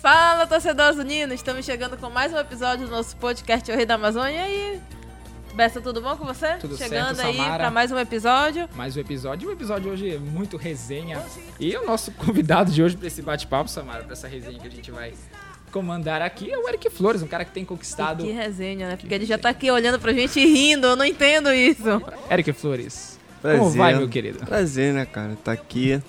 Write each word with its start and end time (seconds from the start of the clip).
Fala, 0.00 0.46
torcedores 0.46 0.98
unidos! 0.98 1.34
Estamos 1.34 1.62
chegando 1.62 1.94
com 1.98 2.08
mais 2.08 2.32
um 2.32 2.38
episódio 2.38 2.86
do 2.86 2.90
nosso 2.90 3.14
podcast 3.18 3.70
O 3.70 3.76
Rei 3.76 3.84
da 3.84 3.96
Amazônia 3.96 4.48
e... 4.48 4.80
Bessa, 5.54 5.78
tudo 5.78 6.00
bom 6.00 6.16
com 6.16 6.24
você? 6.24 6.54
Tudo 6.54 6.74
Chegando 6.74 7.16
certo, 7.16 7.28
aí 7.28 7.36
para 7.36 7.70
mais 7.70 7.92
um 7.92 7.98
episódio. 7.98 8.66
Mais 8.74 8.96
um 8.96 9.00
episódio. 9.00 9.50
O 9.50 9.52
episódio 9.52 9.92
hoje 9.92 10.14
é 10.14 10.18
muito 10.18 10.56
resenha. 10.56 11.22
E 11.58 11.76
o 11.76 11.84
nosso 11.84 12.12
convidado 12.12 12.72
de 12.72 12.82
hoje 12.82 12.96
para 12.96 13.08
esse 13.08 13.20
bate-papo, 13.20 13.68
Samara, 13.68 14.04
para 14.04 14.14
essa 14.14 14.26
resenha 14.26 14.58
que 14.58 14.68
a 14.68 14.70
gente 14.70 14.90
vai 14.90 15.12
comandar 15.70 16.22
aqui 16.22 16.50
é 16.50 16.56
o 16.56 16.66
Eric 16.66 16.88
Flores, 16.88 17.22
um 17.22 17.28
cara 17.28 17.44
que 17.44 17.52
tem 17.52 17.66
conquistado. 17.66 18.24
Que 18.24 18.32
resenha, 18.32 18.88
né? 18.88 18.96
Porque 18.96 19.14
ele 19.14 19.26
já 19.26 19.36
tá 19.36 19.50
aqui 19.50 19.70
olhando 19.70 20.00
pra 20.00 20.14
gente 20.14 20.40
e 20.40 20.46
rindo, 20.46 20.86
eu 20.86 20.96
não 20.96 21.04
entendo 21.04 21.52
isso. 21.52 22.00
Eric 22.30 22.54
Flores. 22.54 23.18
Prazer. 23.42 23.60
Como 23.60 23.70
vai, 23.72 23.94
meu 23.94 24.08
querido? 24.08 24.38
Prazer, 24.46 24.94
né, 24.94 25.04
cara? 25.04 25.36
Tá 25.44 25.52
aqui, 25.52 26.00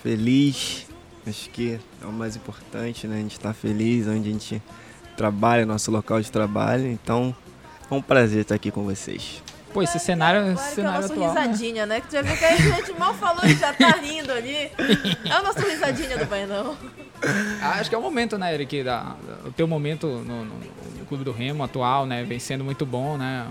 feliz. 0.00 0.89
Acho 1.26 1.50
que 1.50 1.78
é 2.02 2.06
o 2.06 2.12
mais 2.12 2.34
importante, 2.36 3.06
né? 3.06 3.16
A 3.16 3.20
gente 3.20 3.38
tá 3.38 3.52
feliz 3.52 4.06
onde 4.06 4.28
a 4.28 4.32
gente 4.32 4.62
trabalha, 5.16 5.66
nosso 5.66 5.90
local 5.90 6.20
de 6.20 6.30
trabalho. 6.32 6.86
Então, 6.86 7.34
é 7.90 7.94
um 7.94 8.00
prazer 8.02 8.42
estar 8.42 8.54
aqui 8.54 8.70
com 8.70 8.84
vocês. 8.84 9.42
Pô, 9.72 9.82
esse 9.82 9.98
cenário, 10.00 10.40
Claro 10.40 10.54
esse 10.54 10.62
que 10.62 10.68
é 10.68 10.72
o 10.72 10.74
cenário 10.74 11.00
nosso 11.02 11.12
atual. 11.12 11.34
né? 11.34 11.40
risadinha, 11.42 11.86
né? 11.86 12.00
Que 12.00 12.08
tu 12.08 12.12
já 12.12 12.22
viu 12.22 12.36
que 12.36 12.44
a 12.44 12.56
gente 12.56 12.92
mal 12.98 13.14
falou 13.14 13.44
e 13.44 13.54
já 13.54 13.72
tá 13.72 13.90
rindo 13.90 14.32
ali. 14.32 14.70
É 15.28 15.38
o 15.38 15.42
nosso 15.44 15.60
risadinha 15.60 16.18
do 16.18 16.26
Bainão. 16.26 16.76
Ah, 17.62 17.74
acho 17.78 17.88
que 17.90 17.94
é 17.94 17.98
o 17.98 18.02
momento, 18.02 18.36
né, 18.38 18.52
Eric? 18.54 18.82
Da, 18.82 19.00
da- 19.02 19.48
o 19.48 19.52
teu 19.52 19.68
momento 19.68 20.06
no, 20.08 20.44
no- 20.44 20.54
no 20.98 21.04
Clube 21.06 21.22
do 21.22 21.30
Remo 21.32 21.62
atual, 21.62 22.04
né? 22.06 22.24
Vem 22.24 22.38
sendo 22.40 22.64
muito 22.64 22.84
bom, 22.86 23.16
né? 23.16 23.46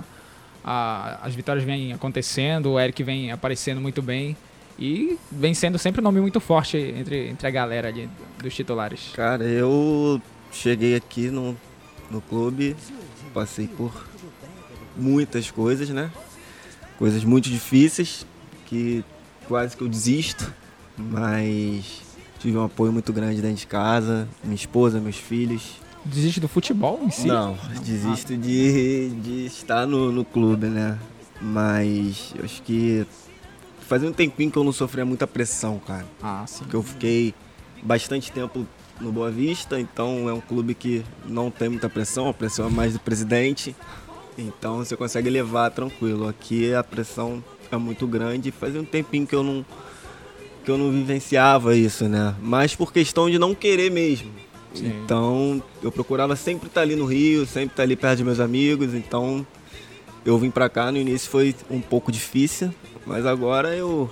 A- 0.66 1.20
as 1.22 1.34
vitórias 1.36 1.64
vêm 1.64 1.94
acontecendo, 1.94 2.72
o 2.72 2.80
Eric 2.80 3.02
vem 3.04 3.32
aparecendo 3.32 3.80
muito 3.80 4.02
bem. 4.02 4.36
E 4.80 5.18
vem 5.30 5.54
sendo 5.54 5.78
sempre 5.78 6.00
um 6.00 6.04
nome 6.06 6.22
muito 6.22 6.40
forte 6.40 6.78
entre, 6.78 7.28
entre 7.28 7.46
a 7.46 7.52
galera 7.52 7.90
ali 7.90 8.10
dos 8.42 8.56
titulares. 8.56 9.12
Cara, 9.14 9.44
eu 9.44 10.22
cheguei 10.54 10.96
aqui 10.96 11.30
no, 11.30 11.58
no 12.10 12.22
clube, 12.22 12.78
passei 13.34 13.68
por 13.68 14.08
muitas 14.96 15.52
coisas, 15.52 15.90
né? 15.90 16.10
Coisas 16.98 17.26
muito 17.26 17.50
difíceis, 17.50 18.26
que 18.68 19.04
quase 19.50 19.76
que 19.76 19.84
eu 19.84 19.90
desisto, 19.90 20.54
mas 20.98 22.02
tive 22.40 22.58
um 22.58 22.64
apoio 22.64 22.94
muito 22.94 23.12
grande 23.12 23.42
dentro 23.42 23.58
de 23.58 23.68
casa, 23.68 24.30
minha 24.42 24.56
esposa, 24.56 25.02
meus 25.02 25.18
filhos. 25.18 25.74
Desiste 26.06 26.40
do 26.40 26.48
futebol 26.48 27.02
em 27.04 27.12
si? 27.12 27.28
Não, 27.28 27.58
desisto 27.84 28.38
de, 28.38 29.10
de 29.10 29.46
estar 29.46 29.86
no, 29.86 30.10
no 30.10 30.24
clube, 30.24 30.68
né? 30.68 30.98
Mas 31.42 32.34
eu 32.38 32.46
acho 32.46 32.62
que 32.64 33.06
fazia 33.90 34.08
um 34.08 34.14
tempinho 34.14 34.52
que 34.52 34.58
eu 34.58 34.64
não 34.64 34.72
sofria 34.72 35.04
muita 35.04 35.26
pressão, 35.26 35.80
cara. 35.80 36.06
Ah, 36.22 36.46
sim. 36.48 36.60
Porque 36.60 36.76
eu 36.76 36.84
fiquei 36.84 37.34
bastante 37.82 38.32
tempo 38.32 38.66
no 39.02 39.12
Boa 39.12 39.32
Vista, 39.32 39.80
então 39.80 40.30
é 40.30 40.34
um 40.34 40.40
clube 40.40 40.76
que 40.76 41.04
não 41.26 41.50
tem 41.50 41.70
muita 41.70 41.90
pressão, 41.90 42.30
a 42.30 42.34
pressão 42.34 42.68
é 42.68 42.70
mais 42.70 42.94
do 42.94 43.00
presidente. 43.00 43.76
Então 44.38 44.78
você 44.78 44.96
consegue 44.96 45.30
levar 45.30 45.72
tranquilo. 45.72 46.28
Aqui 46.28 46.74
a 46.74 46.84
pressão 46.84 47.44
é 47.72 47.78
muito 47.78 48.06
grande. 48.06 48.52
Fazia 48.52 48.80
um 48.80 48.86
tempinho 48.86 49.26
que 49.26 49.36
eu 49.36 49.44
não 49.44 49.66
que 50.64 50.70
eu 50.70 50.78
não 50.78 50.92
vivenciava 50.92 51.76
isso, 51.76 52.08
né? 52.08 52.36
Mas 52.42 52.76
por 52.76 52.94
questão 52.94 53.30
de 53.30 53.40
não 53.40 53.56
querer 53.56 53.90
mesmo. 53.90 54.30
Sim. 54.74 54.94
Então 55.04 55.64
eu 55.82 55.92
procurava 55.92 56.36
sempre 56.36 56.68
estar 56.68 56.82
ali 56.82 56.96
no 56.96 57.06
Rio, 57.06 57.46
sempre 57.46 57.70
estar 57.70 57.84
ali 57.84 57.96
perto 57.96 58.18
de 58.18 58.24
meus 58.24 58.40
amigos. 58.40 58.94
Então 58.94 59.46
eu 60.26 60.38
vim 60.38 60.52
pra 60.52 60.70
cá 60.70 60.92
no 60.92 60.98
início 60.98 61.30
foi 61.30 61.56
um 61.72 61.82
pouco 61.82 62.12
difícil, 62.12 62.74
mas 63.06 63.26
agora 63.26 63.76
eu, 63.76 64.10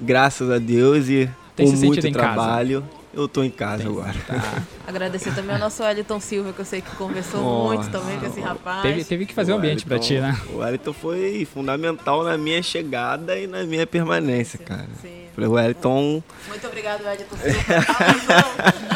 graças 0.00 0.50
a 0.50 0.58
Deus 0.58 1.08
e 1.08 1.28
Tem 1.56 1.66
com 1.70 1.76
se 1.76 1.86
muito 1.86 2.06
em 2.06 2.12
casa? 2.12 2.34
trabalho, 2.34 2.84
eu 3.12 3.26
tô 3.28 3.42
em 3.42 3.50
casa 3.50 3.84
agora. 3.88 4.14
Tá. 4.26 4.62
Agradecer 4.86 5.34
também 5.34 5.54
ao 5.54 5.60
nosso 5.60 5.82
Wellington 5.82 6.20
Silva, 6.20 6.52
que 6.52 6.60
eu 6.60 6.64
sei 6.64 6.80
que 6.80 6.90
conversou 6.96 7.40
Nossa. 7.42 7.74
muito 7.74 7.90
também 7.90 8.18
com 8.18 8.26
esse 8.26 8.40
rapaz. 8.40 8.82
Teve, 8.82 9.04
teve 9.04 9.26
que 9.26 9.34
fazer 9.34 9.52
um 9.52 9.56
O 9.56 9.58
ambiente 9.58 9.84
pra 9.84 9.98
ti, 9.98 10.18
né? 10.18 10.36
O 10.52 10.58
Wellington 10.58 10.92
foi 10.92 11.46
fundamental 11.52 12.24
na 12.24 12.36
minha 12.38 12.62
chegada 12.62 13.38
e 13.38 13.46
na 13.46 13.62
minha 13.64 13.86
permanência, 13.86 14.58
cara. 14.58 14.88
Sim. 15.00 15.26
Falei, 15.34 15.48
o 15.48 15.52
Wellington, 15.52 16.22
Muito 16.48 16.66
obrigado, 16.66 17.04
Wellington 17.04 17.36
Silva. 17.36 18.80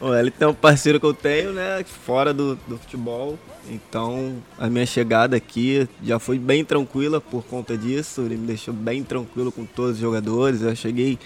O 0.00 0.08
Wellington 0.08 0.44
é 0.44 0.48
um 0.48 0.54
parceiro 0.54 1.00
que 1.00 1.06
eu 1.06 1.14
tenho, 1.14 1.52
né, 1.52 1.84
fora 1.84 2.32
do, 2.32 2.56
do 2.68 2.76
futebol. 2.78 3.38
Então, 3.70 4.36
a 4.58 4.68
minha 4.68 4.86
chegada 4.86 5.36
aqui 5.36 5.88
já 6.02 6.18
foi 6.18 6.38
bem 6.38 6.64
tranquila 6.64 7.20
por 7.20 7.44
conta 7.44 7.76
disso. 7.76 8.20
Ele 8.22 8.36
me 8.36 8.46
deixou 8.46 8.72
bem 8.72 9.02
tranquilo 9.02 9.50
com 9.50 9.64
todos 9.64 9.92
os 9.92 9.98
jogadores. 9.98 10.62
Eu 10.62 10.74
cheguei 10.76 11.18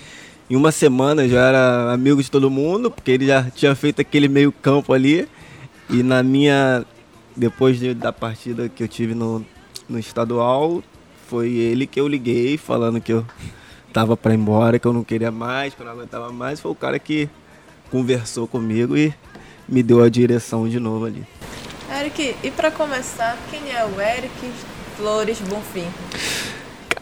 em 0.49 0.56
uma 0.56 0.73
semana, 0.73 1.28
já 1.28 1.41
era 1.49 1.93
amigo 1.93 2.23
de 2.23 2.31
todo 2.31 2.51
mundo, 2.51 2.91
porque 2.91 3.11
ele 3.11 3.27
já 3.27 3.45
tinha 3.51 3.75
feito 3.75 4.01
aquele 4.01 4.27
meio 4.28 4.51
campo 4.53 4.93
ali. 4.93 5.28
E 5.89 6.03
na 6.03 6.22
minha. 6.22 6.84
Depois 7.37 7.78
de- 7.78 7.95
da 7.95 8.12
partida 8.12 8.69
que 8.69 8.83
eu 8.83 8.89
tive 8.89 9.15
no, 9.15 9.45
no 9.89 9.99
estadual, 9.99 10.83
foi 11.28 11.51
ele 11.51 11.87
que 11.87 12.01
eu 12.01 12.09
liguei 12.09 12.57
falando 12.57 13.01
que 13.01 13.12
eu 13.12 13.25
tava 13.93 14.17
pra 14.17 14.33
ir 14.34 14.37
embora, 14.37 14.78
que 14.78 14.87
eu 14.87 14.93
não 14.93 15.05
queria 15.05 15.31
mais, 15.31 15.75
que 15.75 15.81
eu 15.81 15.87
não 15.87 15.93
aguentava 15.93 16.33
mais. 16.33 16.59
Foi 16.61 16.71
o 16.71 16.75
cara 16.75 16.99
que 16.99 17.28
conversou 17.91 18.47
comigo 18.47 18.97
e 18.97 19.12
me 19.69 19.83
deu 19.83 20.03
a 20.03 20.09
direção 20.09 20.69
de 20.69 20.78
novo 20.78 21.06
ali. 21.06 21.27
Eric, 21.99 22.37
e 22.43 22.51
pra 22.51 22.71
começar, 22.71 23.37
quem 23.51 23.73
é 23.73 23.84
o 23.84 24.01
Eric 24.01 24.53
Flores 24.97 25.41
Bonfim? 25.41 25.87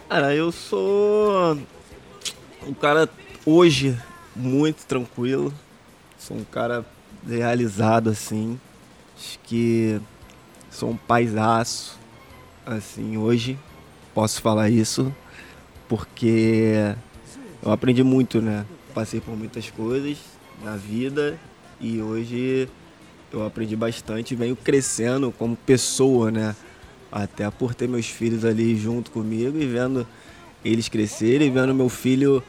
Cara, 0.09 0.35
eu 0.35 0.51
sou 0.51 1.59
um 2.67 2.73
cara 2.73 3.09
hoje 3.45 3.97
muito 4.35 4.87
tranquilo. 4.87 5.53
Sou 6.19 6.37
um 6.37 6.45
cara 6.45 6.85
realizado 7.27 8.09
assim. 8.09 8.59
Acho 9.17 9.39
que 9.41 10.01
sou 10.71 10.91
um 10.91 10.97
paisaço. 10.97 11.99
Assim, 12.65 13.17
hoje 13.17 13.59
posso 14.15 14.41
falar 14.41 14.69
isso 14.69 15.15
porque 15.89 16.95
eu 17.63 17.73
aprendi 17.73 18.03
muito, 18.03 18.41
né? 18.41 18.65
Passei 18.95 19.21
por 19.21 19.37
muitas 19.37 19.71
coisas 19.71 20.38
na 20.63 20.77
vida 20.77 21.39
e 21.81 22.01
hoje 22.01 22.69
eu 23.33 23.45
aprendi 23.47 23.77
bastante 23.77 24.35
venho 24.35 24.57
crescendo 24.57 25.33
como 25.37 25.57
pessoa, 25.57 26.31
né? 26.31 26.57
Até 27.11 27.51
por 27.51 27.75
ter 27.75 27.89
meus 27.89 28.07
filhos 28.07 28.45
ali 28.45 28.77
junto 28.77 29.11
comigo 29.11 29.59
e 29.59 29.67
vendo 29.67 30.07
eles 30.65 30.89
crescerem, 30.89 31.51
vendo 31.51 31.75
meu 31.75 31.89
filho 31.89 32.43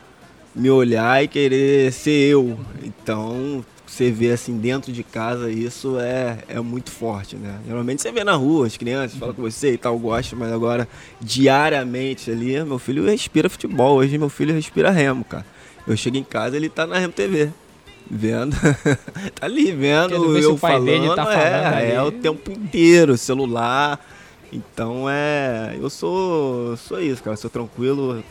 me 0.54 0.70
olhar 0.70 1.24
e 1.24 1.28
querer 1.28 1.92
ser 1.94 2.32
eu. 2.32 2.60
Então, 2.84 3.64
você 3.86 4.12
vê 4.12 4.32
assim 4.32 4.58
dentro 4.58 4.92
de 4.92 5.04
casa, 5.04 5.50
isso 5.50 5.98
é, 6.00 6.40
é 6.48 6.60
muito 6.60 6.92
forte, 6.92 7.36
né? 7.36 7.60
Geralmente 7.66 8.02
você 8.02 8.12
vê 8.12 8.24
na 8.24 8.34
rua, 8.34 8.68
as 8.68 8.76
crianças 8.76 9.18
falam 9.18 9.34
com 9.34 9.42
você 9.42 9.74
e 9.74 9.78
tal, 9.78 9.98
gosta, 9.98 10.36
mas 10.36 10.52
agora 10.52 10.88
diariamente 11.22 12.30
ali, 12.30 12.64
meu 12.64 12.80
filho 12.80 13.06
respira 13.06 13.50
futebol. 13.50 13.98
Hoje 13.98 14.18
meu 14.18 14.30
filho 14.30 14.54
respira 14.54 14.92
remo, 14.92 15.24
cara. 15.24 15.46
Eu 15.88 15.96
chego 15.96 16.18
em 16.18 16.24
casa, 16.24 16.56
ele 16.56 16.70
tá 16.70 16.86
na 16.86 17.00
Remo 17.00 17.14
TV. 17.14 17.50
Vendo, 18.12 18.56
tá 19.40 19.46
ali 19.46 19.72
vendo 19.72 20.34
se 20.36 20.42
eu 20.42 20.54
o 20.54 20.58
falando, 20.58 20.86
dele 20.86 21.08
tá 21.16 21.24
falando 21.24 21.76
é, 21.76 21.94
é 21.94 22.02
o 22.02 22.12
tempo 22.12 22.52
inteiro, 22.52 23.16
celular. 23.18 24.00
Então 24.52 25.08
é, 25.08 25.78
eu 25.80 25.90
sou, 25.92 26.76
sou 26.78 27.00
isso, 27.00 27.22
cara, 27.22 27.38
sou 27.38 27.52
tranquilo, 27.52 28.24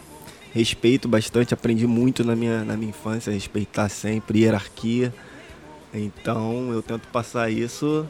respeito 0.53 1.07
bastante, 1.07 1.55
aprendi 1.55 1.87
muito 1.87 2.25
na 2.25 2.35
minha, 2.35 2.65
na 2.65 2.77
minha 2.77 2.91
infância, 2.91 3.33
respeitar 3.33 3.89
sempre, 3.89 4.41
hierarquia. 4.41 5.15
Então 5.95 6.73
eu 6.73 6.83
tento 6.83 7.07
passar 7.09 7.51
isso 7.51 8.05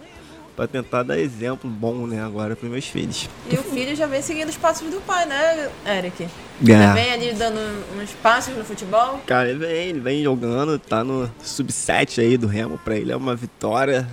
para 0.58 0.66
tentar 0.66 1.04
dar 1.04 1.16
exemplo 1.16 1.70
bom, 1.70 2.04
né, 2.04 2.20
agora 2.20 2.56
para 2.56 2.68
meus 2.68 2.84
filhos. 2.84 3.30
E 3.48 3.54
o 3.54 3.62
filho 3.62 3.94
já 3.94 4.08
vem 4.08 4.20
seguindo 4.20 4.48
os 4.48 4.56
passos 4.56 4.90
do 4.90 5.00
pai, 5.02 5.24
né, 5.24 5.70
Eric? 5.86 6.24
É. 6.24 6.28
Já 6.66 6.94
vem 6.94 7.12
ali 7.12 7.32
dando 7.32 7.60
uns 7.96 8.10
passos 8.20 8.56
no 8.56 8.64
futebol. 8.64 9.20
Cara, 9.24 9.48
ele 9.48 9.60
vem, 9.60 9.88
ele 9.90 10.00
vem 10.00 10.24
jogando, 10.24 10.76
tá 10.76 11.04
no 11.04 11.30
sub-7 11.40 12.20
aí 12.20 12.36
do 12.36 12.48
Remo, 12.48 12.76
pra 12.76 12.96
ele 12.96 13.12
é 13.12 13.16
uma 13.16 13.36
vitória 13.36 14.04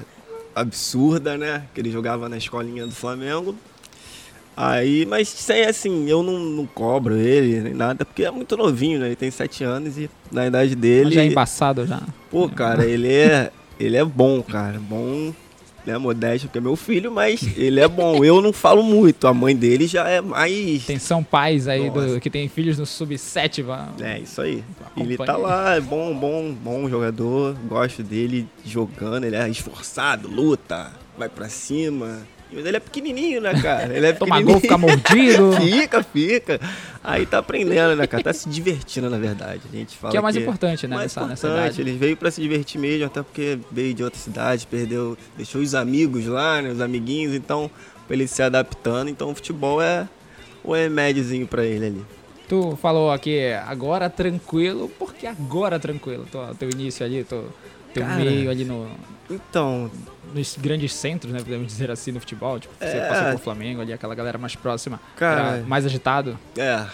absurda, 0.53 1.35
né? 1.35 1.63
Que 1.73 1.81
ele 1.81 1.89
jogava 1.89 2.29
na 2.29 2.37
escolinha 2.37 2.85
do 2.85 2.93
Flamengo. 2.93 3.55
Aí, 4.55 5.03
mas 5.07 5.27
sem 5.27 5.65
assim, 5.65 6.07
eu 6.07 6.21
não, 6.21 6.37
não 6.37 6.67
cobro 6.67 7.15
ele 7.15 7.59
nem 7.59 7.73
nada, 7.73 8.05
porque 8.05 8.23
é 8.23 8.29
muito 8.29 8.55
novinho, 8.55 8.99
né? 8.99 9.07
Ele 9.07 9.15
tem 9.15 9.31
7 9.31 9.63
anos 9.63 9.97
e 9.97 10.07
na 10.31 10.45
idade 10.45 10.75
dele. 10.75 11.11
Já 11.11 11.23
é 11.23 11.25
embaçado 11.25 11.87
já. 11.87 12.03
Pô, 12.29 12.47
cara, 12.47 12.85
ele 12.85 13.11
é. 13.11 13.51
Ele 13.79 13.97
é 13.97 14.05
bom, 14.05 14.41
cara. 14.41 14.79
Bom, 14.79 15.33
né? 15.85 15.97
Modesto, 15.97 16.47
porque 16.47 16.57
é 16.57 16.61
meu 16.61 16.75
filho, 16.75 17.11
mas 17.11 17.41
ele 17.57 17.79
é 17.79 17.87
bom. 17.87 18.23
Eu 18.23 18.41
não 18.41 18.51
falo 18.53 18.83
muito. 18.83 19.27
A 19.27 19.33
mãe 19.33 19.55
dele 19.55 19.87
já 19.87 20.07
é 20.07 20.21
mais. 20.21 20.83
Atenção 20.83 21.23
pais 21.23 21.67
aí 21.67 21.89
do- 21.89 22.19
que 22.19 22.29
tem 22.29 22.47
filhos 22.47 22.77
no 22.77 22.85
sub-7, 22.85 23.61
vá. 23.63 23.89
É, 24.01 24.19
isso 24.19 24.41
aí. 24.41 24.63
Acompanha 24.85 25.07
Ele 25.09 25.17
tá 25.17 25.37
lá, 25.37 25.75
é 25.75 25.81
bom, 25.81 26.13
bom, 26.15 26.53
bom 26.53 26.89
jogador. 26.89 27.55
Gosto 27.67 28.01
dele 28.03 28.47
jogando, 28.65 29.25
ele 29.25 29.35
é 29.35 29.47
esforçado, 29.49 30.27
luta, 30.27 30.91
vai 31.17 31.29
pra 31.29 31.49
cima. 31.49 32.19
Mas 32.55 32.65
ele 32.65 32.77
é 32.77 32.79
pequenininho, 32.79 33.41
né, 33.41 33.53
cara? 33.61 33.95
Ele 33.95 34.07
é 34.07 34.13
Tomar 34.13 34.41
gol, 34.41 34.61
ficar 34.61 34.77
mordido. 34.77 35.51
fica, 35.59 36.01
fica. 36.01 36.59
Aí 37.03 37.25
tá 37.25 37.39
aprendendo, 37.39 37.95
né, 37.95 38.07
cara? 38.07 38.23
Tá 38.23 38.33
se 38.33 38.47
divertindo, 38.47 39.09
na 39.09 39.17
verdade. 39.17 39.61
A 39.71 39.75
gente 39.75 39.97
fala 39.97 40.11
que 40.11 40.17
é 40.17 40.19
o 40.19 40.23
mais 40.23 40.37
importante, 40.37 40.87
né, 40.87 40.95
mais 40.95 41.13
nessa, 41.13 41.27
nessa 41.27 41.47
importante. 41.47 41.73
idade. 41.75 41.81
Ele 41.81 41.97
veio 41.97 42.15
pra 42.15 42.31
se 42.31 42.41
divertir 42.41 42.79
mesmo, 42.79 43.05
até 43.05 43.21
porque 43.21 43.59
veio 43.69 43.93
de 43.93 44.03
outra 44.03 44.19
cidade, 44.19 44.65
perdeu, 44.65 45.17
deixou 45.35 45.61
os 45.61 45.75
amigos 45.75 46.25
lá, 46.27 46.61
né, 46.61 46.69
os 46.69 46.79
amiguinhos, 46.79 47.35
então, 47.35 47.69
pra 48.07 48.15
ele 48.15 48.27
se 48.27 48.41
adaptando. 48.41 49.09
Então, 49.09 49.31
o 49.31 49.35
futebol 49.35 49.81
é 49.81 50.07
o 50.63 50.73
remédiozinho 50.73 51.45
pra 51.45 51.65
ele 51.65 51.85
ali. 51.85 52.05
Tu 52.47 52.77
falou 52.81 53.11
aqui 53.11 53.51
agora 53.67 54.09
tranquilo, 54.09 54.89
porque 54.99 55.25
agora 55.27 55.79
tranquilo? 55.79 56.25
Teu, 56.31 56.55
teu 56.55 56.69
início 56.69 57.05
ali, 57.05 57.23
teu, 57.23 57.51
teu 57.95 58.03
Cara. 58.05 58.15
meio 58.23 58.49
ali 58.51 58.63
no, 58.65 58.87
Então, 59.29 59.89
nos 60.33 60.55
grandes 60.57 60.93
centros, 60.93 61.31
né? 61.33 61.39
Podemos 61.39 61.65
dizer 61.67 61.89
assim, 61.89 62.11
no 62.11 62.19
futebol. 62.19 62.59
Tipo, 62.59 62.73
você 62.77 62.85
É. 62.85 63.07
passou 63.09 63.31
por 63.31 63.39
Flamengo 63.39 63.81
ali, 63.81 63.91
aquela 63.93 64.13
galera 64.13 64.37
mais 64.37 64.55
próxima. 64.55 64.99
Cara. 65.15 65.63
mais 65.67 65.85
agitado. 65.85 66.37
É, 66.57 66.85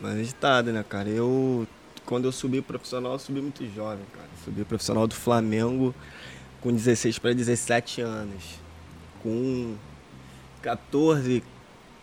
mas 0.00 0.18
agitado, 0.18 0.72
né, 0.72 0.84
cara? 0.86 1.08
Eu, 1.08 1.66
quando 2.04 2.24
eu 2.26 2.32
subi 2.32 2.60
profissional, 2.60 3.12
eu 3.12 3.18
subi 3.18 3.40
muito 3.40 3.64
jovem, 3.74 4.04
cara. 4.12 4.28
Subi 4.44 4.64
profissional 4.64 5.06
do 5.06 5.14
Flamengo 5.14 5.94
com 6.60 6.72
16 6.72 7.18
para 7.18 7.32
17 7.32 8.00
anos. 8.00 8.42
Com 9.22 9.74
14, 10.62 11.42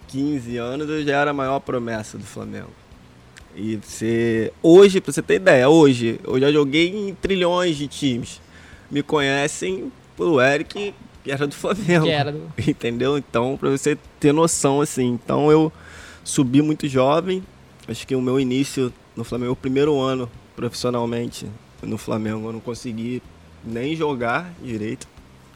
15 0.07 0.57
anos, 0.57 0.89
eu 0.89 1.03
já 1.03 1.19
era 1.21 1.31
a 1.31 1.33
maior 1.33 1.59
promessa 1.59 2.17
do 2.17 2.23
Flamengo. 2.25 2.71
E 3.55 3.77
você. 3.77 4.51
Hoje, 4.61 4.99
pra 4.99 5.13
você 5.13 5.21
ter 5.21 5.35
ideia, 5.35 5.69
hoje, 5.69 6.19
eu 6.25 6.39
já 6.39 6.51
joguei 6.51 6.89
em 7.09 7.13
trilhões 7.15 7.77
de 7.77 7.87
times. 7.87 8.41
Me 8.89 9.01
conhecem 9.03 9.91
pelo 10.15 10.39
Eric, 10.41 10.93
que 11.23 11.31
era 11.31 11.45
do 11.47 11.55
Flamengo. 11.55 12.05
Que 12.05 12.11
era 12.11 12.31
do... 12.31 12.51
Entendeu? 12.67 13.17
Então, 13.17 13.57
pra 13.57 13.69
você 13.69 13.97
ter 14.19 14.31
noção, 14.33 14.81
assim. 14.81 15.07
Então, 15.07 15.51
eu 15.51 15.71
subi 16.23 16.61
muito 16.61 16.87
jovem. 16.87 17.43
Acho 17.87 18.05
que 18.07 18.15
o 18.15 18.21
meu 18.21 18.39
início 18.39 18.91
no 19.15 19.23
Flamengo, 19.23 19.53
o 19.53 19.55
primeiro 19.55 19.99
ano 19.99 20.29
profissionalmente 20.55 21.45
no 21.83 21.97
Flamengo, 21.97 22.47
eu 22.49 22.53
não 22.53 22.59
consegui 22.59 23.21
nem 23.63 23.95
jogar 23.95 24.51
direito. 24.61 25.07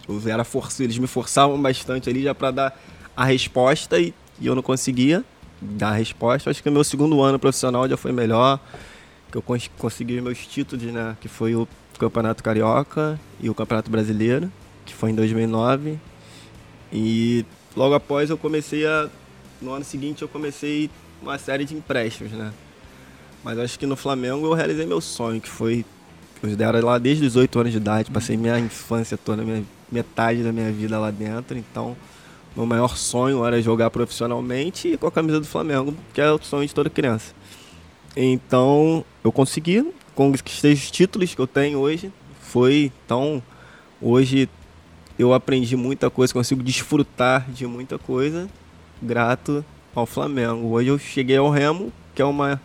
Eu 0.07 0.21
era 0.27 0.43
forçado, 0.43 0.83
eles 0.83 0.97
me 0.97 1.07
forçavam 1.07 1.59
bastante 1.61 2.09
ali 2.09 2.23
já 2.23 2.33
pra 2.35 2.51
dar 2.51 2.79
a 3.15 3.25
resposta 3.25 3.99
e, 3.99 4.13
e 4.39 4.47
eu 4.47 4.55
não 4.55 4.61
conseguia 4.61 5.23
dar 5.61 5.89
a 5.89 5.93
resposta. 5.93 6.49
Acho 6.49 6.61
que 6.63 6.69
o 6.69 6.71
meu 6.71 6.83
segundo 6.83 7.21
ano 7.21 7.37
profissional 7.39 7.87
já 7.87 7.97
foi 7.97 8.11
melhor, 8.11 8.59
que 9.31 9.37
eu 9.37 9.41
cons- 9.41 9.69
consegui 9.77 10.17
os 10.17 10.23
meus 10.23 10.45
títulos, 10.47 10.83
né? 10.85 11.15
Que 11.21 11.27
foi 11.27 11.53
o 11.55 11.67
Campeonato 11.99 12.43
Carioca 12.43 13.19
e 13.39 13.49
o 13.49 13.53
Campeonato 13.53 13.91
Brasileiro, 13.91 14.51
que 14.85 14.95
foi 14.95 15.11
em 15.11 15.15
2009. 15.15 15.99
E 16.91 17.45
logo 17.75 17.93
após 17.93 18.29
eu 18.29 18.37
comecei 18.37 18.85
a. 18.85 19.09
No 19.61 19.73
ano 19.73 19.83
seguinte 19.83 20.21
eu 20.21 20.27
comecei 20.27 20.89
uma 21.21 21.37
série 21.37 21.65
de 21.65 21.75
empréstimos, 21.75 22.31
né? 22.31 22.53
Mas 23.43 23.59
acho 23.59 23.77
que 23.77 23.85
no 23.85 23.95
Flamengo 23.95 24.45
eu 24.47 24.53
realizei 24.53 24.85
meu 24.85 25.01
sonho, 25.01 25.39
que 25.39 25.49
foi. 25.49 25.85
Eu 26.41 26.49
era 26.65 26.83
lá 26.83 26.97
desde 26.97 27.25
os 27.25 27.35
8 27.35 27.59
anos 27.59 27.71
de 27.73 27.77
idade, 27.77 28.09
passei 28.09 28.37
minha 28.37 28.57
infância 28.57 29.17
toda, 29.17 29.43
minha, 29.43 29.63
metade 29.91 30.41
da 30.41 30.53
minha 30.53 30.71
vida 30.71 30.97
lá 30.97 31.11
dentro, 31.11 31.57
então 31.57 31.97
meu 32.55 32.65
maior 32.65 32.95
sonho 32.95 33.45
era 33.45 33.61
jogar 33.61 33.89
profissionalmente 33.89 34.87
e 34.87 34.97
com 34.97 35.07
a 35.07 35.11
camisa 35.11 35.39
do 35.39 35.45
Flamengo, 35.45 35.93
que 36.13 36.21
é 36.21 36.31
o 36.31 36.41
sonho 36.41 36.65
de 36.65 36.73
toda 36.73 36.89
criança. 36.89 37.33
Então 38.15 39.03
eu 39.23 39.31
consegui, 39.31 39.85
conquistei 40.19 40.73
os 40.73 40.91
títulos 40.91 41.33
que 41.33 41.39
eu 41.39 41.47
tenho 41.47 41.79
hoje. 41.79 42.11
Foi, 42.41 42.91
então, 43.05 43.41
hoje 44.01 44.49
eu 45.17 45.33
aprendi 45.33 45.77
muita 45.77 46.09
coisa, 46.09 46.33
consigo 46.33 46.61
desfrutar 46.61 47.49
de 47.49 47.65
muita 47.65 47.97
coisa, 47.97 48.49
grato 49.01 49.63
ao 49.95 50.05
Flamengo. 50.05 50.67
Hoje 50.67 50.89
eu 50.89 50.99
cheguei 50.99 51.37
ao 51.37 51.49
Remo, 51.49 51.93
que 52.13 52.21
é 52.21 52.25
uma, 52.25 52.59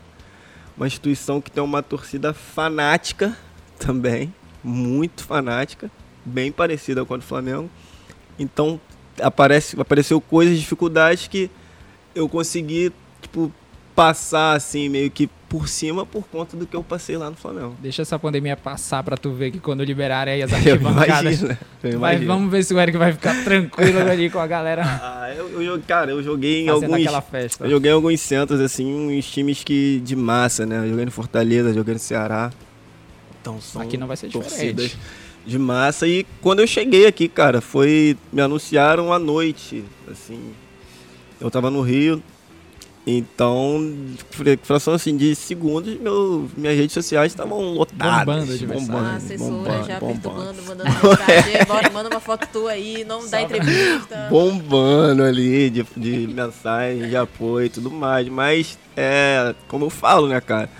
uma 0.76 0.88
instituição 0.88 1.40
que 1.40 1.48
tem 1.48 1.62
uma 1.62 1.80
torcida 1.80 2.34
fanática 2.34 3.38
também, 3.78 4.34
muito 4.62 5.22
fanática, 5.22 5.88
bem 6.24 6.50
parecida 6.50 7.04
com 7.04 7.14
a 7.14 7.18
do 7.18 7.22
Flamengo. 7.22 7.70
Então 8.36 8.80
aparece, 9.22 9.80
apareceu 9.80 10.20
coisas, 10.20 10.58
dificuldades 10.58 11.28
que 11.28 11.48
eu 12.16 12.28
consegui 12.28 12.92
tipo, 13.22 13.52
passar 13.94 14.54
assim, 14.56 14.88
meio 14.88 15.10
que 15.10 15.28
por 15.48 15.68
cima 15.68 16.04
por 16.04 16.24
conta 16.26 16.56
do 16.56 16.66
que 16.66 16.74
eu 16.74 16.82
passei 16.82 17.16
lá 17.16 17.30
no 17.30 17.36
Flamengo. 17.36 17.76
Deixa 17.80 18.02
essa 18.02 18.18
pandemia 18.18 18.56
passar 18.56 19.04
pra 19.04 19.16
tu 19.16 19.30
ver 19.32 19.52
que 19.52 19.60
quando 19.60 19.84
liberarem 19.84 20.34
aí 20.34 20.42
as 20.42 20.50
arquibancadas. 20.52 21.40
imagino. 21.84 22.26
vamos 22.26 22.50
ver 22.50 22.64
se 22.64 22.74
o 22.74 22.80
Eric 22.80 22.98
vai 22.98 23.12
ficar 23.12 23.44
tranquilo 23.44 24.00
ali 24.10 24.28
com 24.30 24.40
a 24.40 24.46
galera 24.48 24.82
Ah, 24.84 25.32
eu, 25.36 25.62
eu, 25.62 25.80
cara, 25.86 26.10
eu 26.10 26.22
joguei 26.22 26.62
em 26.64 26.66
fazendo 26.66 26.92
alguns. 26.94 27.24
festa. 27.30 27.64
Eu 27.66 27.70
joguei 27.70 27.90
em 27.92 27.94
alguns 27.94 28.20
centros, 28.20 28.60
assim, 28.60 29.16
uns 29.16 29.30
times 29.30 29.62
que 29.62 30.00
de 30.04 30.16
massa, 30.16 30.66
né? 30.66 30.78
Eu 30.78 30.88
joguei 30.90 31.04
no 31.04 31.10
Fortaleza, 31.12 31.72
joguei 31.72 31.94
no 31.94 32.00
Ceará. 32.00 32.50
Então 33.40 33.60
são 33.60 33.80
Aqui 33.80 33.96
não 33.96 34.08
vai 34.08 34.16
ser 34.16 34.28
diferente. 34.28 34.98
de 35.46 35.58
massa. 35.58 36.08
E 36.08 36.26
quando 36.40 36.60
eu 36.60 36.66
cheguei 36.66 37.06
aqui, 37.06 37.28
cara, 37.28 37.60
foi. 37.60 38.16
Me 38.32 38.40
anunciaram 38.40 39.12
à 39.12 39.18
noite. 39.20 39.84
Assim. 40.10 40.40
Eu 41.40 41.48
tava 41.50 41.70
no 41.70 41.80
Rio. 41.82 42.20
Então, 43.06 43.94
fração 44.62 44.94
assim, 44.94 45.14
de 45.14 45.34
segundos, 45.34 45.94
meu, 46.00 46.48
minhas 46.56 46.74
redes 46.74 46.94
sociais 46.94 47.32
estavam 47.32 47.60
lotadas. 47.74 48.24
Bombando 48.24 48.56
de 48.58 48.66
mensagem. 48.66 48.94
Ah, 48.94 49.16
assessora 49.16 49.50
bombando, 49.50 49.86
já 49.86 50.00
bombando. 50.00 50.20
perturbando, 50.22 50.62
mandando 50.62 50.90
mensagem. 50.90 51.64
Bora, 51.68 51.90
manda 51.90 52.08
uma 52.08 52.20
foto 52.20 52.48
tua 52.50 52.70
aí, 52.72 53.04
não 53.04 53.18
dá 53.20 53.40
Só 53.40 53.46
pra- 53.46 53.58
entrevista. 53.58 54.26
bombando 54.30 55.22
ali 55.22 55.68
de, 55.68 55.86
de 55.94 56.26
mensagem, 56.28 57.06
de 57.10 57.14
apoio 57.14 57.66
e 57.66 57.68
tudo 57.68 57.90
mais. 57.90 58.26
Mas 58.30 58.78
é, 58.96 59.54
como 59.68 59.84
eu 59.84 59.90
falo, 59.90 60.26
né, 60.26 60.40
cara? 60.40 60.70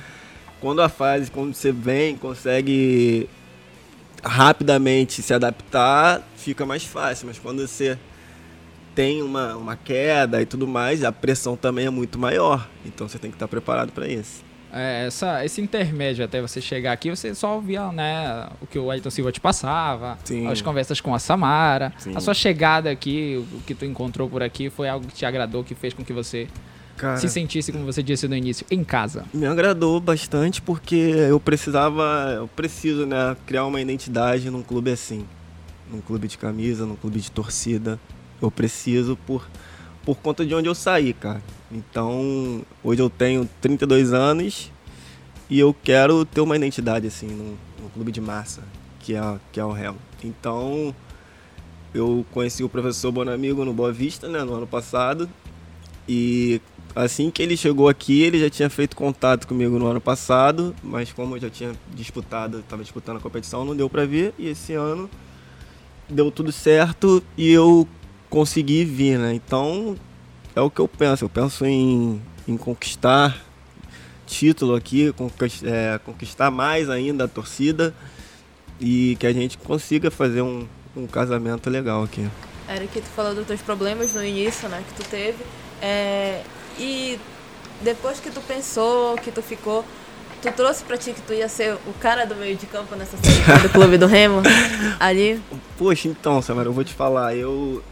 Quando 0.63 0.81
a 0.81 0.89
fase, 0.89 1.31
quando 1.31 1.53
você 1.53 1.71
vem, 1.73 2.17
consegue 2.17 3.29
rapidamente 4.23 5.21
se 5.23 5.35
adaptar, 5.35 6.23
fica 6.37 6.65
mais 6.65 6.85
fácil. 6.85 7.27
Mas 7.27 7.39
quando 7.39 7.67
você 7.67 7.99
tem 8.95 9.23
uma, 9.23 9.57
uma 9.57 9.77
queda 9.77 10.41
e 10.41 10.47
tudo 10.47 10.67
mais, 10.67 11.03
a 11.03 11.11
pressão 11.11 11.57
também 11.57 11.87
é 11.87 11.91
muito 11.91 12.19
maior. 12.19 12.69
Então 12.87 13.09
você 13.09 13.19
tem 13.19 13.31
que 13.31 13.37
estar 13.37 13.49
preparado 13.49 13.93
para 13.93 14.07
isso. 14.09 14.45
É, 14.77 15.07
essa, 15.07 15.45
esse 15.45 15.61
intermédio 15.61 16.25
até 16.25 16.41
você 16.41 16.61
chegar 16.61 16.93
aqui, 16.93 17.09
você 17.09 17.33
só 17.33 17.55
ouvia 17.55 17.93
né, 17.93 18.49
o 18.61 18.67
que 18.67 18.77
o 18.77 18.91
Ayrton 18.91 19.09
Silva 19.09 19.31
te 19.31 19.41
passava, 19.41 20.19
Sim. 20.25 20.49
as 20.49 20.61
conversas 20.61 21.01
com 21.01 21.15
a 21.15 21.19
Samara. 21.21 21.93
Sim. 21.97 22.13
A 22.17 22.21
sua 22.21 22.35
chegada 22.35 22.91
aqui, 22.91 23.47
o 23.53 23.61
que 23.61 23.73
tu 23.73 23.85
encontrou 23.85 24.29
por 24.29 24.43
aqui, 24.43 24.69
foi 24.71 24.89
algo 24.89 25.07
que 25.07 25.15
te 25.15 25.25
agradou, 25.25 25.63
que 25.63 25.77
fez 25.77 25.95
com 25.95 26.05
que 26.05 26.13
você 26.13 26.49
Cara, 26.97 27.19
se 27.19 27.29
sentisse, 27.29 27.71
como 27.71 27.85
você 27.85 28.03
disse 28.03 28.27
no 28.27 28.37
início, 28.37 28.67
em 28.69 28.83
casa. 28.83 29.25
Me 29.33 29.47
agradou 29.47 30.01
bastante 30.01 30.61
porque 30.61 30.97
eu 30.97 31.39
precisava, 31.39 32.35
eu 32.37 32.49
preciso, 32.49 33.07
né, 33.07 33.37
criar 33.47 33.67
uma 33.67 33.81
identidade 33.81 34.51
num 34.51 34.63
clube 34.63 34.91
assim, 34.91 35.25
num 35.89 36.01
clube 36.01 36.27
de 36.27 36.37
camisa, 36.37 36.85
num 36.85 36.97
clube 36.97 37.21
de 37.21 37.31
torcida. 37.31 37.99
Eu 38.41 38.51
preciso 38.51 39.17
por 39.27 39.47
por 40.05 40.17
conta 40.17 40.45
de 40.45 40.55
onde 40.55 40.69
eu 40.69 40.75
saí, 40.75 41.13
cara. 41.13 41.43
Então, 41.73 42.63
hoje 42.83 43.01
eu 43.01 43.09
tenho 43.09 43.49
32 43.61 44.13
anos 44.13 44.71
e 45.49 45.59
eu 45.59 45.75
quero 45.75 46.25
ter 46.25 46.41
uma 46.41 46.57
identidade 46.57 47.07
assim 47.07 47.27
num 47.27 47.89
clube 47.95 48.13
de 48.13 48.21
massa, 48.21 48.63
que 49.01 49.15
é 49.15 49.21
que 49.51 49.59
é 49.59 49.65
o 49.65 49.73
Remo. 49.73 49.99
Então, 50.23 50.95
eu 51.93 52.25
conheci 52.33 52.63
o 52.63 52.69
professor 52.69 53.11
Bonamigo 53.13 53.65
no 53.65 53.73
Boa 53.73 53.93
Vista, 53.93 54.29
né, 54.29 54.43
no 54.43 54.55
ano 54.55 54.67
passado. 54.67 55.29
E 56.09 56.61
assim 56.95 57.31
que 57.31 57.43
ele 57.43 57.57
chegou 57.57 57.89
aqui, 57.89 58.23
ele 58.23 58.39
já 58.39 58.51
tinha 58.51 58.69
feito 58.69 58.95
contato 58.95 59.47
comigo 59.47 59.79
no 59.79 59.87
ano 59.87 60.01
passado, 60.01 60.75
mas 60.83 61.13
como 61.13 61.37
eu 61.37 61.41
já 61.41 61.51
tinha 61.51 61.73
disputado, 61.95 62.61
estava 62.61 62.83
disputando 62.83 63.17
a 63.17 63.21
competição, 63.21 63.65
não 63.65 63.75
deu 63.75 63.89
para 63.89 64.05
vir. 64.05 64.35
E 64.39 64.49
esse 64.49 64.75
ano 64.75 65.09
deu 66.09 66.31
tudo 66.31 66.53
certo 66.53 67.23
e 67.37 67.51
eu 67.51 67.89
consegui 68.35 68.85
vir, 68.85 69.17
né? 69.17 69.33
Então 69.33 69.95
é 70.57 70.61
o 70.61 70.69
que 70.69 70.81
eu 70.81 70.89
penso. 70.89 71.25
Eu 71.25 71.29
penso 71.29 71.65
em, 71.65 72.21
em 72.49 72.57
conquistar 72.57 73.41
título 74.27 74.75
aqui, 74.75 75.15
é, 75.63 76.01
conquistar 76.05 76.51
mais 76.51 76.91
ainda 76.91 77.25
a 77.25 77.29
torcida 77.29 77.95
e 78.81 79.17
que 79.21 79.27
a 79.29 79.33
gente 79.33 79.57
consiga 79.57 80.11
fazer 80.11 80.43
um, 80.43 80.67
um 80.97 81.07
casamento 81.07 81.71
legal 81.71 82.03
aqui. 82.03 82.29
Eric, 82.69 83.01
tu 83.01 83.07
falou 83.15 83.37
dos 83.37 83.47
teus 83.47 83.63
problemas 83.63 84.15
no 84.15 84.25
início, 84.25 84.69
né, 84.69 84.83
que 84.89 85.01
tu 85.01 85.09
teve. 85.09 85.45
É, 85.81 86.43
e 86.77 87.21
depois 87.83 88.19
que 88.19 88.31
tu 88.31 88.41
pensou, 88.41 89.15
que 89.17 89.31
tu 89.31 89.43
ficou, 89.43 89.85
tu 90.43 90.51
trouxe 90.51 90.83
pra 90.83 90.97
ti 90.97 91.13
que 91.13 91.21
tu 91.21 91.35
ia 91.35 91.49
ser 91.49 91.75
o 91.87 91.93
cara 92.01 92.25
do 92.25 92.35
meio 92.35 92.57
de 92.57 92.67
campo 92.67 92.97
nessa 92.97 93.17
série 93.19 93.63
do 93.63 93.69
Clube 93.71 93.97
do 93.97 94.07
Remo? 94.07 94.43
Ali? 94.99 95.41
Poxa, 95.79 96.09
então, 96.09 96.43
Samara, 96.43 96.69
eu 96.69 96.73
vou 96.73 96.83
te 96.83 96.95
falar, 96.95 97.37
eu 97.37 97.83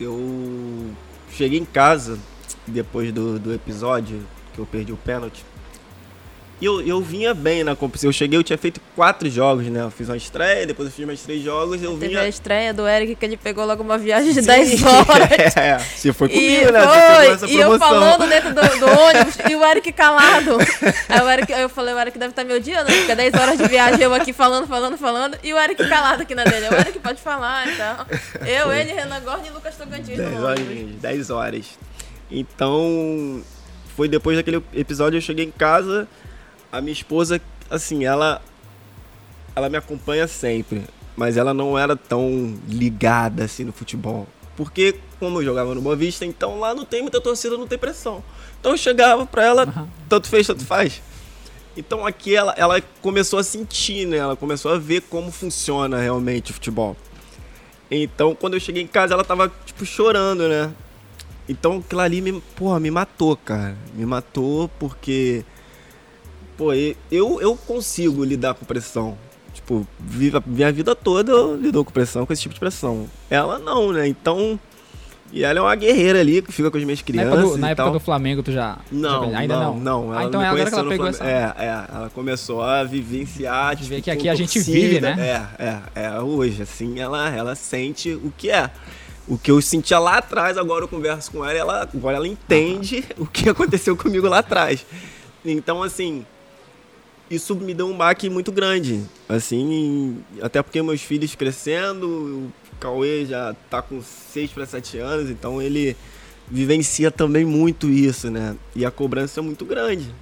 eu 0.00 0.90
cheguei 1.30 1.58
em 1.58 1.64
casa 1.64 2.18
depois 2.66 3.12
do, 3.12 3.38
do 3.38 3.52
episódio 3.52 4.22
que 4.52 4.58
eu 4.58 4.66
perdi 4.66 4.92
o 4.92 4.96
pênalti. 4.96 5.44
E 6.62 6.64
eu, 6.64 6.80
eu 6.80 7.00
vinha 7.00 7.34
bem 7.34 7.64
na 7.64 7.74
competição. 7.74 8.08
Eu 8.08 8.12
cheguei, 8.12 8.38
eu 8.38 8.42
tinha 8.44 8.56
feito 8.56 8.80
quatro 8.94 9.28
jogos, 9.28 9.66
né? 9.66 9.82
Eu 9.82 9.90
fiz 9.90 10.08
uma 10.08 10.16
estreia, 10.16 10.64
depois 10.64 10.86
eu 10.88 10.94
fiz 10.94 11.04
mais 11.04 11.20
três 11.20 11.42
jogos. 11.42 11.82
Eu 11.82 11.94
Teve 11.94 12.10
vinha. 12.10 12.20
a 12.20 12.28
estreia 12.28 12.72
do 12.72 12.86
Eric 12.86 13.16
que 13.16 13.24
ele 13.26 13.36
pegou 13.36 13.64
logo 13.66 13.82
uma 13.82 13.98
viagem 13.98 14.32
de 14.32 14.40
Sim. 14.40 14.46
10 14.46 14.82
horas. 14.86 15.56
É, 15.56 15.78
você 15.80 16.12
foi 16.12 16.28
E 16.28 16.30
comigo, 16.30 16.70
né? 16.70 16.80
Você 16.80 16.86
pegou 16.86 17.34
essa 17.34 17.48
foi, 17.48 17.56
e 17.56 17.60
eu 17.60 17.68
promoção. 17.68 17.88
falando 17.88 18.28
dentro 18.28 18.54
do, 18.54 18.78
do 18.78 18.86
ônibus 18.96 19.34
e 19.50 19.56
o 19.56 19.64
Eric 19.64 19.92
calado. 19.92 20.56
Aí 21.08 21.20
o 21.20 21.28
Eric, 21.30 21.50
eu 21.52 21.68
falei, 21.68 21.94
o 21.94 21.98
Eric 21.98 22.16
deve 22.16 22.30
estar 22.30 22.44
me 22.44 22.54
odiando, 22.54 22.88
né? 22.88 22.96
Porque 22.96 23.14
10 23.16 23.34
horas 23.34 23.58
de 23.58 23.66
viagem 23.66 24.00
eu 24.00 24.14
aqui 24.14 24.32
falando, 24.32 24.68
falando, 24.68 24.96
falando, 24.96 25.36
e 25.42 25.52
o 25.52 25.58
Eric 25.58 25.88
calado 25.88 26.22
aqui 26.22 26.32
na 26.36 26.44
dele. 26.44 26.68
O 26.68 26.74
Eric 26.74 26.96
pode 27.00 27.20
falar 27.20 27.66
e 27.66 27.76
tal. 27.76 28.06
Eu, 28.46 28.72
ele, 28.72 28.92
Renan 28.92 29.20
Gordon 29.22 29.46
e 29.46 29.50
Lucas 29.50 29.74
Tocantins 29.74 30.16
10 30.16 30.30
no 30.30 30.44
horas, 30.44 30.60
ônibus. 30.60 31.00
10 31.02 31.30
horas. 31.30 31.66
Então, 32.30 33.42
foi 33.96 34.08
depois 34.08 34.36
daquele 34.36 34.62
episódio, 34.72 35.16
eu 35.16 35.20
cheguei 35.20 35.44
em 35.44 35.50
casa, 35.50 36.06
a 36.72 36.80
minha 36.80 36.92
esposa, 36.92 37.40
assim, 37.70 38.04
ela 38.04 38.42
ela 39.54 39.68
me 39.68 39.76
acompanha 39.76 40.26
sempre, 40.26 40.82
mas 41.14 41.36
ela 41.36 41.52
não 41.52 41.78
era 41.78 41.94
tão 41.94 42.58
ligada 42.66 43.44
assim 43.44 43.64
no 43.64 43.72
futebol. 43.72 44.26
Porque 44.56 44.96
como 45.18 45.38
eu 45.38 45.44
jogava 45.44 45.74
no 45.74 45.82
Boa 45.82 45.94
Vista, 45.94 46.24
então 46.24 46.58
lá 46.58 46.74
não 46.74 46.84
tem 46.84 47.02
muita 47.02 47.20
torcida, 47.20 47.56
não 47.58 47.66
tem 47.66 47.78
pressão. 47.78 48.24
Então 48.58 48.72
eu 48.72 48.78
chegava 48.78 49.26
pra 49.26 49.44
ela, 49.44 49.88
tanto 50.08 50.28
fez, 50.28 50.46
tanto 50.46 50.64
faz. 50.64 51.02
Então 51.76 52.06
aqui 52.06 52.34
ela, 52.34 52.54
ela 52.56 52.80
começou 53.00 53.38
a 53.38 53.42
sentir, 53.42 54.06
né? 54.06 54.16
Ela 54.16 54.36
começou 54.36 54.72
a 54.72 54.78
ver 54.78 55.02
como 55.02 55.30
funciona 55.30 55.98
realmente 56.00 56.50
o 56.50 56.54
futebol. 56.54 56.96
Então, 57.90 58.34
quando 58.34 58.54
eu 58.54 58.60
cheguei 58.60 58.82
em 58.82 58.86
casa, 58.86 59.12
ela 59.12 59.22
tava, 59.22 59.52
tipo, 59.66 59.84
chorando, 59.84 60.48
né? 60.48 60.72
Então, 61.46 61.78
aquilo 61.84 62.00
ali 62.00 62.22
me, 62.22 62.40
porra, 62.56 62.80
me 62.80 62.90
matou, 62.90 63.36
cara. 63.36 63.76
Me 63.92 64.06
matou 64.06 64.70
porque, 64.78 65.44
pô, 66.56 66.72
eu, 66.72 67.40
eu 67.40 67.56
consigo 67.56 68.24
lidar 68.24 68.54
com 68.54 68.64
pressão. 68.64 69.16
Tipo, 69.52 69.86
viva, 70.00 70.42
minha 70.46 70.72
vida 70.72 70.94
toda 70.94 71.30
eu 71.30 71.56
lido 71.56 71.84
com 71.84 71.92
pressão, 71.92 72.24
com 72.24 72.32
esse 72.32 72.42
tipo 72.42 72.54
de 72.54 72.60
pressão. 72.60 73.06
Ela 73.28 73.58
não, 73.58 73.92
né? 73.92 74.08
Então, 74.08 74.58
e 75.30 75.44
ela 75.44 75.58
é 75.58 75.62
uma 75.62 75.74
guerreira 75.74 76.20
ali, 76.20 76.42
que 76.42 76.52
fica 76.52 76.70
com 76.70 76.76
as 76.76 76.84
minhas 76.84 77.00
Na 77.00 77.04
crianças 77.04 77.32
época, 77.32 77.48
do, 77.52 77.58
na 77.58 77.70
época 77.70 77.90
do 77.90 78.00
Flamengo, 78.00 78.42
tu 78.42 78.52
já. 78.52 78.78
Não, 78.90 79.30
já- 79.30 79.38
ainda 79.38 79.56
não, 79.56 79.78
não. 79.78 80.06
não. 80.06 80.12
Ah, 80.18 80.24
então 80.24 80.42
é 80.42 80.46
agora 80.46 80.70
que 80.70 80.74
ela 80.78 80.88
pegou 80.88 81.06
essa. 81.06 81.24
É, 81.24 81.54
é. 81.58 81.84
Ela 81.94 82.10
começou 82.14 82.62
a 82.62 82.84
vivenciar. 82.84 83.74
De 83.76 83.84
ver 83.84 83.96
tipo, 83.96 84.04
que 84.04 84.10
aqui 84.10 84.28
a 84.28 84.34
gente 84.34 84.52
torcida. 84.54 84.72
vive, 84.78 85.00
né? 85.00 85.16
É, 85.58 85.64
é, 86.00 86.04
é. 86.06 86.20
Hoje, 86.20 86.62
assim, 86.62 86.98
ela, 86.98 87.28
ela 87.30 87.54
sente 87.54 88.12
o 88.12 88.32
que 88.36 88.50
é. 88.50 88.70
O 89.26 89.38
que 89.38 89.50
eu 89.50 89.62
sentia 89.62 89.98
lá 89.98 90.18
atrás, 90.18 90.58
agora 90.58 90.84
eu 90.84 90.88
converso 90.88 91.30
com 91.30 91.44
ela, 91.44 91.56
ela 91.58 91.82
agora 91.94 92.16
ela 92.16 92.26
entende 92.28 93.04
o 93.16 93.24
que 93.24 93.48
aconteceu 93.48 93.96
comigo 93.96 94.28
lá 94.28 94.38
atrás. 94.40 94.84
Então, 95.44 95.82
assim, 95.82 96.26
isso 97.34 97.54
me 97.56 97.74
deu 97.74 97.88
um 97.88 97.96
baque 97.96 98.28
muito 98.28 98.52
grande. 98.52 99.02
Assim, 99.28 100.18
até 100.40 100.62
porque 100.62 100.82
meus 100.82 101.02
filhos 101.02 101.34
crescendo, 101.34 102.06
o 102.06 102.52
Cauê 102.78 103.24
já 103.24 103.54
tá 103.70 103.80
com 103.82 104.02
6 104.02 104.50
para 104.52 104.66
7 104.66 104.98
anos, 104.98 105.30
então 105.30 105.60
ele 105.60 105.96
vivencia 106.48 107.10
também 107.10 107.44
muito 107.44 107.88
isso, 107.88 108.30
né? 108.30 108.56
E 108.74 108.84
a 108.84 108.90
cobrança 108.90 109.40
é 109.40 109.42
muito 109.42 109.64
grande. 109.64 110.12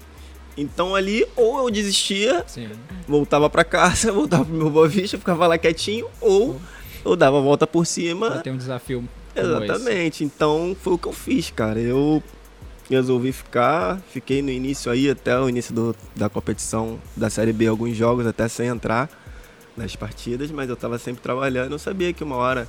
Então 0.57 0.95
ali, 0.95 1.27
ou 1.37 1.59
eu 1.59 1.71
desistia, 1.71 2.45
Sim. 2.47 2.69
voltava 3.07 3.49
para 3.49 3.65
casa, 3.65 4.13
voltava 4.13 4.45
pro 4.45 4.55
meu 4.55 4.71
Boa 4.71 4.89
Vista, 4.89 5.19
ficava 5.19 5.47
lá 5.47 5.57
quietinho, 5.57 6.07
ou 6.21 6.61
eu 7.05 7.17
dava 7.17 7.39
a 7.39 7.41
volta 7.41 7.67
por 7.67 7.87
cima. 7.87 8.31
Pra 8.31 8.41
ter 8.41 8.51
um 8.51 8.57
desafio. 8.57 9.09
Exatamente. 9.35 10.25
Então 10.25 10.77
foi 10.81 10.95
o 10.95 10.99
que 10.99 11.09
eu 11.09 11.13
fiz, 11.13 11.51
cara. 11.51 11.81
Eu 11.81 12.23
resolvi 12.91 13.33
ficar, 13.33 14.01
fiquei 14.13 14.43
no 14.43 14.51
início 14.51 14.91
aí, 14.91 15.09
até 15.09 15.39
o 15.39 15.49
início 15.49 15.73
do- 15.75 15.97
da 16.17 16.29
competição 16.29 16.99
da 17.17 17.31
Série 17.31 17.53
B, 17.53 17.67
alguns 17.67 17.97
jogos 17.97 18.27
até 18.27 18.49
sem 18.49 18.67
entrar 18.67 19.09
nas 19.77 19.95
partidas, 19.95 20.51
mas 20.51 20.69
eu 20.69 20.77
tava 20.77 20.99
sempre 20.99 21.23
trabalhando. 21.23 21.73
Eu 21.73 21.79
sabia 21.79 22.13
que 22.13 22.25
uma 22.25 22.37
hora 22.37 22.67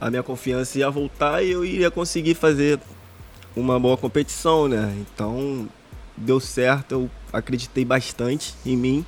a 0.00 0.10
minha 0.10 0.22
confiança 0.22 0.78
ia 0.78 0.90
voltar 0.90 1.42
e 1.42 1.50
eu 1.50 1.64
iria 1.64 1.90
conseguir 1.90 2.34
fazer 2.34 2.78
uma 3.56 3.80
boa 3.80 3.96
competição, 3.96 4.68
né? 4.68 4.94
Então 5.00 5.66
deu 6.16 6.38
certo, 6.38 6.92
eu 6.92 7.10
acreditei 7.32 7.84
bastante 7.84 8.54
em 8.64 8.76
mim, 8.76 9.04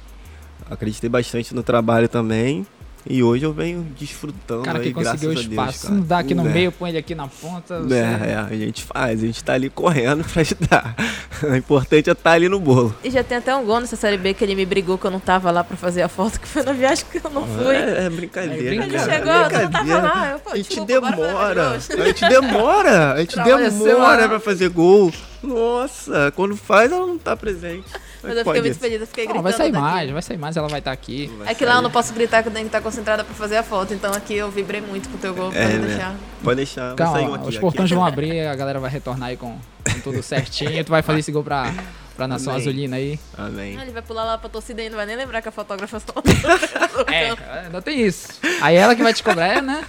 acreditei 0.70 1.08
bastante 1.10 1.54
no 1.54 1.62
trabalho 1.62 2.08
também. 2.08 2.66
E 3.10 3.22
hoje 3.22 3.42
eu 3.46 3.54
venho 3.54 3.86
desfrutando 3.98 4.64
Cara 4.64 4.78
aí, 4.80 4.84
que 4.88 4.92
conseguiu 4.92 5.30
o 5.30 5.32
graças 5.34 5.46
a 5.46 5.48
Deus, 5.48 5.50
espaço. 5.50 5.82
cara. 5.86 5.94
não 5.94 6.02
dá 6.02 6.18
aqui 6.18 6.34
no 6.34 6.46
É. 6.46 6.52
meio, 6.52 6.70
põe 6.72 6.90
ele 6.90 6.98
aqui 6.98 7.14
na 7.14 7.26
ponta. 7.26 7.80
você- 7.80 7.94
É, 7.94 7.98
é, 8.32 8.36
a 8.36 8.54
gente 8.54 8.82
faz, 8.84 9.22
a 9.22 9.26
gente 9.26 9.42
tá 9.42 9.54
ali 9.54 9.70
correndo 9.70 10.22
pra 10.30 10.42
ajudar. 10.42 10.94
O 11.42 11.54
importante 11.56 12.10
é 12.10 12.12
estar 12.12 12.32
ali 12.32 12.50
no 12.50 12.60
bolo. 12.60 12.94
E 13.02 13.10
já 13.10 13.24
tem 13.24 13.38
até 13.38 13.54
um 13.56 13.64
gol 13.64 13.80
nessa 13.80 13.96
série 13.96 14.18
B 14.18 14.34
que 14.34 14.44
ele 14.44 14.54
me 14.54 14.66
brigou 14.66 14.98
que 14.98 15.06
eu 15.06 15.10
não 15.10 15.20
tava 15.20 15.50
lá 15.50 15.64
pra 15.64 15.74
fazer 15.76 16.02
a 16.02 16.08
foto, 16.08 16.38
que 16.38 16.46
foi 16.46 16.62
na 16.62 16.72
viagem 16.72 17.06
que 17.10 17.16
eu 17.24 17.30
não 17.30 17.46
fui. 17.46 17.74
É, 17.74 18.04
é 18.06 18.10
brincadeira. 18.10 18.54
É 18.56 18.58
Ele 18.66 18.76
brincadeira. 18.78 19.12
chegou, 19.14 19.32
eu 19.32 19.62
não 19.62 19.70
tava 19.70 19.98
lá. 20.02 20.30
Eu, 20.32 20.38
pô, 20.40 20.50
A 20.50 20.56
gente 20.56 20.68
desculpa, 20.68 20.92
demora, 20.92 21.70
a 21.70 21.78
gente 21.78 22.28
demora, 22.28 23.12
a 23.14 23.20
gente 23.20 23.36
demora 23.82 24.28
pra 24.28 24.40
fazer 24.40 24.68
gol. 24.68 25.10
Nossa, 25.42 26.30
quando 26.36 26.56
faz 26.56 26.92
ela 26.92 27.06
não 27.06 27.16
tá 27.16 27.34
presente. 27.36 27.84
Mas 28.22 28.36
eu 28.36 28.44
fiquei 28.44 28.60
muito 28.62 28.78
feliz, 28.78 29.00
eu 29.00 29.06
fiquei 29.06 29.24
Não, 29.26 29.32
gritando 29.34 29.42
vai 29.44 29.52
sair 29.52 29.72
daqui. 29.72 29.84
mais, 29.84 30.10
vai 30.10 30.22
sair 30.22 30.36
mais, 30.38 30.56
ela 30.56 30.68
vai 30.68 30.78
estar 30.80 30.92
aqui. 30.92 31.30
Vai 31.38 31.48
É 31.52 31.54
que 31.54 31.64
lá 31.64 31.70
eu 31.72 31.74
sair. 31.76 31.82
não 31.84 31.90
posso 31.90 32.12
gritar 32.12 32.42
que 32.42 32.48
eu 32.48 32.52
tenho 32.52 32.64
que 32.64 32.68
estar 32.68 32.80
concentrada 32.80 33.22
pra 33.24 33.34
fazer 33.34 33.56
a 33.56 33.62
foto, 33.62 33.94
então 33.94 34.12
aqui 34.12 34.34
eu 34.34 34.50
vibrei 34.50 34.80
muito 34.80 35.08
com 35.08 35.16
o 35.16 35.18
teu 35.20 35.34
gol, 35.34 35.52
É, 35.54 35.62
pode 35.66 35.78
né? 35.78 35.86
deixar. 35.86 36.14
Pode 36.42 36.56
deixar, 36.56 36.94
vai 36.94 37.06
sair 37.06 37.20
um 37.20 37.24
Calma, 37.24 37.36
aqui. 37.36 37.42
os 37.48 37.54
aqui. 37.54 37.60
portões 37.60 37.90
vão 37.90 38.04
abrir, 38.04 38.40
a 38.46 38.54
galera 38.56 38.80
vai 38.80 38.90
retornar 38.90 39.28
aí 39.28 39.36
com, 39.36 39.56
com 39.92 40.00
tudo 40.02 40.22
certinho. 40.22 40.84
Tu 40.84 40.90
vai 40.90 41.02
fazer 41.02 41.20
esse 41.20 41.30
gol 41.32 41.44
pra, 41.44 41.72
pra 42.16 42.26
Nação 42.26 42.52
Amém. 42.52 42.62
Azulina 42.62 42.96
aí. 42.96 43.20
Amém. 43.36 43.76
Ah, 43.78 43.82
Ele 43.82 43.92
vai 43.92 44.02
pular 44.02 44.24
lá 44.24 44.36
pra 44.38 44.48
torcida 44.48 44.82
e 44.82 44.88
não 44.90 44.96
vai 44.96 45.06
nem 45.06 45.16
lembrar 45.16 45.40
que 45.40 45.48
a 45.48 45.52
fotógrafa 45.52 46.00
só. 46.00 46.12
É, 47.12 47.64
ainda 47.66 47.80
tem 47.80 48.00
isso. 48.04 48.28
Aí 48.60 48.74
ela 48.76 48.94
que 48.96 49.02
vai 49.02 49.14
te 49.14 49.22
cobrar, 49.22 49.46
é, 49.58 49.60
né? 49.62 49.84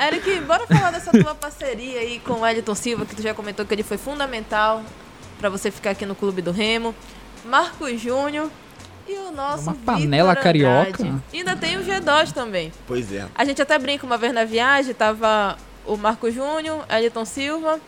Eric, 0.00 0.40
bora 0.42 0.64
falar 0.66 0.92
dessa 0.92 1.10
tua 1.10 1.34
parceria 1.34 1.98
aí 2.00 2.20
com 2.20 2.34
o 2.34 2.40
Wellington 2.40 2.74
Silva, 2.74 3.04
que 3.04 3.16
tu 3.16 3.22
já 3.22 3.34
comentou 3.34 3.66
que 3.66 3.74
ele 3.74 3.82
foi 3.82 3.98
fundamental 3.98 4.82
pra 5.38 5.48
você 5.48 5.70
ficar 5.70 5.90
aqui 5.90 6.04
no 6.04 6.14
Clube 6.14 6.42
do 6.42 6.50
Remo. 6.50 6.94
Marcos 7.44 8.00
Júnior 8.00 8.50
e 9.08 9.12
o 9.14 9.30
nosso 9.32 9.62
Uma 9.64 9.74
panela 9.74 10.30
Andrade. 10.32 10.42
carioca. 10.44 11.20
E 11.32 11.38
ainda 11.38 11.56
tem 11.56 11.76
o 11.78 11.84
G2 11.84 12.32
também. 12.32 12.72
Pois 12.86 13.12
é. 13.12 13.26
A 13.34 13.44
gente 13.44 13.62
até 13.62 13.78
brinca 13.78 14.04
uma 14.04 14.18
vez 14.18 14.32
na 14.34 14.44
viagem, 14.44 14.92
tava 14.92 15.56
o 15.86 15.96
Marcos 15.96 16.34
Júnior, 16.34 16.84
Elton 16.90 17.24
Silva 17.24 17.80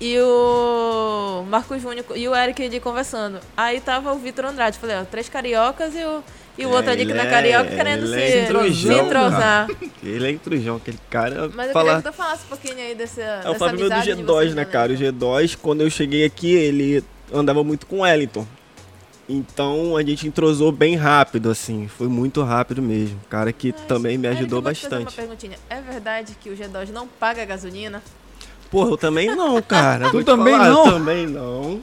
e 0.00 0.18
o 0.20 1.44
Marcos 1.48 1.82
Júnior 1.82 2.06
e 2.14 2.26
o 2.28 2.34
Eric 2.34 2.64
ali 2.64 2.80
conversando. 2.80 3.40
Aí 3.56 3.80
tava 3.80 4.12
o 4.12 4.18
Vitor 4.18 4.46
Andrade. 4.46 4.78
Falei, 4.78 4.96
ó, 4.96 5.04
três 5.04 5.28
cariocas 5.28 5.94
e 5.94 6.02
o, 6.04 6.22
e 6.58 6.66
o 6.66 6.70
É, 6.70 6.76
outro 6.76 6.90
ali 6.90 7.06
que 7.06 7.14
na 7.14 7.22
é- 7.22 7.30
carioca 7.30 7.70
querendo 7.70 8.04
ele 8.04 8.14
se, 8.14 8.20
é 8.20 8.30
se 8.30 8.38
intrusão, 8.50 9.06
entrosar. 9.06 9.68
Ele 10.02 10.26
é 10.26 10.30
intrujão, 10.32 10.76
aquele 10.76 10.98
cara. 11.08 11.48
Mas 11.54 11.68
eu 11.68 11.72
falar... 11.72 11.84
queria 11.96 12.02
que 12.02 12.10
tu 12.10 12.22
falasse 12.22 12.44
um 12.44 12.48
pouquinho 12.48 12.76
aí 12.78 12.94
dessa, 12.96 13.20
É 13.22 13.36
dessa 13.36 13.50
o 13.50 13.54
Fábio 13.54 13.78
meu 13.78 13.88
do 13.88 13.94
amizade 13.94 14.16
de 14.16 14.22
G2, 14.22 14.26
vocês, 14.26 14.54
né, 14.54 14.64
né? 14.64 14.70
cara? 14.70 14.92
O 14.92 14.96
G2, 14.96 15.56
quando 15.62 15.80
eu 15.82 15.90
cheguei 15.90 16.24
aqui, 16.24 16.52
ele 16.52 17.04
andava 17.32 17.62
muito 17.62 17.86
com 17.86 17.98
o 17.98 18.00
Wellington. 18.00 18.44
Então 19.28 19.96
a 19.96 20.02
gente 20.02 20.26
entrosou 20.26 20.72
bem 20.72 20.96
rápido, 20.96 21.50
assim. 21.50 21.86
Foi 21.86 22.08
muito 22.08 22.42
rápido 22.42 22.80
mesmo. 22.80 23.20
Cara 23.28 23.52
que 23.52 23.72
também 23.72 24.16
me 24.16 24.26
ajudou 24.26 24.58
eu 24.58 24.62
vou 24.62 24.72
te 24.72 24.80
fazer 24.80 24.96
bastante. 24.96 25.14
Uma 25.14 25.22
perguntinha. 25.28 25.58
É 25.68 25.80
verdade 25.80 26.34
que 26.40 26.48
o 26.48 26.56
G2 26.56 26.90
não 26.90 27.06
paga 27.06 27.44
gasolina? 27.44 28.02
Porra, 28.70 28.90
eu 28.90 28.96
também 28.96 29.34
não, 29.36 29.60
cara. 29.62 30.08
Tu 30.10 30.24
também 30.24 30.54
falar, 30.54 30.70
não? 30.70 30.86
Eu 30.86 30.92
também 30.92 31.26
não. 31.26 31.80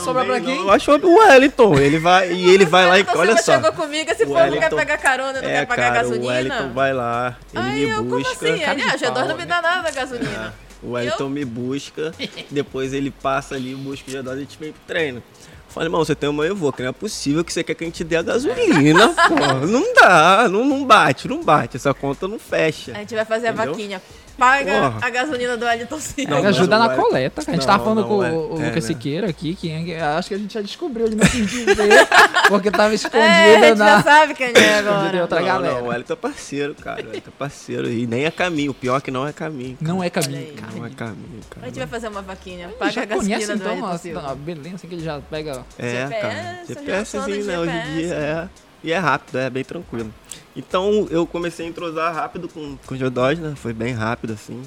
Sobra 0.00 0.24
pra 0.24 0.34
Também 0.36 0.42
quem? 0.54 0.56
não. 0.58 0.64
Eu 0.64 0.70
acho 0.72 0.90
o 0.92 1.14
Wellington. 1.18 1.78
Ele 1.78 1.98
vai, 1.98 2.32
e 2.32 2.50
ele 2.50 2.64
vai 2.64 2.86
lá 2.86 2.98
e 2.98 3.06
olha 3.16 3.36
só. 3.38 3.52
chegou 3.54 3.72
comigo, 3.72 4.10
esse 4.10 4.24
O 4.24 4.26
povo 4.28 4.38
quer 4.38 4.44
Wellington- 4.50 4.76
pegar 4.76 4.98
carona, 4.98 5.32
não 5.42 5.48
É, 5.48 5.52
quer 5.60 5.66
pagar 5.66 5.92
cara, 5.92 6.06
o 6.06 6.10
gasolina. 6.10 6.32
Wellington 6.34 6.72
vai 6.72 6.92
lá, 6.92 7.36
ele 7.54 7.82
eu, 7.84 7.88
me 7.88 7.94
como 7.96 8.08
busca. 8.10 8.32
assim? 8.48 8.58
Cara 8.58 8.78
ah, 8.82 8.94
o 8.94 8.98
G2 8.98 9.12
pau, 9.14 9.28
não 9.28 9.34
me 9.36 9.40
né? 9.42 9.46
dá 9.46 9.62
nada 9.62 9.82
da 9.82 9.90
gasolina. 9.90 10.54
O 10.82 10.92
Wellington 10.92 11.24
Eu? 11.24 11.30
me 11.30 11.44
busca, 11.44 12.12
depois 12.50 12.92
ele 12.92 13.10
passa 13.10 13.54
ali, 13.54 13.74
busca 13.74 14.10
o 14.10 14.14
G2 14.14 14.26
e 14.26 14.30
a 14.30 14.36
gente 14.36 14.58
vem 14.58 14.72
pro 14.72 14.82
treino. 14.86 15.22
Falei, 15.68 15.86
irmão, 15.86 16.04
você 16.04 16.14
tem 16.14 16.28
uma 16.28 16.44
eu 16.44 16.54
vou, 16.54 16.70
que 16.70 16.82
não 16.82 16.90
é 16.90 16.92
possível 16.92 17.42
que 17.42 17.50
você 17.50 17.64
quer 17.64 17.74
que 17.74 17.82
a 17.82 17.86
gente 17.86 18.04
dê 18.04 18.16
a 18.16 18.22
gasolina, 18.22 19.08
pô. 19.26 19.66
Não 19.66 19.94
dá, 19.94 20.46
não, 20.50 20.64
não 20.66 20.84
bate, 20.84 21.26
não 21.28 21.42
bate. 21.42 21.78
Essa 21.78 21.94
conta 21.94 22.28
não 22.28 22.38
fecha. 22.38 22.92
A 22.92 22.98
gente 22.98 23.14
vai 23.14 23.24
fazer 23.24 23.46
a 23.46 23.50
Entendeu? 23.52 23.72
vaquinha. 23.72 24.02
Paga 24.38 24.72
Porra. 24.72 24.98
a 25.02 25.10
gasolina 25.10 25.56
do 25.56 25.64
Wellington 25.66 25.98
Silva. 26.00 26.30
Não, 26.40 26.48
ajuda 26.48 26.78
na 26.78 26.86
Wellington- 26.86 27.02
coleta. 27.08 27.42
cara. 27.44 27.50
A 27.50 27.54
gente 27.54 27.60
Não, 27.66 27.72
tava 27.72 27.84
falando 27.84 28.00
não, 28.00 28.08
com 28.08 28.24
é- 28.24 28.30
o, 28.32 28.34
o 28.54 28.62
é, 28.62 28.66
Lucas 28.66 28.74
né? 28.74 28.80
Siqueira 28.80 29.28
aqui, 29.30 29.54
que 29.54 29.94
acho 29.94 30.28
que 30.28 30.34
a 30.34 30.38
gente 30.38 30.54
já 30.54 30.60
descobriu, 30.60 31.06
ele 31.06 31.16
não 31.16 31.26
quis 31.26 31.48
dizer, 31.50 32.08
porque 32.48 32.70
tava 32.70 32.94
escondido 32.94 33.22
É, 33.22 33.56
a 33.56 33.68
gente 33.68 33.78
na... 33.78 33.86
já 33.96 34.02
sabe 34.02 34.34
quem 34.34 34.46
é 34.46 34.50
Escondido 34.52 34.66
em 34.66 34.78
agora. 34.88 35.22
outra 35.22 35.40
não, 35.40 35.46
galera. 35.46 35.74
não, 35.74 35.82
o 35.84 35.88
Wellington 35.88 36.12
é 36.12 36.16
parceiro, 36.16 36.74
cara. 36.74 37.02
O 37.02 37.06
Wellington 37.06 37.28
é 37.30 37.32
parceiro. 37.38 37.90
E 37.90 38.06
nem 38.06 38.24
é 38.24 38.30
caminho. 38.30 38.70
O 38.70 38.74
pior 38.74 38.96
é 38.96 39.00
que 39.00 39.10
não 39.10 39.26
é 39.26 39.32
caminho. 39.32 39.76
cara. 39.76 39.92
Não 39.92 40.02
é 40.02 40.10
caminho, 40.10 40.52
cara. 40.54 40.72
Não 40.76 40.86
é 40.86 40.90
caminho, 40.90 41.40
A 41.50 41.54
cara. 41.54 41.66
gente 41.66 41.78
vai 41.78 41.86
fazer 41.86 42.08
uma 42.08 42.22
vaquinha. 42.22 42.64
Ele 42.66 42.74
Paga 42.74 42.90
já 42.92 43.02
a 43.02 43.04
gasolina 43.04 43.34
conhece, 43.36 43.52
do 43.52 43.54
então, 43.58 43.68
Wellington 43.68 43.90
a, 43.90 43.98
Silva. 43.98 44.30
a 44.30 44.34
beleza 44.34 44.74
assim 44.76 44.88
que 44.88 44.94
ele 44.94 45.04
já 45.04 45.20
pega... 45.20 45.64
É, 45.78 45.90
GPS, 46.08 46.20
cara. 46.20 46.64
GPSzinho, 46.66 47.38
do 47.40 47.44
né? 47.46 47.58
Hoje 47.58 47.72
em 47.72 47.94
dia 47.96 48.14
é. 48.14 48.48
E 48.82 48.92
é 48.92 48.98
rápido, 48.98 49.38
é 49.38 49.48
bem 49.48 49.64
tranquilo. 49.64 50.12
Então 50.56 51.06
eu 51.10 51.26
comecei 51.26 51.66
a 51.66 51.68
entrosar 51.68 52.14
rápido 52.14 52.48
com, 52.48 52.76
com 52.86 52.94
o 52.94 52.98
G2, 52.98 53.38
né? 53.38 53.54
Foi 53.56 53.72
bem 53.72 53.92
rápido, 53.92 54.32
assim. 54.32 54.60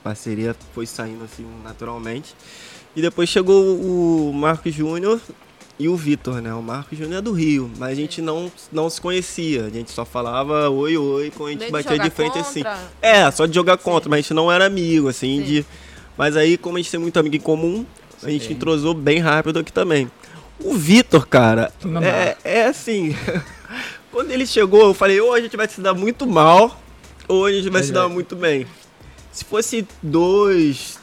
A 0.00 0.04
parceria 0.04 0.54
foi 0.74 0.86
saindo 0.86 1.24
assim 1.24 1.46
naturalmente. 1.64 2.34
E 2.94 3.00
depois 3.00 3.28
chegou 3.28 3.76
o 3.76 4.32
Marcos 4.34 4.74
Júnior 4.74 5.20
e 5.78 5.88
o 5.88 5.96
Vitor, 5.96 6.42
né? 6.42 6.52
O 6.52 6.62
Marcos 6.62 6.98
Júnior 6.98 7.18
é 7.18 7.22
do 7.22 7.32
Rio, 7.32 7.70
mas 7.78 7.92
a 7.92 7.94
gente 7.94 8.20
não, 8.20 8.52
não 8.70 8.90
se 8.90 9.00
conhecia. 9.00 9.64
A 9.64 9.70
gente 9.70 9.90
só 9.90 10.04
falava 10.04 10.68
oi, 10.68 10.96
oi, 10.96 11.32
quando 11.34 11.48
a 11.48 11.50
gente 11.52 11.60
Nem 11.60 11.68
de 11.68 11.72
batia 11.72 11.98
de 11.98 12.10
frente 12.10 12.34
contra. 12.34 12.40
assim. 12.42 12.62
É, 13.00 13.30
só 13.30 13.46
de 13.46 13.54
jogar 13.54 13.78
contra, 13.78 14.10
mas 14.10 14.18
a 14.18 14.22
gente 14.22 14.34
não 14.34 14.52
era 14.52 14.66
amigo, 14.66 15.08
assim, 15.08 15.38
Sim. 15.38 15.44
de. 15.44 15.66
Mas 16.16 16.36
aí, 16.36 16.58
como 16.58 16.76
a 16.76 16.80
gente 16.80 16.90
tem 16.90 17.00
muito 17.00 17.18
amigo 17.18 17.34
em 17.34 17.40
comum, 17.40 17.86
a 18.22 18.28
gente 18.28 18.46
Sim. 18.48 18.52
entrosou 18.52 18.92
bem 18.92 19.18
rápido 19.18 19.58
aqui 19.58 19.72
também. 19.72 20.10
O 20.60 20.74
Vitor, 20.74 21.26
cara, 21.26 21.72
Não 21.82 22.02
é, 22.02 22.36
é 22.44 22.66
assim. 22.66 23.16
quando 24.12 24.30
ele 24.30 24.46
chegou, 24.46 24.82
eu 24.88 24.94
falei, 24.94 25.18
ou 25.20 25.32
a 25.32 25.40
gente 25.40 25.56
vai 25.56 25.66
se 25.66 25.80
dar 25.80 25.94
muito 25.94 26.26
mal, 26.26 26.78
ou 27.26 27.46
a 27.46 27.52
gente 27.52 27.64
vai 27.70 27.80
Pois 27.80 27.86
se 27.86 27.90
é. 27.90 27.94
dar 27.94 28.08
muito 28.08 28.36
bem. 28.36 28.66
Se 29.32 29.44
fosse 29.44 29.86
dois, 30.02 30.98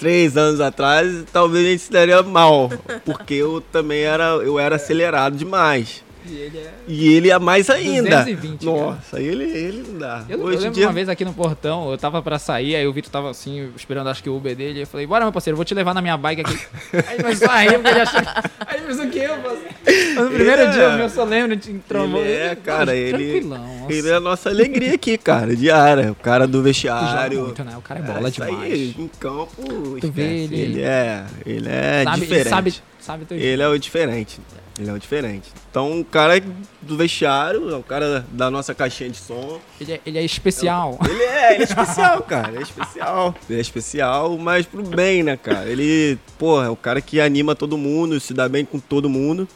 três 0.00 0.36
anos 0.36 0.60
atrás, 0.60 1.24
talvez 1.30 1.66
a 1.66 1.70
gente 1.70 1.82
se 1.82 1.92
daria 1.92 2.22
mal. 2.22 2.70
Porque 3.04 3.34
eu 3.34 3.60
também 3.70 4.00
era, 4.02 4.24
eu 4.36 4.58
era 4.58 4.76
acelerado 4.76 5.36
demais. 5.36 6.02
E 6.26 6.36
ele 6.36 6.56
é. 6.56 6.74
E 6.88 7.12
ele 7.12 7.30
é 7.30 7.38
mais 7.38 7.68
ainda. 7.68 8.24
220, 8.24 8.64
Nossa, 8.64 9.20
ele, 9.20 9.44
ele 9.44 9.84
não 9.86 9.98
dá. 9.98 10.24
Eu, 10.26 10.38
eu 10.38 10.44
Hoje 10.46 10.56
em 10.56 10.60
lembro 10.60 10.74
dia. 10.74 10.86
uma 10.86 10.92
vez 10.94 11.06
aqui 11.10 11.22
no 11.22 11.34
portão, 11.34 11.90
eu 11.90 11.98
tava 11.98 12.22
pra 12.22 12.38
sair, 12.38 12.74
aí 12.74 12.86
o 12.86 12.92
Vitor 12.94 13.12
tava 13.12 13.28
assim, 13.30 13.70
esperando 13.76 14.08
acho 14.08 14.22
que 14.22 14.30
o 14.30 14.36
Uber 14.36 14.56
dele. 14.56 14.80
Eu 14.80 14.86
falei, 14.86 15.06
bora 15.06 15.26
meu 15.26 15.32
parceiro, 15.32 15.54
vou 15.54 15.66
te 15.66 15.74
levar 15.74 15.92
na 15.92 16.00
minha 16.00 16.16
bike 16.16 16.40
aqui. 16.40 16.58
aí 17.06 17.68
rir, 17.68 17.74
porque 17.74 17.88
ele 17.90 18.00
achou. 18.00 18.20
Aí 18.66 18.78
ele 18.78 18.86
pensou 18.86 19.06
que 19.08 19.18
eu, 19.18 19.36
parceiro. 19.36 19.73
No 20.14 20.30
primeiro 20.30 20.62
é- 20.62 20.66
dia, 20.70 20.82
eu 20.82 21.08
só 21.08 21.24
lembro, 21.24 21.56
de 21.56 21.72
trombou. 21.88 22.20
Ele 22.22 22.32
é, 22.32 22.54
cara, 22.54 22.94
ele- 22.94 23.40
nossa. 23.40 23.92
Ele 23.92 24.08
é 24.08 24.14
a 24.14 24.20
nossa 24.20 24.48
alegria 24.48 24.94
aqui, 24.94 25.18
cara, 25.18 25.54
diária. 25.56 26.12
O 26.12 26.14
cara 26.14 26.46
do 26.46 26.58
joga 26.58 26.64
vestiário. 26.64 27.42
muito, 27.42 27.64
né? 27.64 27.76
O 27.76 27.82
cara 27.82 28.00
é 28.00 28.02
bola 28.02 28.28
isso 28.28 28.42
demais. 28.44 28.72
Aí, 28.72 28.94
em 28.98 29.08
campo, 29.18 29.96
Tu 30.00 30.10
vê 30.12 30.22
ele- 30.22 30.60
ele 30.60 30.82
é, 30.82 31.24
ele 31.44 31.68
é 31.68 32.04
sabe, 32.04 32.20
diferente. 32.20 32.40
Ele 32.46 32.50
sabe, 32.50 32.74
sabe 33.00 33.24
teu 33.24 33.36
Ele 33.38 33.62
é 33.62 33.68
o 33.68 33.78
diferente. 33.78 34.40
Ele 34.78 34.90
é 34.90 34.92
o 34.92 34.98
diferente. 34.98 35.48
Então, 35.70 36.00
o 36.00 36.04
cara 36.04 36.42
do 36.82 36.96
vestiário, 36.96 37.70
é 37.70 37.76
o 37.76 37.82
cara 37.82 38.26
da 38.32 38.50
nossa 38.50 38.74
caixinha 38.74 39.08
de 39.08 39.18
som. 39.18 39.60
ele, 39.80 39.92
é, 39.92 40.00
ele 40.04 40.18
é 40.18 40.24
especial. 40.24 40.98
Ele 41.08 41.22
é, 41.22 41.54
ele 41.54 41.62
é 41.62 41.64
especial, 41.64 42.22
cara. 42.26 42.48
Ele 42.48 42.58
é 42.58 42.62
especial. 42.62 43.34
Ele 43.48 43.58
é 43.58 43.62
especial, 43.62 44.36
mas 44.36 44.66
pro 44.66 44.82
bem, 44.82 45.22
né, 45.22 45.36
cara? 45.36 45.68
Ele, 45.68 46.18
porra, 46.38 46.66
é 46.66 46.70
o 46.70 46.76
cara 46.76 47.00
que 47.00 47.20
anima 47.20 47.54
todo 47.54 47.78
mundo, 47.78 48.18
se 48.18 48.34
dá 48.34 48.48
bem 48.48 48.64
com 48.64 48.80
todo 48.80 49.08
mundo. 49.08 49.46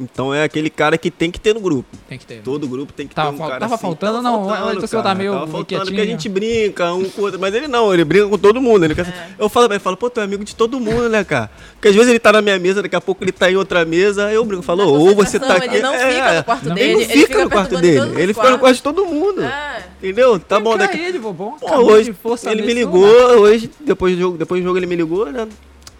Então 0.00 0.32
é 0.32 0.44
aquele 0.44 0.70
cara 0.70 0.96
que 0.96 1.10
tem 1.10 1.28
que 1.28 1.40
ter 1.40 1.52
no 1.52 1.60
grupo. 1.60 1.88
Tem 2.08 2.16
que 2.16 2.24
ter. 2.24 2.36
né? 2.36 2.40
Todo 2.44 2.68
grupo 2.68 2.92
tem 2.92 3.08
que 3.08 3.14
Tava 3.16 3.30
ter 3.30 3.34
um 3.34 3.38
cara 3.48 3.58
tava 3.58 3.74
assim. 3.74 3.82
faltando, 3.82 4.22
não? 4.22 4.46
O 4.46 4.70
Edson 4.72 4.96
tá 4.98 5.02
cara. 5.02 5.14
meio 5.16 5.32
Tava 5.32 5.46
faltando 5.48 5.90
que 5.90 6.00
a 6.00 6.06
gente 6.06 6.28
brinca 6.28 6.92
um 6.94 7.04
com 7.10 7.20
o 7.20 7.24
outro. 7.24 7.40
Mas 7.40 7.52
ele 7.52 7.66
não, 7.66 7.92
ele 7.92 8.04
brinca 8.04 8.28
com 8.28 8.38
todo 8.38 8.60
mundo. 8.60 8.84
Ele 8.84 8.94
quer- 8.94 9.08
É. 9.08 9.28
Eu 9.38 9.48
falo 9.48 9.66
pra 9.66 9.74
ele, 9.74 9.82
falo, 9.82 9.96
pô, 9.96 10.08
tu 10.08 10.20
é 10.20 10.22
amigo 10.22 10.44
de 10.44 10.54
todo 10.54 10.78
mundo, 10.78 11.08
né, 11.08 11.24
cara? 11.24 11.50
Porque 11.74 11.88
às 11.88 11.94
vezes 11.96 12.10
ele 12.10 12.20
tá 12.20 12.32
na 12.32 12.40
minha 12.40 12.58
mesa, 12.60 12.80
daqui 12.80 12.94
a 12.94 13.00
pouco 13.00 13.24
ele 13.24 13.32
tá 13.32 13.50
em 13.50 13.56
outra 13.56 13.84
mesa, 13.84 14.26
aí 14.26 14.34
eu 14.36 14.44
brinco, 14.44 14.62
falo, 14.62 14.84
ou 14.88 15.14
você 15.16 15.38
tá 15.40 15.54
aqui. 15.56 15.66
Ele 15.66 15.80
não 15.82 15.94
É, 15.94 16.12
fica 16.12 16.34
no 16.36 16.44
quarto 16.44 16.68
Não. 16.68 16.74
dele. 16.76 16.90
Ele 16.92 17.04
não 17.04 17.26
fica 17.26 17.44
no 17.44 17.50
quarto 17.50 17.76
dele, 17.80 18.22
ele 18.22 18.34
fica 18.34 18.50
no 18.50 18.58
quarto 18.60 18.76
de 18.76 18.82
todo 18.82 19.04
mundo. 19.06 19.42
É. 19.42 19.82
Entendeu? 20.00 20.38
Tá 20.38 20.60
bom, 20.60 20.72
Fica 20.72 20.86
daqui. 20.86 20.98
ele. 21.00 21.18
Pô, 21.18 21.56
hoje 21.82 22.14
ele 22.46 22.62
me 22.62 22.72
ligou, 22.72 23.04
hoje, 23.40 23.68
depois 23.80 24.14
do 24.14 24.20
jogo, 24.20 24.38
depois 24.38 24.60
do 24.62 24.64
jogo 24.64 24.78
ele 24.78 24.86
me 24.86 24.94
ligou, 24.94 25.26
né? 25.26 25.48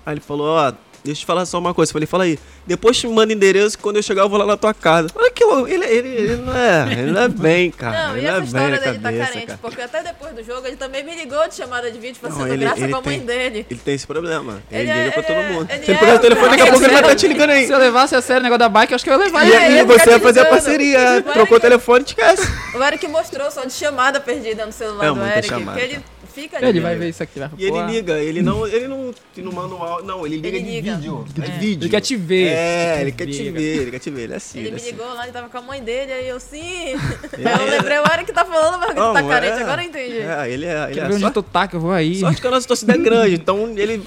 Aí 0.07 0.15
ele 0.15 0.21
falou, 0.21 0.47
ó, 0.47 0.73
deixa 1.05 1.19
eu 1.21 1.23
te 1.23 1.27
falar 1.27 1.47
só 1.47 1.59
uma 1.59 1.73
coisa. 1.75 1.91
Eu 1.91 1.93
falei, 1.95 2.07
fala 2.07 2.25
aí. 2.25 2.39
Depois 2.67 2.97
te 2.99 3.07
manda 3.09 3.33
endereço 3.33 3.77
que 3.77 3.83
quando 3.83 3.97
eu 3.97 4.03
chegar 4.03 4.23
eu 4.23 4.29
vou 4.29 4.39
lá 4.39 4.45
na 4.47 4.57
tua 4.57 4.75
casa. 4.75 5.09
Olha 5.15 5.31
que 5.31 5.45
louco, 5.45 5.67
ele, 5.69 5.85
ele, 5.87 6.09
ele 6.09 6.37
não 6.37 6.55
é, 6.55 6.93
ele 6.93 7.11
não 7.13 7.23
é 7.23 7.29
bem, 7.29 7.71
cara. 7.71 8.09
Não, 8.09 8.17
ele 8.17 8.27
e 8.27 8.29
não 8.29 8.29
é 8.29 8.33
essa 8.33 8.41
bem 8.41 8.47
história 8.47 8.79
dele 8.81 8.99
tá 8.99 9.03
cabeça, 9.03 9.27
carente, 9.27 9.47
cara. 9.47 9.59
porque 9.63 9.81
até 9.81 10.03
depois 10.03 10.35
do 10.35 10.45
jogo 10.45 10.67
ele 10.67 10.77
também 10.77 11.03
me 11.05 11.15
ligou 11.15 11.49
de 11.49 11.55
chamada 11.55 11.91
de 11.91 11.99
vídeo 11.99 12.19
Não, 12.23 12.31
fazendo 12.31 12.53
ele- 12.53 12.65
graça 12.65 12.81
ele 12.85 12.93
com 12.93 12.99
a 12.99 13.03
mãe 13.03 13.19
tem- 13.19 13.27
dele. 13.27 13.67
Ele 13.71 13.81
tem 13.83 13.95
esse 13.95 14.07
problema. 14.07 14.63
Ele, 14.71 14.83
Ele 14.83 14.91
é- 14.91 14.99
liga 15.05 15.13
pra 15.13 15.23
todo 15.23 15.37
ele 15.37 15.41
é- 15.47 15.53
mundo. 15.53 15.69
ele 15.71 15.85
Se 15.85 15.91
ele 15.91 15.97
é 15.97 16.01
pegar 16.01 16.15
o 16.15 16.19
telefone, 16.19 16.49
daqui 16.51 16.63
a 16.63 16.67
pouco 16.67 16.85
ele 16.85 16.93
vai 16.93 17.03
estar 17.03 17.15
te 17.17 17.29
ligando 17.29 17.51
aí. 17.51 17.67
Se 17.67 17.73
eu 17.73 17.79
levasse 17.79 18.15
a 18.15 18.21
sério 18.21 18.41
o 18.41 18.43
negócio 18.43 18.59
da 18.59 18.69
bike, 18.69 18.93
eu 18.93 18.97
acho 18.97 19.05
que 19.05 19.11
eu 19.11 19.19
ia 19.19 19.25
levar 19.25 19.45
E 19.45 19.49
ele. 19.49 19.57
aí 19.57 19.79
ele 19.79 19.85
você 19.85 20.11
vai 20.11 20.21
fazer 20.21 20.41
a 20.41 20.45
parceria. 20.47 21.23
Trocou 21.33 21.57
o 21.57 21.61
telefone, 21.61 22.05
esquece. 22.05 22.47
O 22.77 22.83
Eric 22.83 23.07
mostrou 23.09 23.51
só 23.51 23.65
de 23.65 23.73
chamada 23.73 24.21
perdida 24.21 24.67
no 24.67 24.73
celular 24.73 25.07
É 25.07 25.13
do 25.15 25.25
Eric, 25.27 25.49
chamada. 25.49 25.79
que 25.79 25.85
ele 25.85 26.01
fica 26.43 26.57
Ele 26.59 26.67
ligando. 26.73 26.83
vai 26.83 26.97
ver 26.97 27.09
isso 27.09 27.23
aqui, 27.23 27.39
vai 27.39 27.51
E 27.59 27.65
ele 27.67 27.83
liga, 27.87 28.13
ele 28.19 28.43
não, 28.43 28.67
ele 28.67 28.89
não, 28.89 29.15
no 29.39 29.53
manual, 29.53 30.03
não, 30.05 30.27
ele 30.27 30.37
liga 30.37 30.49
Ele 30.49 30.61
de 30.61 30.71
liga. 30.71 30.95
vídeo. 30.97 31.25
É. 31.39 31.41
De 31.43 31.51
vídeo. 31.59 31.83
Ele 31.85 31.91
quer 31.91 32.01
te 32.01 32.17
ver. 32.17 32.47
É, 32.49 32.95
ele 32.95 33.03
Ele 33.03 33.13
quer 33.13 33.27
te 33.27 33.51
ver, 33.51 33.77
ele 33.83 33.91
quer 33.91 33.99
te 33.99 34.11
ver, 34.11 34.23
ele 34.23 34.33
é 34.33 34.37
assim. 34.37 34.59
Ele 34.59 34.69
ele 34.69 34.77
é 34.77 34.81
me 34.81 34.81
assim. 34.83 34.91
ligou 34.93 35.15
lá, 35.15 35.23
ele 35.25 35.33
tava 35.33 35.49
com 35.49 35.59
a 35.59 35.63
mãe 35.63 35.83
dele, 35.83 36.13
aí 36.13 36.29
eu 36.29 36.41
sim. 36.41 36.59
É. 36.59 37.49
Aí 37.49 37.65
eu 37.67 37.71
lembrei 37.71 37.99
o 37.99 38.05
Eric 38.13 38.33
tá 38.33 38.45
falando, 38.45 38.79
mas 38.79 38.89
que 38.91 38.95
Não, 38.97 39.13
tá 39.15 39.23
carente, 39.23 39.59
é. 39.59 39.63
agora 39.63 39.83
eu 39.83 39.89
entendi. 39.89 40.19
É, 40.19 40.51
ele 40.51 40.65
é, 40.67 40.85
ele 40.85 40.95
Quer 40.95 41.01
é 41.05 41.09
ver 41.09 41.15
onde 41.15 41.21
só, 41.23 41.31
tu 41.31 41.43
tá 41.43 41.67
que 41.69 41.77
eu 41.77 41.81
vou 41.81 41.93
aí. 41.93 42.17
sorte 42.21 42.41
que 42.41 42.47
a 42.47 42.51
nossa 42.51 42.67
torcida 42.69 42.95
é 42.95 42.99
grande, 42.99 43.35
então 43.37 43.73
ele, 43.77 44.03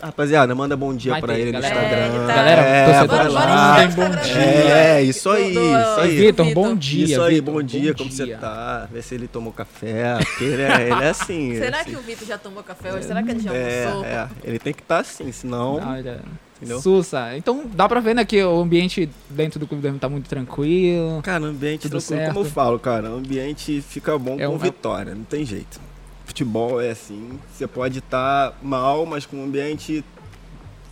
rapaziada, 0.00 0.54
manda 0.54 0.76
bom 0.76 0.94
dia 0.94 1.12
Vai 1.12 1.20
pra 1.20 1.34
ter, 1.34 1.40
ele 1.40 1.52
no. 1.52 1.58
Instagram. 1.58 1.80
É, 1.96 2.06
ele 2.08 2.26
tá- 2.26 2.34
Galera, 2.34 2.62
é, 2.62 2.84
torcedor 2.86 3.32
lá. 3.32 3.76
Bom 3.88 4.08
dia. 4.10 4.72
É, 4.76 5.02
isso 5.02 5.30
aí, 5.30 5.50
isso 5.52 6.00
aí. 6.00 6.16
Vitor, 6.16 6.52
bom 6.54 6.74
dia. 6.74 7.04
Isso 7.04 7.22
aí, 7.22 7.40
bom 7.40 7.62
dia, 7.62 7.94
como 7.94 8.10
você 8.10 8.26
tá? 8.36 8.88
Vê 8.92 9.02
se 9.02 9.14
ele 9.14 9.26
tomou 9.28 9.52
café, 9.52 10.16
porque 10.18 10.44
ele 10.44 10.62
é, 10.62 10.82
ele 10.90 11.04
é 11.04 11.08
assim. 11.08 11.55
é 11.56 11.64
Será 11.64 11.80
assim. 11.80 11.90
que 11.90 11.96
o 11.96 12.00
Vitor 12.00 12.26
já 12.26 12.38
tomou 12.38 12.62
café 12.62 12.92
hoje? 12.94 13.06
Será 13.06 13.22
que 13.22 13.30
ele 13.30 13.40
já 13.40 13.52
É, 13.54 13.84
almoçou? 13.86 14.04
é, 14.04 14.28
ele 14.44 14.58
tem 14.58 14.72
que 14.72 14.82
estar 14.82 14.98
assim, 15.00 15.30
senão... 15.32 15.80
Não, 15.80 15.96
ele 15.96 16.08
é 16.08 16.18
Entendeu? 16.56 16.80
Sussa. 16.80 17.36
Então 17.36 17.66
dá 17.74 17.86
pra 17.86 18.00
ver, 18.00 18.14
né, 18.14 18.24
que 18.24 18.42
o 18.42 18.60
ambiente 18.62 19.10
dentro 19.28 19.60
do 19.60 19.66
clube 19.66 19.82
do 19.82 19.86
Remo 19.88 19.98
tá 19.98 20.08
muito 20.08 20.26
tranquilo. 20.26 21.20
Cara, 21.22 21.42
o 21.42 21.46
ambiente, 21.48 21.82
Tudo 21.82 21.98
tranquilo, 21.98 22.18
certo. 22.18 22.32
como 22.34 22.46
eu 22.46 22.50
falo, 22.50 22.78
cara, 22.78 23.10
o 23.10 23.16
ambiente 23.16 23.82
fica 23.82 24.18
bom 24.18 24.40
É 24.40 24.46
com 24.46 24.54
um- 24.54 24.58
vitória, 24.58 25.14
não 25.14 25.24
tem 25.24 25.44
jeito. 25.44 25.78
Futebol 26.24 26.80
é 26.80 26.90
assim, 26.92 27.38
você 27.52 27.66
pode 27.66 27.98
estar 27.98 28.56
mal, 28.62 29.04
mas 29.04 29.26
com 29.26 29.36
o 29.38 29.44
ambiente 29.44 30.02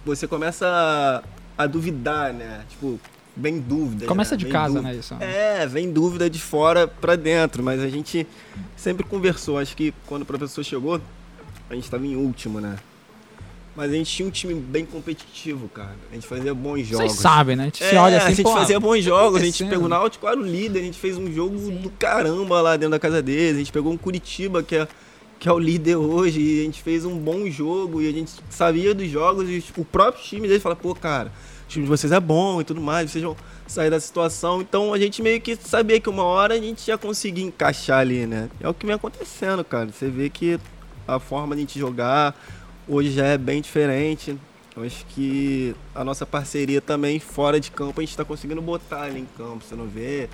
você 0.04 0.26
começa 0.28 0.66
a, 1.56 1.64
a 1.64 1.66
duvidar, 1.66 2.34
né? 2.34 2.60
Tipo, 2.68 3.00
vem 3.36 3.58
dúvida. 3.58 4.06
Começa 4.06 4.34
né? 4.34 4.38
de 4.38 4.44
Vem 4.44 4.52
casa, 4.52 4.74
dúvida. 4.74 4.92
né, 4.92 4.98
isso. 4.98 5.14
É, 5.20 5.66
vem 5.66 5.90
dúvida 5.90 6.30
de 6.30 6.38
fora 6.38 6.86
pra 6.86 7.16
dentro, 7.16 7.62
mas 7.62 7.80
a 7.80 7.88
gente 7.88 8.26
sempre 8.76 9.04
conversou. 9.04 9.58
Acho 9.58 9.76
que 9.76 9.92
quando 10.06 10.22
o 10.22 10.26
professor 10.26 10.62
chegou, 10.64 11.00
a 11.68 11.74
gente 11.74 11.90
tava 11.90 12.06
em 12.06 12.16
último, 12.16 12.60
né? 12.60 12.76
Mas 13.76 13.90
a 13.90 13.94
gente 13.94 14.08
tinha 14.08 14.28
um 14.28 14.30
time 14.30 14.54
bem 14.54 14.86
competitivo, 14.86 15.68
cara. 15.68 15.96
A 16.10 16.14
gente 16.14 16.26
fazia 16.28 16.54
bons 16.54 16.86
jogos. 16.86 17.06
Vocês 17.06 17.20
sabem, 17.20 17.56
né? 17.56 17.64
A 17.64 17.66
gente 17.66 17.78
se 17.78 17.96
É, 17.96 17.98
olha 17.98 18.18
assim, 18.18 18.26
a 18.26 18.34
gente 18.34 18.52
fazia 18.52 18.78
bons 18.78 19.02
jogos, 19.02 19.42
a 19.42 19.44
gente 19.44 19.64
pegou 19.64 19.86
o 19.86 19.88
Náutico, 19.88 20.28
era 20.28 20.38
o 20.38 20.42
líder, 20.42 20.78
a 20.78 20.82
gente 20.82 20.98
fez 20.98 21.18
um 21.18 21.32
jogo 21.32 21.58
do 21.72 21.90
caramba 21.90 22.60
lá 22.60 22.76
dentro 22.76 22.92
da 22.92 23.00
casa 23.00 23.20
deles, 23.20 23.56
a 23.56 23.58
gente 23.58 23.72
pegou 23.72 23.92
um 23.92 23.96
Curitiba, 23.96 24.62
que 24.62 24.76
é, 24.76 24.86
que 25.40 25.48
é 25.48 25.52
o 25.52 25.58
líder 25.58 25.96
hoje, 25.96 26.40
e 26.40 26.60
a 26.60 26.64
gente 26.64 26.80
fez 26.82 27.04
um 27.04 27.18
bom 27.18 27.50
jogo, 27.50 28.00
e 28.00 28.08
a 28.08 28.12
gente 28.12 28.30
sabia 28.48 28.94
dos 28.94 29.10
jogos, 29.10 29.48
e 29.50 29.60
tipo, 29.60 29.80
o 29.80 29.84
próprio 29.84 30.22
time 30.22 30.46
deles 30.46 30.62
fala, 30.62 30.76
pô, 30.76 30.94
cara, 30.94 31.32
time 31.68 31.84
de 31.84 31.88
vocês 31.88 32.12
é 32.12 32.20
bom 32.20 32.60
e 32.60 32.64
tudo 32.64 32.80
mais, 32.80 33.10
vocês 33.10 33.24
vão 33.24 33.36
sair 33.66 33.90
da 33.90 33.98
situação, 33.98 34.60
então 34.60 34.92
a 34.92 34.98
gente 34.98 35.22
meio 35.22 35.40
que 35.40 35.56
sabia 35.56 35.98
que 35.98 36.08
uma 36.08 36.24
hora 36.24 36.54
a 36.54 36.58
gente 36.58 36.86
ia 36.88 36.98
conseguir 36.98 37.42
encaixar 37.42 38.00
ali, 38.00 38.26
né? 38.26 38.50
É 38.60 38.68
o 38.68 38.74
que 38.74 38.86
vem 38.86 38.94
acontecendo, 38.94 39.64
cara, 39.64 39.90
você 39.90 40.08
vê 40.08 40.28
que 40.28 40.58
a 41.06 41.18
forma 41.18 41.54
de 41.54 41.60
a 41.60 41.64
gente 41.64 41.78
jogar 41.78 42.34
hoje 42.86 43.10
já 43.10 43.26
é 43.26 43.38
bem 43.38 43.60
diferente, 43.60 44.36
eu 44.76 44.82
acho 44.82 45.06
que 45.06 45.74
a 45.94 46.02
nossa 46.02 46.26
parceria 46.26 46.80
também, 46.80 47.20
fora 47.20 47.60
de 47.60 47.70
campo, 47.70 48.00
a 48.00 48.02
gente 48.02 48.10
está 48.10 48.24
conseguindo 48.24 48.60
botar 48.60 49.02
ali 49.02 49.20
em 49.20 49.28
campo. 49.36 49.62
Você 49.64 49.76
não 49.76 49.86
vê 49.86 50.28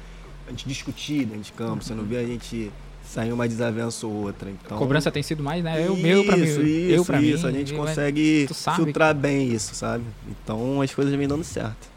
a 0.47 0.51
gente 0.51 0.67
discutir 0.67 1.27
dentro 1.27 1.43
de 1.43 1.53
campo, 1.53 1.85
você 1.85 1.95
não 1.95 2.05
vê 2.05 2.17
a 2.17 2.25
gente 2.25 2.73
sair 3.13 3.33
uma 3.33 3.49
desavença 3.49 4.07
ou 4.07 4.13
outra. 4.13 4.49
Então, 4.51 4.77
A 4.77 4.79
cobrança 4.79 5.11
tem 5.11 5.23
sido 5.23 5.43
mais, 5.43 5.63
né? 5.65 5.85
Eu, 5.87 5.97
meu 5.97 6.25
pra 6.25 6.37
mim. 6.37 6.45
Isso, 6.45 6.61
eu 6.61 6.67
isso, 6.67 7.05
pra 7.05 7.21
isso. 7.21 7.47
mim. 7.47 7.55
A 7.55 7.59
gente 7.59 7.73
eu- 7.73 7.79
consegue 7.79 8.49
filtrar 8.77 9.15
bem 9.15 9.49
isso, 9.53 9.75
sabe? 9.75 10.05
Então 10.29 10.81
as 10.81 10.95
coisas 10.95 11.13
vêm 11.15 11.27
dando 11.27 11.43
certo. 11.45 11.89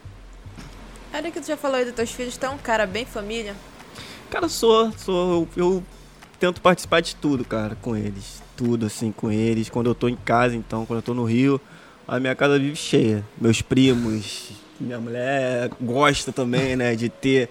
Eric, 1.15 1.39
tu 1.39 1.47
já 1.47 1.55
falou 1.55 1.77
aí 1.77 1.85
dos 1.85 1.93
teus 1.93 2.11
filhos, 2.11 2.35
tu 2.37 2.45
é 2.45 2.49
um 2.49 2.57
cara 2.57 2.87
bem 2.87 3.05
família. 3.05 3.55
Cara, 4.31 4.49
sou, 4.49 4.91
sou. 4.97 5.47
Eu, 5.55 5.65
eu 5.65 5.83
tento 6.39 6.59
participar 6.59 7.01
de 7.01 7.15
tudo, 7.15 7.45
cara, 7.45 7.77
com 7.81 7.95
eles. 7.95 8.41
Tudo, 8.57 8.87
assim, 8.87 9.11
com 9.11 9.31
eles. 9.31 9.69
Quando 9.69 9.87
eu 9.87 9.93
tô 9.95 10.07
em 10.09 10.15
casa, 10.15 10.55
então, 10.55 10.85
quando 10.87 10.97
eu 10.97 11.03
tô 11.03 11.13
no 11.13 11.23
Rio, 11.23 11.61
a 12.07 12.19
minha 12.19 12.33
casa 12.35 12.57
vive 12.57 12.75
cheia. 12.75 13.23
Meus 13.39 13.61
primos, 13.61 14.49
minha 14.79 14.99
mulher 14.99 15.69
gosta 15.79 16.31
também, 16.31 16.75
né, 16.75 16.95
de 16.95 17.09
ter 17.09 17.47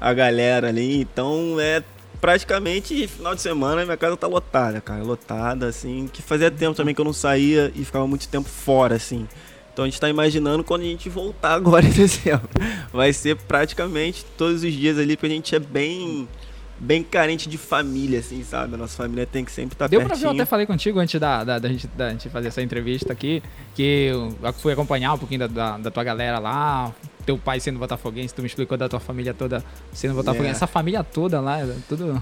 a 0.00 0.14
galera 0.14 0.68
ali. 0.68 1.02
Então, 1.02 1.56
é 1.60 1.82
praticamente 2.22 3.08
final 3.08 3.34
de 3.34 3.42
semana 3.42 3.84
minha 3.84 3.96
casa 3.96 4.16
tá 4.16 4.28
lotada, 4.28 4.80
cara. 4.80 5.02
Lotada, 5.02 5.66
assim. 5.66 6.08
Que 6.10 6.22
fazia 6.22 6.50
tempo 6.52 6.74
também 6.74 6.94
que 6.94 7.00
eu 7.00 7.04
não 7.04 7.12
saía 7.12 7.72
e 7.74 7.84
ficava 7.84 8.06
muito 8.06 8.28
tempo 8.28 8.48
fora, 8.48 8.94
assim. 8.94 9.28
Então 9.72 9.84
a 9.84 9.88
gente 9.88 10.00
tá 10.00 10.08
imaginando 10.08 10.62
quando 10.62 10.82
a 10.82 10.84
gente 10.84 11.08
voltar 11.08 11.52
agora 11.54 11.84
em 11.84 11.90
dezembro. 11.90 12.48
Vai 12.92 13.12
ser 13.12 13.36
praticamente 13.36 14.24
todos 14.38 14.62
os 14.62 14.72
dias 14.72 14.96
ali, 14.98 15.16
porque 15.16 15.32
a 15.32 15.36
gente 15.36 15.54
é 15.54 15.58
bem 15.58 16.28
bem 16.78 17.02
carente 17.02 17.48
de 17.48 17.56
família, 17.56 18.18
assim, 18.18 18.42
sabe? 18.42 18.74
A 18.74 18.76
nossa 18.76 18.96
família 18.96 19.24
tem 19.24 19.44
que 19.44 19.52
sempre 19.52 19.74
estar 19.74 19.86
Deu 19.86 20.00
pra 20.00 20.14
ver, 20.14 20.26
eu 20.26 20.30
até 20.30 20.44
falei 20.44 20.66
contigo 20.66 20.98
antes 20.98 21.20
da, 21.20 21.44
da, 21.44 21.58
da 21.58 21.68
gente, 21.68 21.86
da 21.88 22.10
gente 22.10 22.28
fazer 22.28 22.48
essa 22.48 22.60
entrevista 22.60 23.12
aqui, 23.12 23.42
que 23.74 24.08
eu 24.10 24.52
fui 24.54 24.72
acompanhar 24.72 25.14
um 25.14 25.18
pouquinho 25.18 25.40
da, 25.40 25.46
da, 25.46 25.78
da 25.78 25.90
tua 25.90 26.02
galera 26.02 26.38
lá, 26.38 26.92
teu 27.24 27.38
pai 27.38 27.60
sendo 27.60 27.78
botafoguense, 27.78 28.34
tu 28.34 28.42
me 28.42 28.48
explicou 28.48 28.76
da 28.76 28.88
tua 28.88 29.00
família 29.00 29.32
toda 29.32 29.64
sendo 29.92 30.14
botafoguense. 30.14 30.54
É. 30.54 30.56
Essa 30.56 30.66
família 30.66 31.04
toda 31.04 31.40
lá, 31.40 31.60
é 31.60 31.74
tudo... 31.88 32.20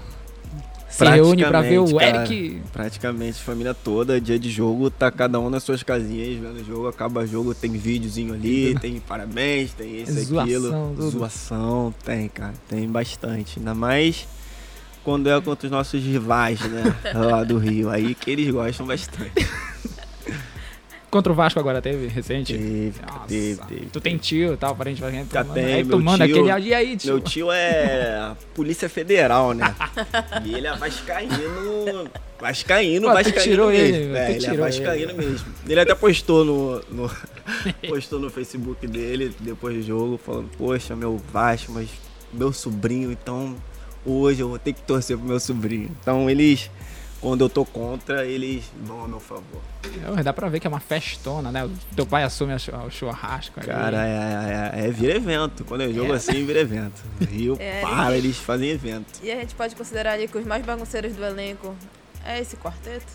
se 0.87 1.05
reúne 1.05 1.43
pra 1.43 1.61
ver 1.61 1.79
o 1.79 1.85
Praticamente, 1.85 2.33
Eric. 2.33 2.61
Praticamente, 2.71 3.39
família 3.39 3.73
toda, 3.73 4.21
dia 4.21 4.37
de 4.37 4.51
jogo, 4.51 4.91
tá 4.91 5.09
cada 5.09 5.39
um 5.39 5.49
nas 5.49 5.63
suas 5.63 5.81
casinhas 5.81 6.37
vendo 6.37 6.61
o 6.61 6.63
jogo, 6.63 6.87
acaba 6.87 7.21
o 7.21 7.25
jogo, 7.25 7.55
tem 7.55 7.71
videozinho 7.71 8.35
ali, 8.35 8.77
tem 8.79 8.99
parabéns, 8.99 9.73
tem 9.73 10.01
esse, 10.01 10.25
Zoação, 10.25 10.43
aquilo. 10.43 10.93
tudo. 10.95 11.09
Zoação, 11.09 11.93
tem, 12.05 12.27
cara, 12.27 12.53
tem 12.69 12.87
bastante. 12.87 13.57
Ainda 13.57 13.73
mais 13.73 14.27
quando 15.03 15.29
é 15.29 15.39
contra 15.41 15.65
os 15.67 15.71
nossos 15.71 16.01
rivais, 16.03 16.59
né? 16.61 16.83
lá 17.13 17.43
do 17.43 17.57
Rio. 17.57 17.89
Aí 17.89 18.13
que 18.15 18.29
eles 18.31 18.49
gostam 18.51 18.85
bastante. 18.85 19.31
Contra 21.09 21.29
o 21.29 21.35
Vasco 21.35 21.59
agora 21.59 21.81
teve, 21.81 22.07
recente. 22.07 22.53
Teve, 22.53 22.93
Nossa, 23.05 23.27
teve, 23.27 23.61
teve. 23.67 23.85
Tu 23.87 23.99
tem 23.99 24.15
tio 24.17 24.53
e 24.53 24.57
tal, 24.57 24.73
parente, 24.73 25.01
parente. 25.01 25.27
Já 25.33 25.43
tem, 25.43 25.65
aí 25.73 25.83
manda 25.83 26.25
tio- 26.25 26.45
aquele 26.47 26.69
e 26.69 26.73
aí, 26.73 26.95
tio? 26.95 27.15
Meu 27.15 27.19
tio 27.19 27.51
é 27.51 28.31
Polícia 28.55 28.87
Federal, 28.87 29.53
né? 29.53 29.75
E 30.45 30.53
ele 30.55 30.67
é 30.67 30.73
vascaíno. 30.77 32.09
Vascaíno, 32.39 33.07
Pô, 33.09 33.13
vascaíno 33.13 33.41
tirou 33.41 33.69
mesmo. 33.69 33.95
ele, 33.97 34.17
é, 34.17 34.31
ele 34.31 34.45
é 34.45 34.53
vascaíno 34.55 35.13
mesmo. 35.15 35.47
Ele 35.67 35.79
até 35.81 35.93
postou 35.93 36.45
no, 36.45 36.81
no- 36.89 37.11
postou 37.89 38.17
no 38.17 38.29
Facebook 38.29 38.87
dele 38.87 39.35
depois 39.41 39.75
do 39.75 39.83
jogo, 39.83 40.17
falando, 40.17 40.49
poxa, 40.57 40.95
meu 40.95 41.17
Vasco, 41.31 41.73
mas 41.73 41.89
meu 42.33 42.53
sobrinho, 42.53 43.11
então 43.11 43.53
hoje 44.05 44.41
eu 44.41 44.49
vou 44.49 44.59
ter 44.59 44.73
que 44.73 44.81
torcer 44.81 45.17
pro 45.17 45.25
meu 45.27 45.39
sobrinho. 45.39 45.89
Então 46.01 46.29
eles, 46.29 46.69
quando 47.19 47.41
eu 47.41 47.49
tô 47.49 47.63
contra, 47.65 48.25
eles 48.25 48.63
vão 48.83 49.03
a 49.05 49.07
meu 49.07 49.19
favor. 49.19 49.61
É, 50.17 50.23
Dá 50.23 50.31
pra 50.33 50.47
ver 50.49 50.59
que 50.59 50.67
é 50.67 50.69
uma 50.69 50.79
festona, 50.79 51.51
né? 51.51 51.65
O 51.65 51.71
teu 51.95 52.05
pai 52.05 52.23
assume 52.23 52.53
o 52.53 52.89
churrasco 52.89 53.59
ali. 53.59 53.67
Cara, 53.67 54.05
é, 54.07 54.79
é, 54.81 54.85
é, 54.87 54.91
vira 54.91 55.15
evento. 55.15 55.63
Quando 55.65 55.81
é 55.81 55.89
jogo 55.91 56.13
É. 56.13 56.17
assim, 56.17 56.45
vira 56.45 56.59
evento. 56.59 57.01
Rio 57.29 57.57
É, 57.59 57.81
para, 57.81 58.15
eles 58.17 58.37
fazem 58.37 58.69
evento. 58.69 59.19
E 59.23 59.31
a 59.31 59.35
gente 59.35 59.55
pode 59.55 59.75
considerar 59.75 60.13
ali 60.13 60.27
que 60.27 60.37
os 60.37 60.45
mais 60.45 60.63
bagunceiros 60.65 61.13
do 61.15 61.23
elenco 61.25 61.75
é 62.25 62.39
esse 62.39 62.55
quarteto? 62.57 63.05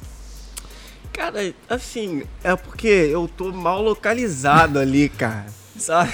Cara, 1.12 1.54
assim, 1.68 2.24
é 2.44 2.54
porque 2.54 2.88
eu 2.88 3.26
tô 3.26 3.50
mal 3.52 3.80
localizado 3.80 4.78
ali, 4.78 5.08
cara. 5.08 5.46
Sabe? 5.78 6.12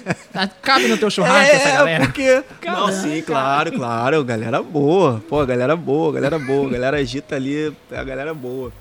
Cabe 0.62 0.88
no 0.88 0.96
teu 0.96 1.10
churrasco 1.10 1.54
essa 1.54 1.70
galera. 1.70 2.04
porque. 2.04 2.42
Não, 2.64 2.92
sim, 2.92 3.22
claro, 3.22 3.72
claro. 3.72 4.24
Galera 4.24 4.62
boa. 4.62 5.22
Pô, 5.28 5.44
galera 5.44 5.76
boa, 5.76 6.12
galera 6.12 6.38
boa. 6.38 6.70
Galera 6.70 6.96
agita 6.98 7.36
ali, 7.36 7.74
é 7.90 7.98
a 7.98 8.04
galera 8.04 8.32
boa. 8.34 8.72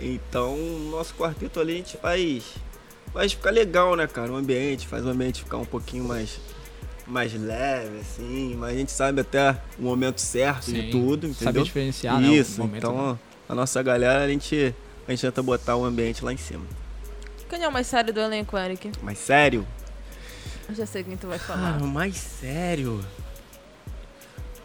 Então, 0.00 0.56
nosso 0.90 1.14
quarteto 1.14 1.60
ali 1.60 1.74
a 1.74 1.76
gente 1.76 1.96
faz. 1.96 2.44
Faz 3.12 3.32
ficar 3.32 3.50
legal, 3.50 3.94
né, 3.94 4.06
cara? 4.06 4.32
O 4.32 4.36
ambiente, 4.36 4.86
faz 4.86 5.04
o 5.04 5.08
ambiente 5.08 5.42
ficar 5.42 5.58
um 5.58 5.64
pouquinho 5.64 6.04
mais. 6.04 6.40
Mais 7.04 7.34
leve, 7.34 7.98
assim, 7.98 8.54
mas 8.56 8.74
a 8.74 8.78
gente 8.78 8.92
sabe 8.92 9.20
até 9.20 9.56
o 9.76 9.82
momento 9.82 10.20
certo 10.20 10.66
Sim, 10.66 10.72
de 10.74 10.90
tudo, 10.92 11.26
entendeu? 11.26 11.44
saber 11.44 11.62
diferenciar, 11.64 12.20
né, 12.20 12.28
Isso, 12.28 12.60
momento, 12.60 12.76
então 12.76 13.18
a 13.48 13.54
nossa 13.56 13.82
galera, 13.82 14.24
a 14.24 14.28
gente, 14.28 14.72
a 15.06 15.10
gente 15.10 15.20
tenta 15.20 15.42
botar 15.42 15.74
o 15.74 15.84
ambiente 15.84 16.24
lá 16.24 16.32
em 16.32 16.36
cima. 16.36 16.64
Quem 17.52 17.62
é 17.62 17.68
o 17.68 17.72
mais 17.72 17.86
sério 17.86 18.12
do 18.14 18.18
elenco, 18.20 18.56
Eric? 18.56 18.90
Mas 19.02 19.18
sério? 19.18 19.66
Eu 20.66 20.74
já 20.74 20.86
sei 20.86 21.04
quem 21.04 21.16
tu 21.18 21.26
vai 21.26 21.36
Ah, 21.36 21.40
falar. 21.40 21.82
o 21.82 21.86
mais 21.86 22.16
sério? 22.16 23.04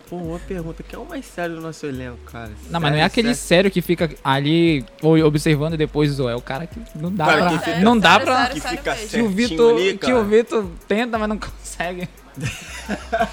Pô, 0.10 0.16
uma 0.16 0.40
pergunta. 0.40 0.82
Quem 0.84 0.98
é 0.98 1.02
o 1.02 1.06
mais 1.06 1.26
sério 1.26 1.56
do 1.56 1.62
nosso 1.62 1.86
elenco, 1.86 2.18
cara? 2.32 2.50
Não, 2.70 2.80
mas 2.80 2.84
não 2.84 2.88
é 2.88 2.92
Sério, 2.92 3.06
aquele 3.08 3.28
sério? 3.36 3.48
sério 3.48 3.72
que 3.72 3.82
fica 3.82 4.10
ali 4.24 4.86
ou- 5.02 5.18
observando 5.20 5.74
e 5.74 5.78
depois 5.78 6.12
zoa. 6.12 6.32
É 6.32 6.36
o 6.36 6.42
cara 6.42 6.66
que 6.66 6.80
não 6.96 7.14
dá 7.14 7.26
Cara, 7.26 7.38
pra. 7.42 7.50
que 7.50 7.66
fica- 7.66 7.80
não 7.82 7.98
dá 8.00 8.12
Sério, 8.12 8.26
pra. 8.26 8.36
sério, 8.38 8.54
Que 8.56 8.62
sério 8.62 8.78
fica. 8.78 8.96
Que 8.96 9.22
o 9.22 9.30
Vitor, 9.30 9.76
ali, 9.76 9.98
que 9.98 10.14
o. 10.14 10.24
Vitor 10.24 10.66
tenta, 10.88 11.18
mas 11.20 11.28
não 11.30 11.38
consegue. 11.38 12.08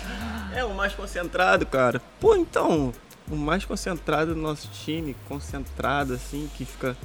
É 0.53 0.65
o 0.65 0.75
mais 0.75 0.93
concentrado, 0.95 1.65
cara. 1.67 2.01
Pô, 2.21 2.35
então, 2.37 2.93
o 3.31 3.35
mais 3.37 3.65
concentrado 3.65 4.35
do 4.35 4.41
nosso 4.41 4.69
time, 4.85 5.15
concentrado, 5.29 6.13
assim, 6.15 6.49
que 6.57 6.65
fica. 6.65 6.97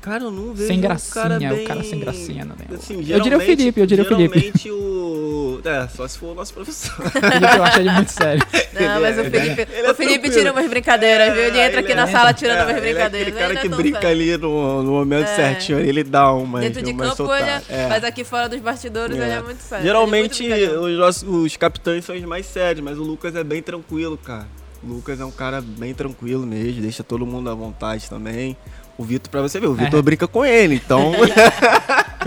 Cara, 0.00 0.24
eu 0.24 0.30
não 0.30 0.54
vejo 0.54 0.68
Sem 0.68 0.78
um 0.78 0.80
gracinha, 0.80 1.12
cara 1.22 1.36
o 1.36 1.40
bem... 1.40 1.64
cara 1.66 1.82
sem 1.82 1.98
gracinha, 1.98 2.44
né? 2.44 2.54
Assim, 2.72 3.04
Eu 3.08 3.20
diria 3.20 3.36
o 3.36 3.40
Felipe, 3.40 3.80
eu 3.80 3.86
diria 3.86 4.04
o 4.04 4.08
Felipe. 4.08 4.38
Geralmente 4.38 4.70
o... 4.70 5.60
É, 5.64 5.88
só 5.88 6.06
se 6.06 6.16
for 6.18 6.28
o 6.28 6.34
nosso 6.34 6.54
professor. 6.54 6.94
Eu 7.58 7.64
acho 7.64 7.80
ele 7.80 7.90
muito 7.90 8.12
sério. 8.12 8.42
Não, 8.78 9.00
mas 9.00 9.18
o 9.18 9.20
é- 9.22 9.30
Felipe, 9.30 9.60
ele 9.72 9.86
é 9.86 9.90
o 9.90 9.94
Felipe 9.94 10.18
tranquilo. 10.20 10.34
tira 10.36 10.52
umas 10.52 10.68
brincadeiras, 10.70 11.34
viu? 11.34 11.42
Ele 11.42 11.58
entra 11.58 11.66
ele 11.70 11.78
aqui 11.80 11.94
na 11.94 12.08
é- 12.08 12.12
sala 12.12 12.32
tirando 12.32 12.58
é, 12.58 12.62
umas 12.64 12.76
ele 12.76 12.78
é 12.78 12.92
brincadeiras. 12.92 13.28
aquele 13.28 13.38
cara 13.42 13.52
Ele 13.52 13.60
que 13.60 13.68
não 13.68 13.78
é 13.78 13.82
brinca 13.82 14.00
sério. 14.00 14.22
ali 14.22 14.36
no, 14.38 14.82
no 14.84 14.92
momento 14.92 15.26
É. 15.28 15.34
certinho, 15.36 15.80
ele 15.80 16.04
dá 16.04 16.32
uma. 16.32 16.60
Dentro 16.60 16.80
de 16.80 16.94
campo, 16.94 17.34
ele 17.34 17.50
é, 17.68 17.88
mas 17.88 18.04
aqui 18.04 18.22
fora 18.22 18.48
dos 18.48 18.60
bastidores 18.60 19.16
ele 19.16 19.30
é 19.30 19.42
muito 19.42 19.60
sério. 19.60 19.84
Geralmente 19.84 20.50
é 20.50 20.70
os, 20.78 20.96
nossos, 20.96 21.22
os 21.28 21.56
capitães 21.56 22.04
são 22.04 22.14
os 22.16 22.22
mais 22.22 22.46
sérios, 22.46 22.84
mas 22.84 22.96
o 22.98 23.02
Lucas 23.02 23.34
é 23.34 23.42
bem 23.42 23.60
tranquilo, 23.60 24.16
cara. 24.16 24.46
O 24.82 24.86
Lucas 24.86 25.20
é 25.20 25.24
um 25.24 25.30
cara 25.32 25.60
bem 25.60 25.92
tranquilo 25.92 26.46
mesmo, 26.46 26.80
deixa 26.82 27.02
todo 27.02 27.26
mundo 27.26 27.50
à 27.50 27.54
vontade 27.54 28.08
também. 28.08 28.56
O 28.98 29.04
Vitor, 29.04 29.30
pra 29.30 29.40
você 29.40 29.60
ver, 29.60 29.68
o 29.68 29.74
Vitor 29.74 30.02
brinca 30.02 30.26
com 30.26 30.44
ele, 30.44 30.74
então. 30.74 31.12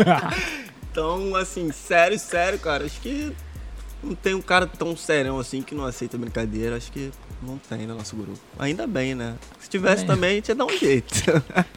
então, 0.89 1.35
assim, 1.35 1.69
sério, 1.71 2.17
sério, 2.17 2.57
cara. 2.57 2.85
Acho 2.85 2.99
que 3.01 3.35
não 4.01 4.15
tem 4.15 4.33
um 4.33 4.41
cara 4.41 4.65
tão 4.65 4.95
sério 4.95 5.37
assim 5.37 5.61
que 5.61 5.75
não 5.75 5.85
aceita 5.85 6.17
brincadeira. 6.17 6.77
Acho 6.77 6.91
que 6.91 7.11
não 7.41 7.57
tem 7.57 7.85
no 7.85 7.95
nosso 7.95 8.15
grupo. 8.15 8.39
Ainda 8.57 8.87
bem, 8.87 9.13
né? 9.13 9.35
Se 9.59 9.69
tivesse 9.69 10.05
Bem. 10.05 10.07
também, 10.07 10.31
a 10.31 10.35
gente 10.35 10.49
ia 10.49 10.55
dar 10.55 10.65
um 10.65 10.77
jeito. 10.77 11.13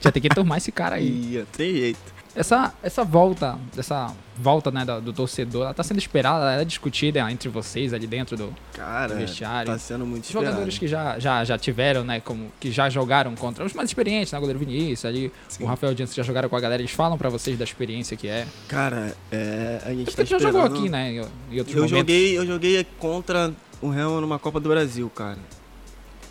Já 0.01 0.13
tem 0.13 0.23
que 0.23 0.29
tomar 0.29 0.59
esse 0.59 0.71
cara 0.71 0.97
aí. 0.97 1.33
Ia, 1.33 1.47
tem 1.57 1.75
jeito. 1.75 2.14
Essa, 2.37 2.75
essa 2.83 3.05
volta, 3.05 3.57
essa 3.77 4.13
volta 4.37 4.71
né, 4.71 4.85
do, 4.85 5.01
do 5.01 5.13
torcedor, 5.13 5.63
ela 5.67 5.75
tá 5.75 5.85
sendo 5.85 5.99
esperada, 5.99 6.53
ela 6.53 6.63
é 6.63 6.65
discutida 6.65 7.31
entre 7.31 7.49
vocês 7.49 7.93
ali 7.93 8.07
dentro 8.09 8.37
do 8.37 8.53
Cara, 8.73 9.15
vestiário. 9.15 9.71
tá 9.71 9.79
sendo 9.79 10.05
muito 10.05 10.25
esperado. 10.25 10.47
jogadores 10.47 10.77
que 10.77 10.89
já, 10.89 11.17
já, 11.21 11.45
já 11.45 11.57
tiveram, 11.57 12.03
né, 12.03 12.19
como 12.21 12.51
que 12.59 12.73
já 12.73 12.91
jogaram 12.91 13.37
contra 13.37 13.65
os 13.65 13.73
mais 13.73 13.89
experientes, 13.89 14.33
né, 14.33 14.39
o 14.39 14.41
goleiro 14.41 14.59
Vinícius, 14.59 15.05
ali, 15.05 15.33
Sim. 15.49 15.63
o 15.63 15.67
Rafael 15.69 15.95
Dias 15.95 16.13
já 16.13 16.25
jogaram 16.25 16.49
com 16.49 16.57
a 16.57 16.61
galera, 16.61 16.83
eles 16.83 16.91
falam 16.91 17.17
pra 17.17 17.29
vocês 17.29 17.57
da 17.57 17.63
experiência 17.65 18.17
que 18.17 18.27
é. 18.27 18.47
Cara, 18.67 19.15
é, 19.31 19.81
a 19.85 19.91
gente 19.91 20.07
Porque 20.07 20.25
tá 20.25 20.25
já 20.25 20.39
jogou 20.39 20.63
aqui, 20.63 20.89
né, 20.89 21.13
em, 21.13 21.15
em 21.21 21.57
Eu 21.57 21.65
momentos. 21.65 21.91
joguei, 21.91 22.37
eu 22.37 22.45
joguei 22.45 22.85
contra 22.99 23.53
o 23.81 23.89
Real 23.91 24.21
numa 24.21 24.41
Copa 24.41 24.59
do 24.59 24.69
Brasil, 24.69 25.09
cara. 25.09 25.39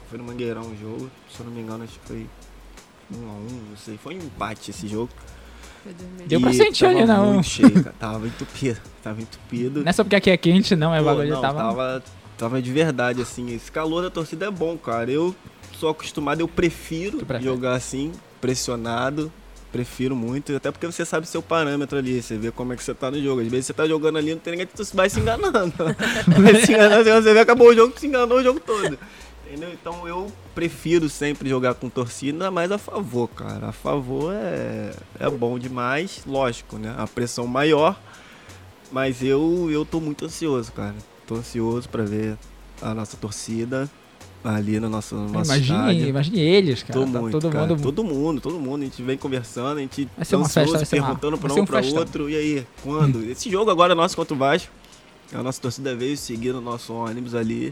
Foi 0.09 0.17
no 0.17 0.25
Mangueirão 0.25 0.63
o 0.63 0.77
jogo, 0.77 1.09
se 1.33 1.39
eu 1.39 1.45
não 1.45 1.53
me 1.53 1.61
engano, 1.61 1.85
acho 1.85 1.97
que 1.99 2.05
foi 2.07 2.27
um 3.15 3.29
a 3.29 3.33
um, 3.33 3.69
não 3.69 3.77
sei. 3.77 3.97
Foi 3.97 4.15
um 4.15 4.19
empate 4.19 4.69
esse 4.71 4.87
jogo. 4.87 5.09
Foi 5.83 5.93
2000. 5.93 6.27
Deu 6.27 6.41
pra 6.41 6.53
sentir 6.53 6.85
tava 6.85 6.97
ali, 6.97 7.05
né? 7.05 7.17
muito 7.17 7.43
cheio. 7.43 7.83
Tava 7.99 8.27
entupido, 8.27 8.79
tava 9.03 9.21
entupido. 9.21 9.81
Não 9.81 9.89
é 9.89 9.93
só 9.93 10.03
porque 10.03 10.15
aqui 10.15 10.29
é 10.29 10.37
quente, 10.37 10.75
não, 10.75 10.95
é 10.95 10.99
Pô, 10.99 11.05
bagulho 11.05 11.29
não, 11.29 11.41
tava... 11.41 11.59
tava... 11.59 12.03
tava 12.37 12.61
de 12.61 12.71
verdade, 12.71 13.21
assim. 13.21 13.53
Esse 13.53 13.71
calor 13.71 14.01
da 14.01 14.09
torcida 14.09 14.45
é 14.45 14.51
bom, 14.51 14.77
cara. 14.77 15.11
Eu 15.11 15.35
sou 15.77 15.89
acostumado, 15.89 16.39
eu 16.39 16.47
prefiro 16.47 17.19
jogar 17.41 17.73
assim, 17.73 18.11
pressionado. 18.39 19.31
Prefiro 19.71 20.15
muito, 20.15 20.55
até 20.55 20.71
porque 20.71 20.85
você 20.85 21.03
sabe 21.03 21.27
seu 21.27 21.41
parâmetro 21.41 21.97
ali, 21.97 22.21
você 22.21 22.37
vê 22.37 22.51
como 22.51 22.73
é 22.73 22.75
que 22.75 22.83
você 22.83 22.93
tá 22.93 23.09
no 23.09 23.19
jogo. 23.19 23.41
Às 23.41 23.47
vezes 23.47 23.65
você 23.65 23.73
tá 23.73 23.87
jogando 23.87 24.19
ali, 24.19 24.31
não 24.31 24.39
tem 24.39 24.51
ninguém, 24.51 24.67
tu 24.67 24.83
vai 24.93 25.09
se 25.09 25.19
enganando. 25.19 25.51
vai 26.39 26.55
se 26.63 26.71
enganando, 26.71 27.03
você 27.03 27.33
vê, 27.33 27.39
acabou 27.39 27.69
o 27.69 27.73
jogo, 27.73 27.99
se 27.99 28.05
enganou 28.05 28.37
o 28.37 28.43
jogo 28.43 28.59
todo. 28.59 28.99
Entendeu? 29.53 29.71
Então 29.71 30.07
eu 30.07 30.31
prefiro 30.55 31.07
sempre 31.07 31.47
jogar 31.47 31.75
com 31.75 31.87
torcida, 31.87 32.49
mas 32.49 32.71
a 32.71 32.79
favor, 32.79 33.27
cara. 33.27 33.67
A 33.67 33.71
favor 33.71 34.33
é, 34.33 34.91
é 35.19 35.29
bom 35.29 35.59
demais, 35.59 36.23
lógico, 36.25 36.77
né? 36.79 36.95
A 36.97 37.05
pressão 37.05 37.45
maior, 37.45 37.99
mas 38.91 39.21
eu, 39.21 39.69
eu 39.69 39.85
tô 39.85 39.99
muito 39.99 40.25
ansioso, 40.25 40.71
cara. 40.71 40.95
Tô 41.27 41.35
ansioso 41.35 41.87
pra 41.87 42.03
ver 42.03 42.35
a 42.81 42.95
nossa 42.95 43.15
torcida 43.15 43.87
ali 44.43 44.79
no 44.79 44.89
nosso, 44.89 45.13
no 45.15 45.29
nosso 45.29 45.51
Imagine, 45.51 45.77
estádio. 45.77 46.07
imagine 46.07 46.39
eles, 46.39 46.81
cara. 46.81 46.93
Tô 46.99 47.05
tá 47.11 47.21
muito, 47.21 47.39
todo 47.39 47.51
cara. 47.53 47.67
mundo... 47.67 47.81
Todo 47.83 48.03
mundo, 48.03 48.41
todo 48.41 48.59
mundo. 48.59 48.81
A 48.81 48.85
gente 48.85 49.03
vem 49.03 49.17
conversando, 49.19 49.77
a 49.77 49.81
gente 49.81 50.09
Vai 50.17 50.25
ser 50.25 50.35
uma 50.35 50.45
ansioso, 50.47 50.71
festa, 50.71 50.77
vai 50.79 50.85
ser 50.87 50.99
uma- 50.99 51.15
perguntando 51.15 51.53
ser 51.53 51.59
um 51.59 51.63
um 51.63 51.65
pra 51.67 51.81
festão. 51.83 51.99
outro. 51.99 52.27
E 52.27 52.35
aí, 52.35 52.67
quando? 52.81 53.23
Esse 53.29 53.51
jogo 53.51 53.69
agora 53.69 53.93
é 53.93 53.95
nosso 53.95 54.15
contra 54.15 54.33
o 54.33 54.37
Vasco. 54.37 54.71
A 55.31 55.43
nossa 55.43 55.61
torcida 55.61 55.95
veio 55.95 56.17
seguir 56.17 56.53
no 56.53 56.59
nosso 56.61 56.91
ônibus 56.91 57.35
ali. 57.35 57.71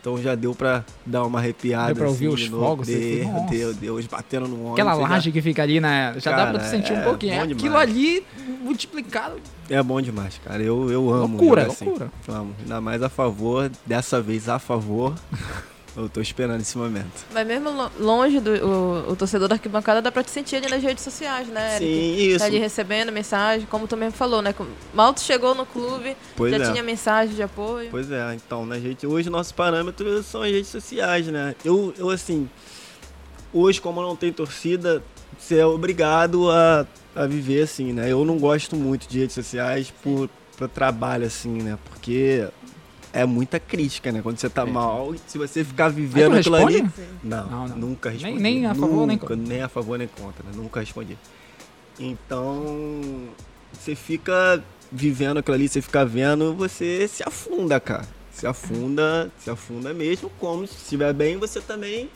Então 0.00 0.16
já 0.20 0.34
deu 0.34 0.54
pra 0.54 0.82
dar 1.04 1.24
uma 1.24 1.38
arrepiada. 1.38 1.88
Deu 1.88 1.96
pra 1.96 2.08
ouvir 2.08 2.26
assim, 2.28 2.34
os 2.34 2.40
de 2.40 2.50
fogos, 2.50 2.86
Deu, 2.86 3.24
"Nossa." 3.26 3.46
deu, 3.50 3.74
deu. 3.74 3.94
Eles 3.98 4.06
batendo 4.06 4.48
no 4.48 4.54
ônibus. 4.56 4.72
Aquela 4.72 4.94
você 4.94 5.02
já- 5.02 5.08
laje 5.08 5.32
que 5.32 5.42
fica 5.42 5.62
ali, 5.62 5.78
né? 5.80 6.14
Já 6.16 6.30
dá 6.30 6.36
Cara, 6.38 6.50
pra 6.52 6.58
tu 6.60 6.70
sentir 6.70 6.92
é 6.94 6.98
um 7.00 7.02
pouquinho. 7.04 7.34
Aquilo 7.42 7.54
demais. 7.58 7.90
ali 7.90 8.24
multiplicado. 8.62 9.36
É 9.68 9.82
bom 9.82 10.00
demais, 10.00 10.40
cara. 10.44 10.62
Eu, 10.62 10.90
eu 10.90 11.10
amo. 11.12 11.36
Loucura, 11.36 11.66
assim. 11.66 11.84
loucura. 11.84 12.10
Amo. 12.28 12.54
Ainda 12.60 12.80
mais 12.80 13.02
a 13.02 13.08
favor. 13.10 13.70
Dessa 13.84 14.20
vez 14.22 14.48
a 14.48 14.58
favor. 14.58 15.14
eu 16.02 16.08
tô 16.08 16.20
esperando 16.20 16.60
esse 16.60 16.76
momento. 16.78 17.26
Mas 17.32 17.46
mesmo 17.46 17.70
lo- 17.70 17.90
longe 17.98 18.40
do 18.40 18.50
o, 18.50 19.12
o 19.12 19.16
torcedor 19.16 19.48
da 19.48 19.54
arquibancada, 19.54 20.00
dá 20.02 20.10
pra 20.12 20.22
te 20.22 20.30
sentir 20.30 20.56
ali 20.56 20.68
nas 20.68 20.82
redes 20.82 21.02
sociais, 21.04 21.48
né, 21.48 21.76
Eric? 21.76 21.84
Sim, 21.92 22.16
isso. 22.28 22.38
Tá 22.38 22.44
ali 22.46 22.58
recebendo 22.58 23.10
mensagem, 23.12 23.66
como 23.70 23.86
tu 23.86 23.96
mesmo 23.96 24.12
falou, 24.12 24.42
né? 24.42 24.54
Mal 24.94 25.12
tu 25.14 25.20
chegou 25.20 25.54
no 25.54 25.64
clube, 25.66 26.16
Pois 26.36 26.50
já 26.56 26.64
é. 26.64 26.72
tinha 26.72 26.82
mensagem 26.82 27.34
de 27.34 27.42
apoio. 27.42 27.88
Pois 27.90 28.10
é, 28.10 28.34
então, 28.34 28.64
na 28.66 28.78
gente, 28.78 29.06
hoje 29.06 29.28
nossos 29.30 29.52
parâmetros 29.52 30.26
são 30.26 30.42
as 30.42 30.50
redes 30.50 30.68
sociais, 30.70 31.26
né? 31.26 31.54
Eu, 31.64 31.92
eu 31.98 32.10
assim, 32.10 32.48
hoje 33.52 33.80
como 33.80 34.00
não 34.02 34.16
tem 34.16 34.32
torcida, 34.32 35.02
você 35.38 35.58
é 35.58 35.66
obrigado 35.66 36.50
a, 36.50 36.86
a 37.14 37.26
viver 37.26 37.62
assim, 37.62 37.92
né? 37.92 38.10
Eu 38.10 38.24
não 38.24 38.38
gosto 38.38 38.76
muito 38.76 39.08
de 39.08 39.18
redes 39.20 39.34
sociais 39.34 39.92
por, 40.02 40.28
por 40.56 40.68
trabalho, 40.68 41.26
assim, 41.26 41.62
né? 41.62 41.78
Porque 41.90 42.46
é 43.12 43.24
muita 43.24 43.58
crítica, 43.58 44.12
né? 44.12 44.20
Quando 44.22 44.38
você 44.38 44.48
tá 44.48 44.62
É. 44.62 44.64
mal, 44.66 45.14
se 45.26 45.36
você 45.38 45.64
ficar 45.64 45.88
vivendo 45.88 46.36
aquilo 46.36 46.56
ali. 46.56 46.82
Não, 47.22 47.46
Não, 47.46 47.68
não. 47.68 47.76
nunca 47.76 48.10
respondi. 48.10 48.38
nem 48.40 48.66
a 48.66 48.74
favor, 48.74 49.06
nem 49.06 49.16
Nunca, 49.16 49.36
nem 49.36 49.62
a 49.62 49.68
favor 49.68 49.98
nem 49.98 50.08
contra, 50.08 50.44
né? 50.44 50.50
Nunca 50.54 50.80
respondi. 50.80 51.16
Então, 51.98 53.28
você 53.72 53.94
fica 53.94 54.62
vivendo 54.90 55.38
aquilo 55.38 55.54
ali, 55.54 55.68
você 55.68 55.80
fica 55.82 56.04
vendo, 56.04 56.54
você 56.54 57.06
se 57.08 57.22
afunda, 57.22 57.78
cara. 57.78 58.06
Se 58.32 58.46
afunda, 58.46 59.30
se 59.38 59.50
afunda 59.50 59.92
mesmo, 59.92 60.30
como 60.38 60.66
se 60.66 60.74
estiver 60.76 61.12
bem, 61.12 61.36
você 61.36 61.60
também 61.60 62.08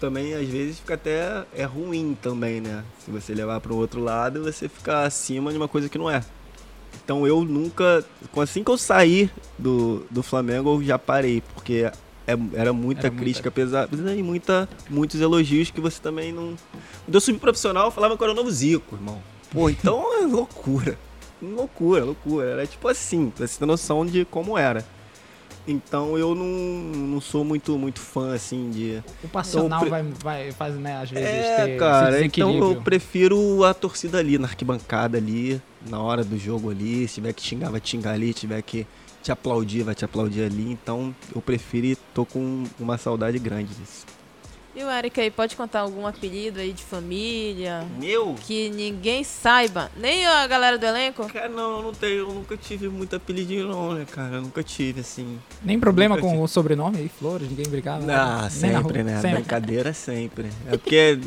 também 0.00 0.34
às 0.34 0.46
vezes 0.48 0.78
fica 0.78 0.94
até 0.94 1.44
é 1.54 1.64
ruim 1.64 2.16
também, 2.20 2.60
né? 2.60 2.82
Se 3.04 3.10
você 3.10 3.34
levar 3.34 3.60
para 3.60 3.72
o 3.72 3.76
outro 3.76 4.00
lado, 4.02 4.42
você 4.42 4.68
fica 4.68 5.02
acima 5.04 5.50
de 5.50 5.56
uma 5.56 5.68
coisa 5.68 5.88
que 5.88 5.96
não 5.98 6.10
é. 6.10 6.22
Então 7.04 7.26
eu 7.26 7.44
nunca, 7.44 8.04
assim 8.36 8.64
que 8.64 8.70
eu 8.70 8.76
saí 8.78 9.30
do, 9.58 10.04
do 10.10 10.22
Flamengo, 10.22 10.70
eu 10.74 10.82
já 10.82 10.98
parei, 10.98 11.40
porque 11.54 11.84
é- 11.84 11.92
era 12.26 12.38
muita 12.38 12.56
Era 12.62 12.72
muita. 12.72 13.10
crítica 13.10 13.50
pesada 13.50 14.14
e 14.14 14.22
muita, 14.22 14.68
muitos 14.90 15.20
elogios 15.20 15.70
que 15.70 15.80
você 15.80 16.00
também 16.00 16.32
não. 16.32 16.54
Quando 17.04 17.14
eu 17.14 17.20
subi 17.20 17.38
profissional, 17.38 17.86
eu 17.86 17.90
falava 17.92 18.16
que 18.16 18.22
eu 18.22 18.26
era 18.26 18.32
o 18.32 18.36
novo 18.36 18.50
Zico, 18.50 18.96
irmão. 18.96 19.22
Pô, 19.52 19.68
então 19.70 20.04
é 20.20 20.26
loucura. 20.26 20.98
Loucura, 21.40 22.04
loucura. 22.04 22.46
Era 22.48 22.66
tipo 22.66 22.88
assim, 22.88 23.30
pra 23.30 23.46
você 23.46 23.58
ter 23.58 23.66
noção 23.66 24.04
de 24.04 24.24
como 24.24 24.56
era. 24.58 24.84
Então 25.66 26.16
eu 26.16 26.34
não, 26.34 26.46
não 26.46 27.20
sou 27.20 27.44
muito, 27.44 27.76
muito 27.76 28.00
fã, 28.00 28.34
assim, 28.34 28.70
de. 28.70 29.02
O 29.22 29.28
passional 29.28 29.80
Então, 29.80 29.90
vai, 29.90 30.02
vai, 30.02 30.52
faz, 30.52 30.74
né, 30.76 30.96
às 30.96 31.10
vezes, 31.10 31.28
É, 31.28 31.66
ter 31.66 31.78
cara, 31.78 32.24
então 32.24 32.54
eu 32.56 32.82
prefiro 32.82 33.64
a 33.64 33.74
torcida 33.74 34.18
ali, 34.18 34.38
na 34.38 34.46
arquibancada 34.46 35.18
ali, 35.18 35.60
na 35.88 36.00
hora 36.00 36.22
do 36.22 36.38
jogo 36.38 36.70
ali. 36.70 37.08
Se 37.08 37.14
tiver 37.16 37.32
que 37.32 37.42
xingar, 37.42 37.70
vai 37.70 37.80
xingar 37.82 38.12
ali. 38.12 38.28
Se 38.28 38.40
tiver 38.40 38.62
que 38.62 38.86
te 39.22 39.32
aplaudir, 39.32 39.82
vai 39.82 39.94
te 39.94 40.04
aplaudir 40.04 40.44
ali. 40.44 40.70
Então 40.70 41.14
eu 41.34 41.42
prefiro 41.42 41.86
e 41.86 41.96
tô 42.14 42.24
com 42.24 42.64
uma 42.78 42.96
saudade 42.96 43.38
grande 43.38 43.74
disso. 43.74 44.06
E 44.76 44.84
o 44.84 44.90
Eric 44.90 45.18
aí, 45.18 45.30
pode 45.30 45.56
contar 45.56 45.80
algum 45.80 46.06
apelido 46.06 46.60
aí 46.60 46.70
de 46.70 46.82
família? 46.82 47.86
Meu? 47.98 48.34
Que 48.34 48.68
ninguém 48.68 49.24
saiba, 49.24 49.90
nem 49.96 50.26
a 50.26 50.46
galera 50.46 50.76
do 50.76 50.84
elenco? 50.84 51.26
Cara, 51.32 51.48
não, 51.48 51.78
eu 51.78 51.82
não 51.82 51.92
tenho, 51.94 52.18
eu 52.18 52.28
nunca 52.28 52.58
tive 52.58 52.86
muito 52.90 53.16
apelidinho 53.16 53.68
não, 53.68 53.94
né, 53.94 54.04
cara? 54.04 54.34
Eu 54.34 54.42
nunca 54.42 54.62
tive, 54.62 55.00
assim. 55.00 55.38
Nem 55.64 55.80
problema 55.80 56.18
com 56.18 56.28
tive. 56.28 56.42
o 56.42 56.46
sobrenome 56.46 56.98
aí, 56.98 57.08
Flores, 57.08 57.48
ninguém 57.48 57.66
brigava. 57.70 58.04
Ah, 58.12 58.50
Nem 58.60 58.72
na 58.72 58.82
sempre, 58.82 59.02
né? 59.02 59.14
sempre. 59.22 59.38
Brincadeira 59.38 59.94
sempre. 59.94 60.50
É 60.66 60.76
porque 60.76 61.18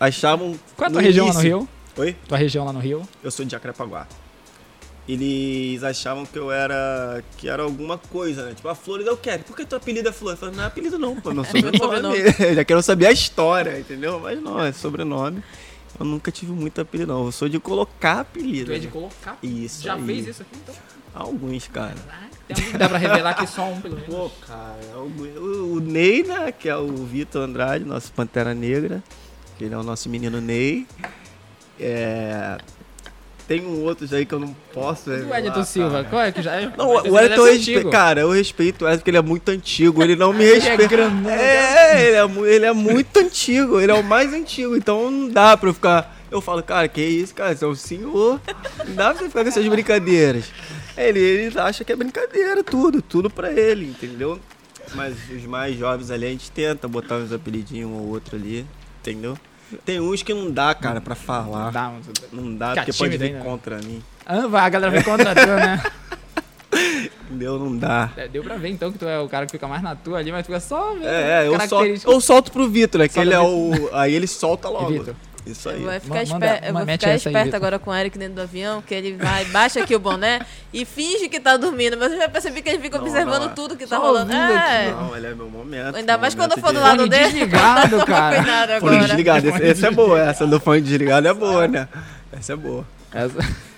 achavam. 0.00 0.58
Qual 0.74 0.86
é 0.86 0.88
a 0.88 0.92
tua 0.92 1.02
região 1.02 1.26
lá 1.26 1.34
no 1.34 1.40
Rio? 1.40 1.68
Oi? 1.98 2.16
Tua 2.26 2.38
região 2.38 2.64
lá 2.64 2.72
no 2.72 2.80
Rio? 2.80 3.02
Eu 3.22 3.30
sou 3.30 3.44
de 3.44 3.52
Jacarepaguá. 3.52 4.06
Eles 5.06 5.82
achavam 5.84 6.24
que 6.24 6.38
eu 6.38 6.50
era. 6.50 7.22
que 7.36 7.48
era 7.48 7.62
alguma 7.62 7.98
coisa, 7.98 8.46
né? 8.46 8.54
Tipo, 8.54 8.68
a 8.68 8.74
Flores 8.74 9.06
eu 9.06 9.16
quero. 9.16 9.44
Por 9.44 9.54
que 9.54 9.66
teu 9.66 9.76
apelido 9.76 10.08
é 10.08 10.12
Flores? 10.12 10.40
Eu 10.40 10.46
falei, 10.46 10.56
não 10.56 10.64
é 10.64 10.66
apelido 10.66 10.98
não, 10.98 11.20
pô, 11.20 11.30
é 11.30 11.34
meu 11.34 11.44
Meu 11.52 11.76
sobrenome. 11.76 12.16
Já 12.54 12.64
quero 12.64 12.82
saber 12.82 13.06
a 13.06 13.12
história, 13.12 13.78
entendeu? 13.78 14.18
Mas 14.20 14.40
não, 14.42 14.62
é 14.64 14.72
sobrenome. 14.72 15.42
Eu 15.98 16.06
nunca 16.06 16.32
tive 16.32 16.52
muito 16.52 16.80
apelido, 16.80 17.12
não. 17.12 17.26
Eu 17.26 17.32
sou 17.32 17.48
de 17.48 17.60
colocar 17.60 18.20
apelido. 18.20 18.66
Tu 18.66 18.72
é 18.72 18.78
de 18.78 18.86
né? 18.86 18.92
colocar. 18.92 19.38
Isso. 19.42 19.82
Já 19.82 19.94
aí. 19.94 20.04
fez 20.04 20.26
isso 20.28 20.42
aqui, 20.42 20.56
então? 20.62 20.74
Alguns, 21.14 21.68
cara. 21.68 21.94
Tem 22.48 22.56
que 22.56 22.76
dá 22.76 22.88
pra 22.88 22.98
revelar 22.98 23.30
aqui 23.30 23.46
só 23.46 23.68
um, 23.68 23.80
pelo 23.80 23.94
menos? 24.00 24.12
Pô, 24.12 24.30
cara, 24.46 24.78
o, 24.96 25.38
o, 25.38 25.74
o 25.74 25.80
Ney, 25.80 26.24
né? 26.24 26.50
Que 26.50 26.68
é 26.68 26.76
o 26.76 26.88
Vitor 26.88 27.42
Andrade, 27.42 27.84
nosso 27.84 28.10
Pantera 28.12 28.54
Negra. 28.54 29.02
Que 29.56 29.64
ele 29.64 29.74
é 29.74 29.78
o 29.78 29.82
nosso 29.82 30.08
menino 30.08 30.40
Ney. 30.40 30.86
É. 31.78 32.58
Tem 33.46 33.60
um 33.60 33.82
outro 33.82 34.06
aí 34.14 34.24
que 34.24 34.32
eu 34.32 34.38
não 34.40 34.56
posso. 34.72 35.10
O 35.10 35.12
revelar, 35.12 35.46
Edson 35.46 35.64
Silva, 35.64 36.04
qual 36.04 36.22
é 36.22 36.32
que 36.32 36.40
já 36.40 36.54
é? 36.54 36.72
Não, 36.76 36.96
o 36.96 37.02
ser 37.02 37.10
respeito. 37.10 37.42
antigo. 37.42 37.90
Cara, 37.90 38.20
eu 38.22 38.30
respeito 38.30 38.84
o 38.84 38.88
Elton 38.88 38.98
porque 38.98 39.10
ele 39.10 39.18
é 39.18 39.22
muito 39.22 39.48
antigo. 39.50 40.02
Ele 40.02 40.16
não 40.16 40.32
me 40.32 40.44
Ele 40.44 40.66
é 40.66 40.76
respeita. 40.76 40.94
É, 41.28 42.06
ele 42.06 42.16
é, 42.16 42.54
ele 42.54 42.64
é 42.64 42.72
muito 42.72 43.16
antigo. 43.18 43.78
Ele 43.78 43.92
é 43.92 43.94
o 43.94 44.02
mais 44.02 44.32
antigo. 44.32 44.74
Então 44.76 45.10
não 45.10 45.28
dá 45.28 45.56
pra 45.56 45.68
eu 45.68 45.74
ficar. 45.74 46.16
Eu 46.30 46.40
falo, 46.40 46.62
cara, 46.62 46.88
que 46.88 47.02
isso, 47.02 47.34
cara? 47.34 47.54
Você 47.54 47.64
é 47.64 47.68
o 47.68 47.76
senhor. 47.76 48.40
Não 48.86 48.94
dá 48.94 49.10
pra 49.10 49.18
você 49.22 49.28
ficar 49.28 49.42
com 49.42 49.48
essas 49.48 49.68
brincadeiras. 49.68 50.46
Ele, 50.96 51.18
ele 51.18 51.58
acha 51.58 51.84
que 51.84 51.92
é 51.92 51.96
brincadeira, 51.96 52.64
tudo. 52.64 53.02
Tudo 53.02 53.28
pra 53.28 53.52
ele, 53.52 53.84
entendeu? 53.86 54.40
Mas 54.94 55.16
os 55.30 55.44
mais 55.44 55.76
jovens 55.76 56.10
ali, 56.10 56.26
a 56.26 56.30
gente 56.30 56.50
tenta 56.50 56.88
botar 56.88 57.16
uns 57.16 57.32
apelidinhos 57.32 57.90
um 57.90 57.94
ou 57.94 58.08
outro 58.08 58.36
ali, 58.36 58.64
entendeu? 59.00 59.36
Tem 59.84 60.00
uns 60.00 60.22
que 60.22 60.32
não 60.34 60.50
dá, 60.50 60.74
cara, 60.74 61.00
pra 61.00 61.14
falar. 61.14 61.70
Dá, 61.70 61.90
mas- 61.90 62.06
Não 62.32 62.54
dá, 62.54 62.74
porque 62.74 62.92
pode 62.92 63.16
vir 63.16 63.32
né? 63.32 63.40
contra 63.40 63.78
mim. 63.78 64.02
Ah, 64.26 64.46
vai, 64.46 64.62
a 64.62 64.68
galera 64.68 64.90
vem 64.92 65.02
contra 65.02 65.34
tu, 65.34 65.46
né? 65.46 65.82
Entendeu? 67.26 67.58
Não 67.58 67.76
dá. 67.76 68.10
É, 68.16 68.28
Deu 68.28 68.42
pra 68.42 68.56
ver 68.56 68.68
então 68.68 68.92
que 68.92 68.98
tu 68.98 69.06
é 69.06 69.18
o 69.20 69.28
cara 69.28 69.46
que 69.46 69.52
fica 69.52 69.66
mais 69.66 69.82
na 69.82 69.94
tua 69.94 70.18
ali, 70.18 70.30
mas 70.30 70.46
fica 70.46 70.60
só 70.60 70.96
É, 71.00 71.44
é, 71.44 71.48
eu 71.48 71.58
solto, 71.68 72.10
eu 72.10 72.20
solto 72.20 72.52
pro 72.52 72.68
Vitor, 72.68 73.00
né? 73.00 73.08
Que 73.08 73.18
ele 73.18 73.32
é 73.34 73.40
o. 73.40 73.72
Aí 73.92 74.14
ele 74.14 74.26
solta 74.26 74.68
logo. 74.68 74.92
Vitor. 74.92 75.14
Isso 75.46 75.68
aí. 75.68 75.76
Eu 75.76 75.82
vou 75.82 75.92
Ma- 75.92 76.00
ficar, 76.00 76.14
manda- 76.32 76.46
esper- 76.46 76.68
eu 76.68 76.72
vou 76.72 76.86
ficar 76.86 77.14
esperto 77.14 77.54
agora 77.56 77.78
com 77.78 77.90
o 77.90 77.94
Eric 77.94 78.16
dentro 78.18 78.34
do 78.36 78.40
avião, 78.40 78.80
que 78.80 78.94
ele 78.94 79.12
vai, 79.14 79.44
baixa 79.46 79.80
aqui 79.82 79.94
o 79.94 79.98
boné 79.98 80.40
e 80.72 80.86
finge 80.86 81.28
que 81.28 81.38
tá 81.38 81.56
dormindo, 81.58 81.98
mas 81.98 82.12
eu 82.12 82.18
já 82.18 82.28
percebi 82.30 82.62
que 82.62 82.68
ele 82.70 82.78
fica 82.78 82.96
Não, 82.96 83.04
observando 83.04 83.42
não, 83.48 83.54
tudo 83.54 83.76
que 83.76 83.86
tá 83.86 83.98
rolando. 83.98 84.32
É. 84.32 84.90
Não, 84.90 85.14
ele 85.14 85.26
é 85.26 85.34
meu 85.34 85.50
momento. 85.50 85.96
Ainda 85.96 86.12
meu 86.14 86.20
mais 86.22 86.34
quando 86.34 86.52
eu 86.52 86.56
momento 86.56 86.66
for 86.66 86.72
do 86.72 86.78
de- 86.78 86.84
lado 86.84 87.08
dele. 87.08 87.24
desligado, 87.32 87.90
Toma 87.90 88.06
cara. 88.06 88.36
cuidado 88.36 88.68
Fone 88.80 88.94
agora. 88.96 89.06
desligado. 89.06 89.48
Esse, 89.48 89.62
essa 89.66 89.86
é 89.86 89.90
boa, 89.90 90.20
essa 90.20 90.46
do 90.46 90.58
fone 90.58 90.80
desligado 90.80 91.28
é 91.28 91.34
boa, 91.34 91.68
né? 91.68 91.88
Essa 92.32 92.54
é 92.54 92.56
boa. 92.56 92.86
Essa- 93.12 93.73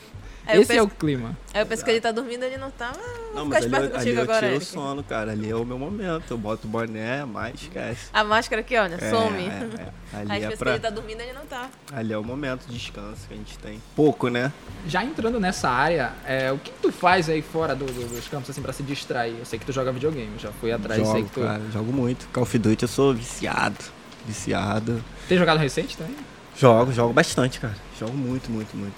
Aí 0.47 0.57
eu, 0.57 0.63
Esse 0.63 0.77
é 0.77 0.83
o 0.83 0.87
penso, 0.87 0.99
clima. 1.01 1.37
aí 1.53 1.61
eu 1.63 1.67
penso 1.67 1.85
que 1.85 1.91
ele 1.91 2.01
tá 2.01 2.13
dormindo, 2.13 2.45
ele 2.45 2.57
não 2.57 2.71
tá. 2.71 2.93
Vou 2.93 3.45
Não, 3.45 3.47
ficar 3.47 3.61
mas 3.61 3.65
ali, 3.65 3.77
ali 3.77 3.89
contigo 3.89 4.19
eu 4.19 4.23
agora, 4.23 4.47
tiro 4.47 4.59
o 4.61 4.65
sono, 4.65 5.03
cara. 5.03 5.33
Ali 5.33 5.51
é 5.51 5.57
o 5.57 5.65
meu 5.65 5.77
momento. 5.79 6.25
Eu 6.31 6.39
boto 6.39 6.69
o 6.69 6.71
boné, 6.71 7.25
mais 7.25 7.55
esquece. 7.61 8.07
A 8.13 8.23
máscara 8.23 8.61
aqui, 8.61 8.77
olha, 8.77 8.95
É, 8.95 9.11
some. 9.11 9.39
é, 9.43 9.49
é. 9.49 9.89
Aí 10.13 10.27
Ali 10.31 10.45
é 10.45 10.49
pensa 10.49 10.51
que 10.53 10.57
pra. 10.59 10.71
ele 10.71 10.81
tá 10.81 10.91
dormindo, 10.91 11.21
ele 11.21 11.33
não 11.33 11.45
tá. 11.47 11.69
Ali 11.93 12.13
é 12.13 12.19
o 12.19 12.23
momento 12.23 12.65
de 12.67 12.75
descanso 12.79 13.27
que 13.27 13.35
a 13.35 13.37
gente 13.37 13.59
tem. 13.59 13.83
Pouco, 13.97 14.29
né? 14.29 14.53
Já 14.87 15.03
entrando 15.05 15.41
nessa 15.41 15.69
área, 15.69 16.13
é, 16.25 16.53
o 16.53 16.59
que 16.59 16.71
tu 16.81 16.93
faz 16.93 17.29
aí 17.29 17.43
fora 17.43 17.75
do- 17.75 17.85
do- 17.87 18.07
dos 18.15 18.29
campos 18.29 18.49
assim 18.51 18.63
pra 18.63 18.73
se 18.73 18.85
distrair? 18.85 19.35
Eu 19.39 19.45
sei 19.45 19.59
que 19.59 19.67
tu 19.67 19.73
joga 19.73 19.91
videogame, 19.91 20.39
já 20.39 20.53
fui 20.53 20.71
atrás, 20.71 21.03
sei 21.03 21.11
Jogo, 21.13 21.25
que 21.29 21.35
tu 21.35 21.41
cara. 21.41 21.63
Jogo 21.73 21.93
muito. 21.93 22.29
Call 22.33 22.45
of 22.45 22.57
Duty 22.59 22.85
eu 22.85 22.89
sou 22.89 23.13
viciado. 23.13 23.77
Viciado. 24.25 25.03
tem 25.29 25.37
jogado 25.39 25.59
recente 25.59 25.97
também? 25.97 26.15
Jogo, 26.57 26.93
jogo 26.93 27.13
bastante, 27.13 27.61
cara. 27.61 27.75
Jogo 27.99 28.17
muito, 28.17 28.51
muito, 28.51 28.77
muito. 28.77 28.95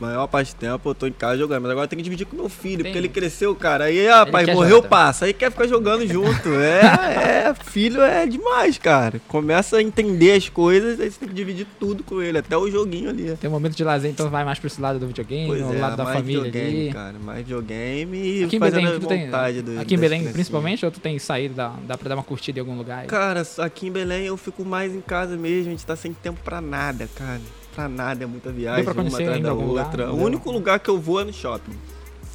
Maior 0.00 0.26
parte 0.26 0.54
do 0.54 0.58
tempo 0.58 0.88
eu 0.90 0.94
tô 0.94 1.06
em 1.06 1.12
casa 1.12 1.38
jogando, 1.38 1.62
mas 1.62 1.70
agora 1.70 1.86
tem 1.86 1.96
que 1.96 2.02
dividir 2.02 2.26
com 2.26 2.36
meu 2.36 2.48
filho, 2.48 2.82
Tem. 2.82 2.92
porque 2.92 2.98
ele 2.98 3.08
cresceu, 3.08 3.54
cara. 3.54 3.84
Aí, 3.84 4.08
ah, 4.08 4.26
quer 4.26 4.54
morreu, 4.54 4.76
também. 4.76 4.90
passa. 4.90 5.24
Aí 5.26 5.32
quer 5.32 5.50
ficar 5.50 5.66
jogando 5.66 6.06
junto. 6.06 6.48
É, 6.60 7.48
é, 7.48 7.54
filho 7.54 8.00
é 8.02 8.26
demais, 8.26 8.78
cara. 8.78 9.20
Começa 9.28 9.76
a 9.78 9.82
entender 9.82 10.32
as 10.32 10.48
coisas, 10.48 11.00
aí 11.00 11.10
você 11.10 11.18
tem 11.18 11.28
que 11.28 11.34
dividir 11.34 11.66
tudo 11.78 12.02
com 12.02 12.20
ele, 12.20 12.38
até 12.38 12.56
o 12.56 12.70
joguinho 12.70 13.10
ali. 13.10 13.36
Tem 13.36 13.48
um 13.48 13.52
momento 13.52 13.76
de 13.76 13.84
lazer, 13.84 14.10
então 14.10 14.28
vai 14.30 14.44
mais 14.44 14.58
pra 14.58 14.66
esse 14.66 14.80
lado 14.80 14.98
do 14.98 15.06
videogame, 15.06 15.46
Pois 15.46 15.60
é, 15.60 15.78
lado 15.78 15.96
da 15.96 16.04
mais 16.04 16.16
família 16.18 16.42
videogame, 16.44 16.80
ali. 16.80 16.92
cara. 16.92 17.14
Mais 17.18 17.38
videogame 17.38 18.18
e 18.18 18.44
Aqui 18.44 18.58
fazendo 18.58 18.82
Belém, 18.82 18.96
a 18.96 19.00
tu 19.00 19.06
tem, 19.06 19.24
vontade 19.26 19.62
do, 19.62 19.80
aqui 19.80 19.94
em 19.94 19.98
Belém 19.98 20.32
principalmente, 20.32 20.84
ou 20.84 20.90
tu 20.90 21.00
tem 21.00 21.18
saído, 21.18 21.54
dá, 21.54 21.74
dá 21.86 21.96
pra 21.98 22.08
dar 22.08 22.14
uma 22.16 22.24
curtida 22.24 22.58
em 22.58 22.60
algum 22.60 22.76
lugar? 22.76 23.00
aí? 23.00 23.06
Cara, 23.06 23.42
aqui 23.58 23.86
em 23.88 23.92
Belém 23.92 24.26
eu 24.26 24.36
fico 24.36 24.64
mais 24.64 24.94
em 24.94 25.00
casa 25.00 25.36
mesmo, 25.36 25.68
a 25.68 25.70
gente 25.70 25.86
tá 25.86 25.96
sem 25.96 26.12
tempo 26.12 26.40
pra 26.44 26.60
nada, 26.60 27.08
cara. 27.14 27.40
Pra 27.74 27.88
nada, 27.88 28.24
é 28.24 28.26
muita 28.26 28.50
viagem, 28.50 28.84
uma 28.84 28.90
atrás 29.18 29.42
da 29.42 29.52
lugar? 29.52 29.84
outra. 29.86 30.06
Não 30.06 30.14
o 30.14 30.22
único 30.24 30.50
lugar 30.50 30.78
que 30.80 30.88
eu 30.90 30.98
vou 31.00 31.20
é 31.20 31.24
no 31.24 31.32
shopping. 31.32 31.72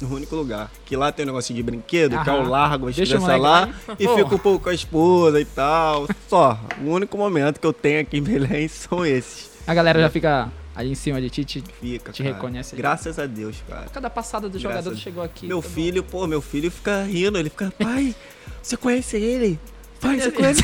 O 0.02 0.14
único 0.14 0.34
lugar. 0.36 0.70
Que 0.84 0.94
lá 0.96 1.10
tem 1.10 1.24
um 1.24 1.28
negocinho 1.28 1.56
de 1.56 1.62
brinquedo, 1.62 2.22
que 2.22 2.28
é 2.28 2.32
o 2.32 2.36
Aham. 2.40 2.48
largo, 2.50 2.88
a 2.88 2.90
Deixa 2.90 3.16
o 3.16 3.18
criança 3.18 3.36
lá 3.36 3.68
e 3.98 4.06
Pô. 4.06 4.16
fico 4.16 4.34
um 4.34 4.38
pouco 4.38 4.64
com 4.64 4.68
a 4.68 4.74
esposa 4.74 5.40
e 5.40 5.44
tal. 5.46 6.06
Só. 6.28 6.58
O 6.84 6.90
único 6.90 7.16
momento 7.16 7.58
que 7.58 7.66
eu 7.66 7.72
tenho 7.72 8.00
aqui 8.00 8.18
em 8.18 8.22
Belém 8.22 8.68
são 8.68 9.06
esses. 9.06 9.50
A 9.66 9.72
galera 9.72 9.98
já 10.00 10.10
fica 10.10 10.52
ali 10.74 10.90
em 10.90 10.94
cima 10.94 11.18
de 11.20 11.30
ti, 11.30 11.44
te... 11.46 11.64
Fica, 11.80 12.12
Te 12.12 12.22
cara. 12.22 12.34
reconhece. 12.34 12.76
Graças 12.76 13.18
a 13.18 13.24
Deus, 13.24 13.56
cara. 13.66 13.86
cada 13.90 14.10
passada 14.10 14.48
do 14.50 14.58
Graças 14.58 14.62
jogador 14.84 14.96
chegou 14.96 15.22
aqui. 15.22 15.46
Meu 15.46 15.62
tá 15.62 15.68
bom. 15.68 15.74
filho, 15.74 16.02
pô, 16.02 16.26
meu 16.26 16.42
filho 16.42 16.70
fica 16.70 17.02
rindo, 17.04 17.38
ele 17.38 17.48
fica, 17.48 17.72
pai, 17.78 18.14
você 18.62 18.76
conhece 18.76 19.16
ele? 19.16 19.58
Pai, 19.98 20.20
você 20.20 20.30
conhece 20.30 20.62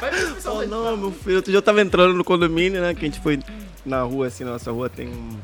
Vai 0.00 0.10
Oh, 0.46 0.66
não, 0.66 0.96
meu 0.98 1.10
filho, 1.12 1.36
outro 1.36 1.50
dia 1.50 1.56
eu 1.58 1.62
tava 1.62 1.80
entrando 1.80 2.12
no 2.12 2.22
condomínio, 2.22 2.80
né? 2.82 2.92
Que 2.94 3.00
a 3.00 3.08
gente 3.08 3.20
foi 3.20 3.38
na 3.84 4.02
rua, 4.02 4.26
assim, 4.28 4.44
na 4.44 4.52
nossa 4.52 4.70
rua 4.70 4.88
tem 4.88 5.08
um, 5.08 5.38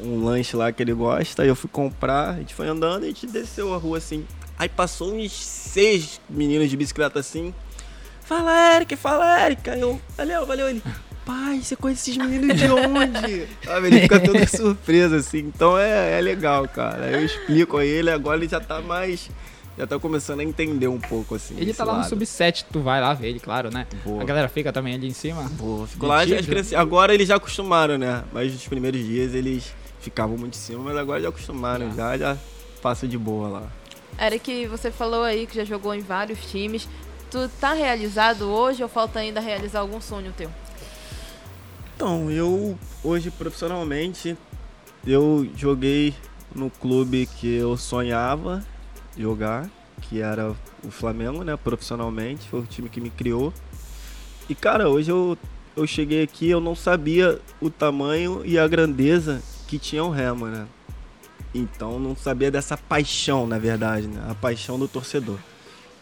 um 0.00 0.24
lanche 0.24 0.56
lá 0.56 0.72
que 0.72 0.82
ele 0.82 0.92
gosta. 0.92 1.42
Aí 1.42 1.48
eu 1.48 1.56
fui 1.56 1.70
comprar, 1.70 2.30
a 2.30 2.38
gente 2.38 2.54
foi 2.54 2.68
andando 2.68 3.04
e 3.04 3.06
a 3.06 3.08
gente 3.08 3.26
desceu 3.26 3.72
a 3.74 3.76
rua 3.76 3.98
assim. 3.98 4.26
Aí 4.58 4.68
passou 4.68 5.14
uns 5.14 5.32
seis 5.32 6.20
meninos 6.28 6.68
de 6.68 6.76
bicicleta 6.76 7.20
assim. 7.20 7.54
Fala, 8.22 8.76
Eric, 8.76 8.96
fala, 8.96 9.46
Eric. 9.46 9.70
Aí 9.70 9.80
eu, 9.80 10.00
valeu, 10.16 10.44
valeu. 10.44 10.68
Ele, 10.68 10.82
pai, 11.24 11.60
você 11.62 11.76
conhece 11.76 12.10
esses 12.10 12.16
meninos 12.16 12.58
de 12.58 12.70
onde? 12.70 13.46
Sabe, 13.64 13.86
ele 13.86 14.00
fica 14.00 14.18
todo 14.20 14.48
surpreso 14.48 15.14
assim. 15.14 15.38
Então 15.38 15.78
é, 15.78 16.18
é 16.18 16.20
legal, 16.20 16.66
cara. 16.68 17.06
Eu 17.10 17.24
explico 17.24 17.76
a 17.76 17.84
ele, 17.84 18.10
agora 18.10 18.36
ele 18.36 18.48
já 18.48 18.60
tá 18.60 18.80
mais. 18.80 19.30
Já 19.78 19.86
tá 19.86 19.96
começando 19.96 20.40
a 20.40 20.44
entender 20.44 20.88
um 20.88 20.98
pouco 20.98 21.36
assim. 21.36 21.54
Ele 21.56 21.72
tá 21.72 21.84
lá 21.84 21.92
no 21.92 21.98
lado. 22.00 22.08
sub-7, 22.08 22.64
tu 22.72 22.80
vai 22.80 23.00
lá 23.00 23.14
ver 23.14 23.28
ele, 23.28 23.38
claro, 23.38 23.70
né? 23.70 23.86
Boa. 24.04 24.20
A 24.20 24.24
galera 24.24 24.48
fica 24.48 24.72
também 24.72 24.94
ali 24.94 25.06
em 25.06 25.12
cima. 25.12 25.48
Ficou 25.86 26.08
lá, 26.08 26.18
Mentira. 26.18 26.40
as 26.40 26.46
crianças, 26.46 26.72
agora 26.72 27.14
eles 27.14 27.28
já 27.28 27.36
acostumaram, 27.36 27.96
né? 27.96 28.24
Mas 28.32 28.52
nos 28.52 28.66
primeiros 28.66 29.00
dias 29.00 29.34
eles 29.34 29.72
ficavam 30.00 30.36
muito 30.36 30.54
em 30.54 30.58
cima, 30.58 30.82
mas 30.82 30.96
agora 30.96 31.22
já 31.22 31.28
acostumaram, 31.28 31.94
já, 31.94 32.18
já 32.18 32.36
passa 32.82 33.06
de 33.06 33.16
boa 33.16 33.48
lá. 33.48 33.72
Eric, 34.20 34.66
você 34.66 34.90
falou 34.90 35.22
aí 35.22 35.46
que 35.46 35.54
já 35.54 35.64
jogou 35.64 35.94
em 35.94 36.00
vários 36.00 36.40
times. 36.50 36.88
Tu 37.30 37.48
tá 37.60 37.72
realizado 37.72 38.48
hoje 38.48 38.82
ou 38.82 38.88
falta 38.88 39.20
ainda 39.20 39.38
realizar 39.38 39.78
algum 39.78 40.00
sonho 40.00 40.34
teu? 40.36 40.50
Então, 41.94 42.28
eu 42.28 42.76
hoje 43.04 43.30
profissionalmente 43.30 44.36
eu 45.06 45.48
joguei 45.54 46.14
no 46.52 46.68
clube 46.68 47.28
que 47.38 47.56
eu 47.56 47.76
sonhava 47.76 48.64
jogar, 49.18 49.68
que 50.02 50.20
era 50.20 50.54
o 50.84 50.90
Flamengo, 50.90 51.42
né, 51.42 51.56
profissionalmente, 51.56 52.48
foi 52.48 52.60
o 52.60 52.66
time 52.66 52.88
que 52.88 53.00
me 53.00 53.10
criou. 53.10 53.52
E 54.48 54.54
cara, 54.54 54.88
hoje 54.88 55.10
eu 55.10 55.36
eu 55.76 55.86
cheguei 55.86 56.24
aqui, 56.24 56.50
eu 56.50 56.60
não 56.60 56.74
sabia 56.74 57.40
o 57.60 57.70
tamanho 57.70 58.42
e 58.44 58.58
a 58.58 58.66
grandeza 58.66 59.40
que 59.68 59.78
tinha 59.78 60.02
o 60.02 60.10
Remo, 60.10 60.46
né? 60.46 60.66
Então 61.54 62.00
não 62.00 62.16
sabia 62.16 62.50
dessa 62.50 62.76
paixão, 62.76 63.46
na 63.46 63.58
verdade, 63.58 64.08
né? 64.08 64.26
A 64.28 64.34
paixão 64.34 64.78
do 64.78 64.88
torcedor. 64.88 65.38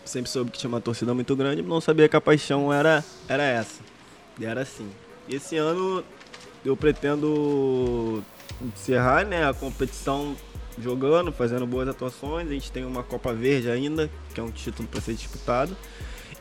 Sempre 0.04 0.30
soube 0.30 0.50
que 0.50 0.58
tinha 0.58 0.68
uma 0.68 0.80
torcida 0.80 1.12
muito 1.12 1.36
grande, 1.36 1.62
mas 1.62 1.70
não 1.70 1.80
sabia 1.80 2.08
que 2.08 2.16
a 2.16 2.20
paixão 2.20 2.72
era, 2.72 3.04
era 3.28 3.42
essa. 3.42 3.82
E 4.38 4.46
era 4.46 4.62
assim. 4.62 4.88
Esse 5.28 5.56
ano 5.56 6.02
eu 6.64 6.76
pretendo 6.76 8.22
encerrar 8.62 9.26
né, 9.26 9.46
a 9.46 9.52
competição 9.52 10.34
jogando, 10.78 11.32
fazendo 11.32 11.66
boas 11.66 11.88
atuações. 11.88 12.48
A 12.48 12.52
gente 12.52 12.70
tem 12.70 12.84
uma 12.84 13.02
Copa 13.02 13.32
Verde 13.32 13.70
ainda, 13.70 14.10
que 14.34 14.40
é 14.40 14.42
um 14.42 14.50
título 14.50 14.88
para 14.88 15.00
ser 15.00 15.14
disputado. 15.14 15.76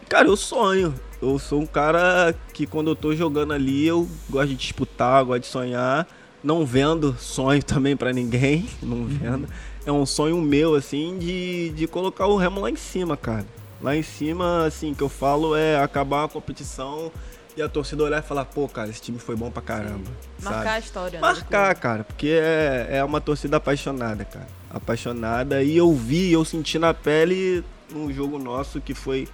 Cara, 0.08 0.28
eu 0.28 0.38
sonho. 0.38 0.94
Eu 1.22 1.40
sou 1.40 1.62
um 1.62 1.66
cara 1.66 2.36
que 2.54 2.68
quando 2.68 2.92
eu 2.92 2.96
tô 2.96 3.16
jogando 3.16 3.54
ali, 3.54 3.88
eu 3.88 4.08
gosto 4.30 4.50
de 4.50 4.56
disputar, 4.56 5.24
gosto 5.24 5.42
de 5.42 5.48
sonhar. 5.48 6.08
Não 6.44 6.66
vendo 6.66 7.16
sonho 7.20 7.62
também 7.66 7.98
para 7.98 8.14
ninguém, 8.14 8.68
não 8.82 9.06
vendo. 9.06 9.48
É 9.86 9.92
um 9.92 10.06
sonho 10.06 10.40
meu, 10.42 10.76
assim, 10.76 11.18
de, 11.18 11.70
de 11.70 11.88
colocar 11.88 12.28
o 12.28 12.38
Remo 12.38 12.62
lá 12.62 12.70
em 12.70 12.76
cima, 12.76 13.18
cara. 13.18 13.46
Lá 13.82 13.96
em 13.96 14.04
cima, 14.04 14.66
assim, 14.66 14.94
que 14.94 15.02
eu 15.02 15.10
falo 15.10 15.56
é 15.56 15.80
acabar 15.80 16.26
a 16.26 16.28
competição 16.28 17.12
e 17.58 17.62
a 17.62 17.70
torcida 17.70 18.04
olhar 18.04 18.20
e 18.20 18.26
falar, 18.26 18.46
pô, 18.46 18.68
cara, 18.68 18.90
esse 18.90 19.02
time 19.02 19.18
foi 19.18 19.36
bom 19.36 19.50
pra 19.50 19.62
caramba. 19.62 20.12
Marcar 20.42 20.64
sabe? 20.64 20.70
a 20.70 20.80
história. 20.80 21.20
né, 21.20 21.22
Marcar, 21.22 21.76
cara, 21.76 22.04
porque 22.04 22.28
é, 22.28 22.88
é 22.98 23.04
uma 23.04 23.22
torcida 23.22 23.58
apaixonada, 23.58 24.26
cara. 24.26 24.48
Apaixonada. 24.70 25.64
E 25.64 25.78
eu 25.78 25.94
vi, 25.94 26.34
eu 26.34 26.44
senti 26.44 26.78
na 26.78 26.94
pele 26.94 27.64
num 27.90 28.12
jogo 28.12 28.38
nosso 28.38 28.82
que 28.82 28.94
foi 28.94 29.28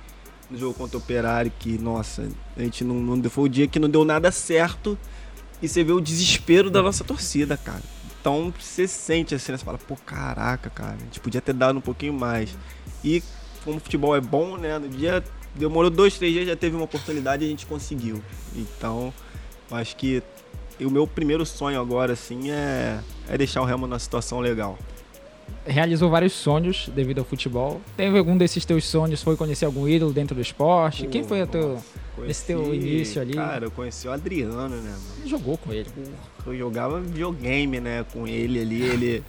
no 0.51 0.57
jogo 0.57 0.73
contra 0.73 0.97
o 0.97 0.99
Operário, 0.99 1.51
que, 1.57 1.77
nossa, 1.77 2.27
a 2.55 2.61
gente 2.61 2.83
não, 2.83 2.95
não 2.95 3.29
foi 3.29 3.45
o 3.45 3.49
dia 3.49 3.67
que 3.67 3.79
não 3.79 3.89
deu 3.89 4.05
nada 4.05 4.31
certo. 4.31 4.97
E 5.61 5.67
você 5.67 5.83
vê 5.83 5.91
o 5.91 6.01
desespero 6.01 6.69
da 6.69 6.81
nossa 6.81 7.03
torcida, 7.03 7.57
cara. 7.57 7.81
Então 8.19 8.53
você 8.59 8.87
sente 8.87 9.33
assim, 9.33 9.51
né? 9.51 9.57
você 9.57 9.65
fala, 9.65 9.79
pô, 9.79 9.95
caraca, 9.95 10.69
cara, 10.69 10.93
a 10.93 11.03
gente 11.05 11.19
podia 11.19 11.41
ter 11.41 11.53
dado 11.53 11.77
um 11.77 11.81
pouquinho 11.81 12.13
mais. 12.13 12.55
E 13.03 13.23
como 13.63 13.77
o 13.77 13.79
futebol 13.79 14.15
é 14.15 14.21
bom, 14.21 14.57
né? 14.57 14.77
No 14.77 14.87
dia 14.89 15.23
demorou 15.55 15.89
dois, 15.89 16.17
três 16.17 16.33
dias, 16.33 16.47
já 16.47 16.55
teve 16.55 16.75
uma 16.75 16.85
oportunidade 16.85 17.43
e 17.43 17.47
a 17.47 17.49
gente 17.49 17.65
conseguiu. 17.65 18.21
Então, 18.55 19.13
eu 19.69 19.77
acho 19.77 19.95
que 19.95 20.21
o 20.79 20.89
meu 20.89 21.05
primeiro 21.05 21.45
sonho 21.45 21.79
agora, 21.79 22.13
assim, 22.13 22.51
é, 22.51 22.99
é 23.29 23.37
deixar 23.37 23.61
o 23.61 23.65
Remo 23.65 23.87
numa 23.87 23.99
situação 23.99 24.39
legal. 24.39 24.77
Realizou 25.65 26.09
vários 26.09 26.33
sonhos 26.33 26.89
devido 26.95 27.19
ao 27.19 27.25
futebol. 27.25 27.81
Teve 27.95 28.17
algum 28.17 28.35
desses 28.35 28.65
teus 28.65 28.83
sonhos? 28.85 29.21
Foi 29.21 29.37
conhecer 29.37 29.65
algum 29.65 29.87
ídolo 29.87 30.11
dentro 30.11 30.33
do 30.33 30.41
esporte? 30.41 31.07
Quem 31.07 31.23
foi 31.23 31.41
a 31.41 31.47
teu. 31.47 31.77
Esse 32.27 32.45
teu 32.45 32.73
início 32.73 33.21
ali? 33.21 33.33
Cara, 33.33 33.65
eu 33.65 33.71
conheci 33.71 34.07
o 34.07 34.11
Adriano, 34.11 34.69
né, 34.69 34.89
mano? 34.89 35.21
Você 35.21 35.27
jogou 35.27 35.57
com 35.57 35.71
ele. 35.71 35.87
Eu 36.45 36.57
jogava 36.57 36.99
videogame, 36.99 37.79
né, 37.79 38.05
com 38.11 38.27
ele 38.27 38.59
ali, 38.59 38.81
ele... 38.81 39.23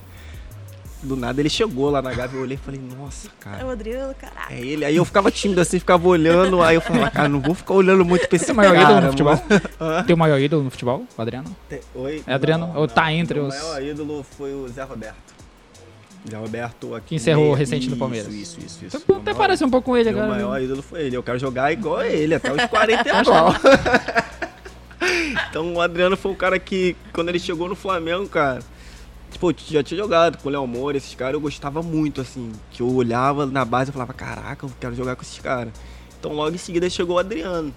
Do 1.03 1.17
nada 1.17 1.41
ele 1.41 1.51
chegou 1.51 1.91
lá 1.91 2.01
na 2.01 2.13
Gávea, 2.15 2.37
eu 2.39 2.43
olhei 2.43 2.55
e 2.55 2.65
falei, 2.65 2.81
nossa, 2.97 3.27
É 3.27 3.31
cara, 3.41 3.67
o 3.67 3.71
Adriano, 3.71 4.15
caraca. 4.15 4.55
é 4.55 4.61
ele. 4.61 4.85
Aí 4.85 4.95
eu 4.95 5.05
ficava 5.05 5.33
tímido 5.33 5.61
assim, 5.61 5.81
ficava 5.81 6.07
olhando, 6.07 6.63
aí 6.63 6.77
eu 6.77 6.81
falava, 6.81 7.11
cara, 7.11 7.29
não 7.29 7.41
vou 7.41 7.55
ficar 7.57 7.75
olhando 7.75 8.05
muito 8.05 8.29
pra 8.29 8.37
esse 8.37 8.49
é 8.51 8.53
o 8.53 8.57
maior 8.57 8.77
ídolo 8.77 9.01
no 9.01 9.09
futebol? 9.11 9.43
Hã? 9.81 10.05
Teu 10.05 10.17
maior 10.17 10.39
ídolo 10.39 10.63
no 10.63 10.71
futebol, 10.71 11.05
o 11.19 11.21
Adriano? 11.23 11.57
Te- 11.69 11.81
Oi? 11.97 12.23
É 12.25 12.35
Adriano? 12.35 12.73
Ou 12.77 12.87
tá 12.87 13.13
entre 13.13 13.41
o 13.41 13.47
os- 13.49 13.55
O 13.55 13.59
maior 13.59 13.83
ídolo 13.83 14.25
foi 14.39 14.55
o 14.55 14.69
Zé 14.69 14.85
Roberto. 14.85 15.33
Zé 16.31 16.37
Roberto 16.37 16.95
aqui. 16.95 17.07
Que 17.09 17.15
encerrou 17.17 17.53
recente 17.53 17.91
no 17.91 17.97
Palmeiras. 17.97 18.33
Isso, 18.33 18.61
isso, 18.61 18.85
isso. 18.85 18.97
Então, 18.99 19.17
até 19.17 19.33
maior- 19.33 19.39
parece 19.39 19.65
um 19.65 19.71
pouco 19.71 19.87
com 19.87 19.97
ele 19.97 20.09
agora. 20.09 20.29
maior 20.29 20.55
viu? 20.59 20.67
ídolo 20.67 20.83
foi 20.83 21.03
ele. 21.03 21.17
Eu 21.17 21.23
quero 21.25 21.37
jogar 21.41 21.73
igual 21.73 21.97
a 21.97 22.07
ele, 22.07 22.37
até 22.37 22.53
os 22.53 22.65
40 22.67 23.09
e 23.09 23.11
igual. 23.23 23.55
então 25.51 25.75
o 25.75 25.81
Adriano 25.81 26.17
foi 26.17 26.31
um 26.31 26.35
cara 26.37 26.59
que, 26.61 26.97
quando 27.13 27.29
ele 27.29 27.41
chegou 27.41 27.69
no 27.69 27.75
Flamengo, 27.75 28.29
cara, 28.29 28.61
tipo, 29.33 29.51
eu 29.51 29.55
já 29.71 29.83
tinha 29.83 29.99
jogado 29.99 30.39
com 30.39 30.49
o 30.49 30.53
Léo 30.53 30.67
Moura, 30.67 30.97
esses 30.97 31.15
caras, 31.15 31.35
eu 31.35 31.41
gostava 31.41 31.83
muito, 31.83 32.21
assim, 32.21 32.53
que 32.71 32.83
eu 32.83 32.89
olhava 32.93 33.47
na 33.47 33.65
base 33.65 33.91
e 33.91 33.93
falava, 33.93 34.13
caraca, 34.13 34.67
eu 34.67 34.71
quero 34.81 34.95
jogar 34.95 35.17
com 35.17 35.23
esses 35.23 35.39
caras. 35.39 35.73
Então 36.19 36.33
logo 36.33 36.55
em 36.55 36.59
seguida 36.59 36.89
chegou 36.89 37.17
o 37.17 37.19
Adriano. 37.19 37.75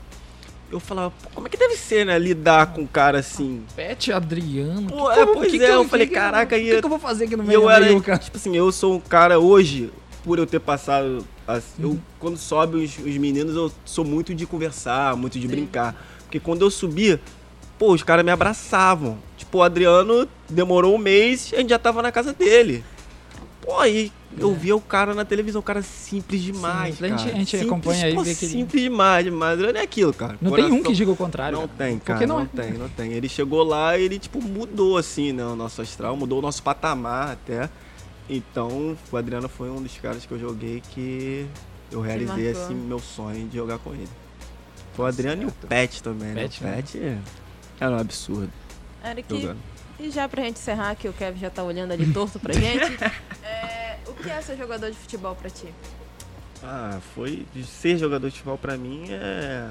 Eu 0.72 0.80
falava, 0.80 1.12
pô, 1.24 1.30
como 1.36 1.48
é 1.48 1.50
que 1.50 1.58
deve 1.58 1.76
ser, 1.76 2.06
né, 2.06 2.18
lidar 2.20 2.74
com 2.74 2.82
um 2.82 2.88
cara 2.88 3.20
assim? 3.20 3.64
Pet 3.76 4.12
Adriano. 4.12 4.90
Pô, 4.90 5.12
é, 5.12 5.26
pois 5.26 5.52
que 5.52 5.62
é, 5.62 5.66
que 5.68 5.72
eu 5.72 5.86
falei, 5.86 6.08
que- 6.08 6.14
caraca, 6.14 6.56
O 6.56 6.60
e 6.60 6.64
que, 6.64 6.80
que 6.80 6.86
eu 6.86 6.90
vou 6.90 7.00
fazer 7.00 7.26
aqui 7.26 7.36
no 7.36 7.44
meio 7.44 7.62
eu 7.62 7.70
era, 7.70 7.86
meio, 7.86 8.02
cara? 8.02 8.18
tipo 8.18 8.36
assim, 8.38 8.56
eu 8.56 8.72
sou 8.72 8.96
um 8.96 9.00
cara 9.00 9.40
hoje, 9.40 9.92
por 10.24 10.40
eu 10.40 10.46
ter 10.46 10.60
passado, 10.60 11.26
assim, 11.48 11.84
Uhum. 11.84 11.92
eu, 11.94 12.00
quando 12.20 12.38
sobe 12.38 12.78
os, 12.78 12.98
os 12.98 13.18
meninos, 13.18 13.56
eu 13.56 13.72
sou 13.86 14.04
muito 14.04 14.34
de 14.34 14.46
conversar, 14.48 15.16
muito 15.16 15.40
de 15.40 15.44
Sim. 15.48 15.52
brincar. 15.52 15.96
Porque 16.24 16.40
quando 16.40 16.64
eu 16.64 16.72
subia, 16.72 17.22
pô, 17.78 17.94
os 17.94 18.04
caras 18.04 18.24
me 18.26 18.32
abraçavam. 18.32 19.18
Tipo, 19.38 19.60
o 19.60 19.64
Adriano 19.64 20.28
demorou 20.50 20.96
um 20.96 20.98
mês, 20.98 21.52
a 21.54 21.58
gente 21.58 21.70
já 21.70 21.80
tava 21.80 22.02
na 22.02 22.12
casa 22.12 22.34
dele. 22.34 22.84
Pô, 23.62 23.80
aí 23.80 24.12
eu 24.38 24.54
via 24.54 24.76
o 24.76 24.82
cara 24.82 25.14
na 25.16 25.26
televisão, 25.26 25.60
o 25.60 25.64
cara 25.64 25.82
simples 25.82 26.42
demais, 26.42 26.98
Sim, 26.98 27.06
a 27.06 27.08
gente- 27.08 27.18
cara. 27.24 27.32
a 27.32 27.40
gente 27.40 27.50
Simples, 27.52 27.68
acompanha 27.72 28.06
aí 28.06 28.14
pô, 28.14 28.24
que 28.24 28.36
simples 28.36 28.82
demais, 28.84 29.26
demais. 29.26 29.54
Adriano 29.54 29.78
é 29.78 29.82
aquilo, 29.82 30.14
cara. 30.14 30.38
Não 30.42 30.52
tem 30.52 30.66
um 30.66 30.68
Coração- 30.70 30.84
que 30.84 30.94
diga 30.94 31.12
o 31.12 31.16
contrário. 31.16 31.58
não 31.60 31.68
cara. 31.68 31.78
tem, 31.90 32.00
cara. 32.00 32.20
Porque 32.20 32.28
não 32.28 32.36
não, 32.40 32.44
é. 32.44 32.48
tem, 32.64 32.74
não 32.78 32.90
tem. 32.90 33.14
Ele 33.14 33.28
chegou 33.30 33.64
lá 33.64 33.98
e 33.98 34.04
ele, 34.04 34.20
tipo, 34.20 34.42
mudou, 34.42 34.98
assim, 34.98 35.32
né? 35.32 35.44
O 35.46 35.56
nosso 35.56 35.82
astral, 35.82 36.16
mudou 36.16 36.40
o 36.40 36.42
nosso 36.42 36.62
patamar 36.62 37.32
até. 37.32 37.70
Então, 38.30 38.96
o 39.12 39.18
Adriano 39.18 39.48
foi 39.50 39.70
um 39.70 39.82
dos 39.82 39.98
caras 39.98 40.26
que 40.26 40.32
eu 40.32 40.40
joguei 40.40 40.82
que 40.92 41.46
eu 41.92 42.02
realizei, 42.02 42.50
assim, 42.52 42.74
meu 42.76 43.00
sonho 43.00 43.48
de 43.48 43.56
jogar 43.58 43.78
com 43.80 43.94
ele. 43.94 44.08
Foi 44.94 45.06
o 45.06 45.08
Adriano 45.08 45.44
e 45.44 45.46
o 45.46 45.52
Pet 45.52 46.04
também, 46.04 46.30
né? 46.30 46.42
Pet, 46.44 46.62
o 46.62 46.64
né? 46.64 47.18
Era 47.80 47.96
um 47.96 48.00
absurdo 48.00 48.52
Eric, 49.04 49.42
jogando. 49.42 49.60
e 50.00 50.10
já 50.10 50.28
pra 50.28 50.44
gente 50.44 50.58
encerrar, 50.58 50.96
que 50.96 51.08
o 51.08 51.14
Kevin 51.14 51.40
já 51.40 51.50
tá 51.50 51.64
olhando 51.64 51.92
ali 51.92 52.12
torto 52.12 52.40
pra 52.40 52.54
gente, 52.54 53.04
é, 53.44 53.98
o 54.08 54.14
que 54.14 54.30
é 54.30 54.42
ser 54.42 54.58
jogador 54.58 54.90
de 54.90 54.98
futebol 54.98 55.36
pra 55.36 55.50
ti? 55.50 55.68
Ah, 56.64 57.00
foi. 57.14 57.46
Ser 57.64 57.98
jogador 57.98 58.28
de 58.28 58.34
futebol 58.34 58.58
pra 58.58 58.76
mim 58.78 59.06
é 59.12 59.70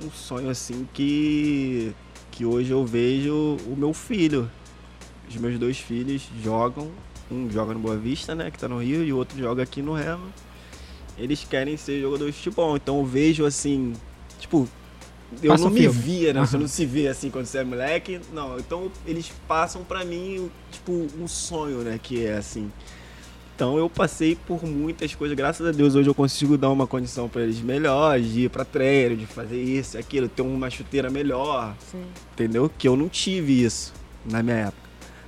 um 0.00 0.10
sonho 0.10 0.48
assim 0.48 0.86
que. 0.92 1.92
que 2.30 2.44
hoje 2.44 2.70
eu 2.70 2.84
vejo 2.84 3.56
o 3.66 3.74
meu 3.76 3.92
filho. 3.92 4.50
Os 5.28 5.36
meus 5.36 5.58
dois 5.58 5.78
filhos 5.78 6.28
jogam. 6.42 6.90
Um 7.30 7.50
joga 7.50 7.72
no 7.72 7.80
Boa 7.80 7.96
Vista, 7.96 8.34
né? 8.34 8.50
Que 8.50 8.58
tá 8.58 8.68
no 8.68 8.78
Rio, 8.78 9.02
e 9.02 9.12
o 9.12 9.16
outro 9.16 9.38
joga 9.38 9.62
aqui 9.62 9.80
no 9.80 9.94
Remo. 9.94 10.32
Eles 11.16 11.44
querem 11.44 11.76
ser 11.76 12.00
jogadores 12.00 12.34
de 12.34 12.42
futebol. 12.42 12.76
Então 12.76 12.98
eu 12.98 13.04
vejo 13.04 13.44
assim. 13.44 13.94
Tipo, 14.38 14.68
eu 15.42 15.50
Passa 15.50 15.64
não 15.64 15.70
me 15.70 15.80
filme. 15.80 15.98
via, 16.00 16.32
né? 16.32 16.40
Você 16.40 16.56
Aham. 16.56 16.62
não 16.62 16.68
se 16.68 16.84
vê 16.86 17.08
assim 17.08 17.30
quando 17.30 17.46
você 17.46 17.58
é 17.58 17.64
moleque. 17.64 18.20
Não, 18.32 18.58
então 18.58 18.90
eles 19.06 19.30
passam 19.46 19.84
pra 19.84 20.04
mim, 20.04 20.50
tipo, 20.70 21.06
um 21.20 21.28
sonho, 21.28 21.78
né? 21.78 21.98
Que 22.02 22.26
é 22.26 22.36
assim. 22.36 22.70
Então 23.54 23.76
eu 23.78 23.88
passei 23.88 24.34
por 24.34 24.64
muitas 24.64 25.14
coisas, 25.14 25.36
graças 25.36 25.64
a 25.66 25.70
Deus 25.70 25.94
hoje 25.94 26.08
eu 26.08 26.14
consigo 26.14 26.56
dar 26.58 26.70
uma 26.70 26.86
condição 26.86 27.28
pra 27.28 27.42
eles 27.42 27.60
melhores, 27.60 28.32
de 28.32 28.40
ir 28.46 28.48
pra 28.50 28.64
treino, 28.64 29.14
de 29.14 29.26
fazer 29.26 29.62
isso, 29.62 29.96
aquilo, 29.98 30.26
ter 30.28 30.42
uma 30.42 30.68
chuteira 30.70 31.10
melhor, 31.10 31.74
Sim. 31.78 32.02
entendeu? 32.32 32.68
Que 32.76 32.88
eu 32.88 32.96
não 32.96 33.08
tive 33.08 33.62
isso 33.62 33.92
na 34.24 34.42
minha 34.42 34.56
época. 34.56 34.82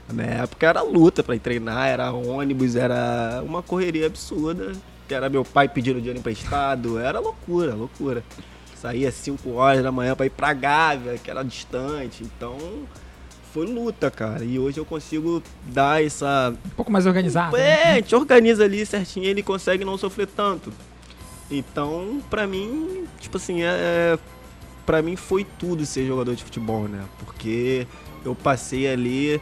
Na 0.08 0.14
minha 0.14 0.36
época 0.42 0.66
era 0.66 0.82
luta 0.82 1.22
pra 1.22 1.36
ir 1.36 1.38
treinar, 1.38 1.86
era 1.86 2.12
ônibus, 2.12 2.74
era 2.76 3.42
uma 3.46 3.62
correria 3.62 4.06
absurda, 4.06 4.72
que 5.06 5.14
era 5.14 5.28
meu 5.28 5.44
pai 5.44 5.68
pedindo 5.68 5.98
dinheiro 5.98 6.18
emprestado, 6.18 6.98
era 6.98 7.20
loucura, 7.20 7.74
loucura. 7.74 8.24
Saía 8.84 9.10
5 9.10 9.50
horas 9.54 9.82
da 9.82 9.90
manhã 9.90 10.14
pra 10.14 10.26
ir 10.26 10.30
pra 10.30 10.52
Gávea, 10.52 11.16
que 11.16 11.30
era 11.30 11.42
distante, 11.42 12.22
então 12.22 12.58
foi 13.50 13.64
luta, 13.64 14.10
cara. 14.10 14.44
E 14.44 14.58
hoje 14.58 14.76
eu 14.76 14.84
consigo 14.84 15.42
dar 15.64 16.04
essa 16.04 16.54
Um 16.66 16.76
pouco 16.76 16.92
mais 16.92 17.06
organizado. 17.06 17.56
é, 17.56 17.60
né? 17.60 17.82
a 17.92 17.94
gente 17.94 18.14
organiza 18.14 18.62
ali 18.62 18.84
certinho, 18.84 19.24
ele 19.24 19.42
consegue 19.42 19.86
não 19.86 19.96
sofrer 19.96 20.26
tanto. 20.26 20.70
Então, 21.50 22.20
pra 22.28 22.46
mim, 22.46 23.06
tipo 23.18 23.38
assim, 23.38 23.62
é, 23.62 23.68
é 23.68 24.18
para 24.84 25.00
mim 25.00 25.16
foi 25.16 25.46
tudo 25.58 25.86
ser 25.86 26.06
jogador 26.06 26.34
de 26.34 26.44
futebol, 26.44 26.86
né? 26.86 27.04
Porque 27.24 27.86
eu 28.22 28.34
passei 28.34 28.86
ali 28.86 29.40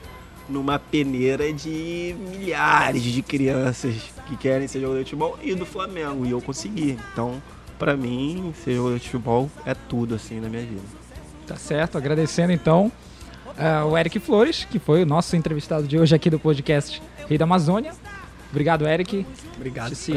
numa 0.49 0.79
peneira 0.79 1.53
de 1.53 2.15
milhares 2.31 3.03
de 3.03 3.21
crianças 3.23 3.93
que 4.29 4.37
querem 4.37 4.69
ser 4.69 4.81
jogador 4.81 4.99
de 4.99 5.11
futebol 5.11 5.37
e 5.43 5.53
do 5.53 5.67
Flamengo, 5.67 6.25
e 6.25 6.31
eu 6.31 6.41
consegui. 6.41 6.97
Então, 7.13 7.43
pra 7.83 7.97
mim, 7.97 8.55
ser 8.63 8.77
jogador 8.77 8.97
de 9.01 9.07
futebol 9.07 9.51
é 9.67 9.75
tudo 9.75 10.15
assim 10.15 10.39
na 10.39 10.49
minha 10.49 10.63
vida. 10.63 10.83
Tá 11.49 11.57
certo. 11.57 11.99
Agradecendo 11.99 12.53
então 12.53 12.93
eh, 13.59 13.83
o 13.83 13.99
Eric 13.99 14.21
Flores, 14.21 14.65
que 14.65 14.79
foi 14.79 15.03
o 15.03 15.07
nosso 15.07 15.35
entrevistado 15.35 15.85
de 15.89 15.99
hoje 15.99 16.15
aqui 16.15 16.31
do 16.31 16.39
podcast 16.39 17.03
Rei 17.29 17.37
da 17.37 17.45
Amazônia. 17.45 17.93
Obrigado, 18.53 18.87
Eric. 18.87 19.27
Obrigado, 19.57 19.95
Se 19.95 20.13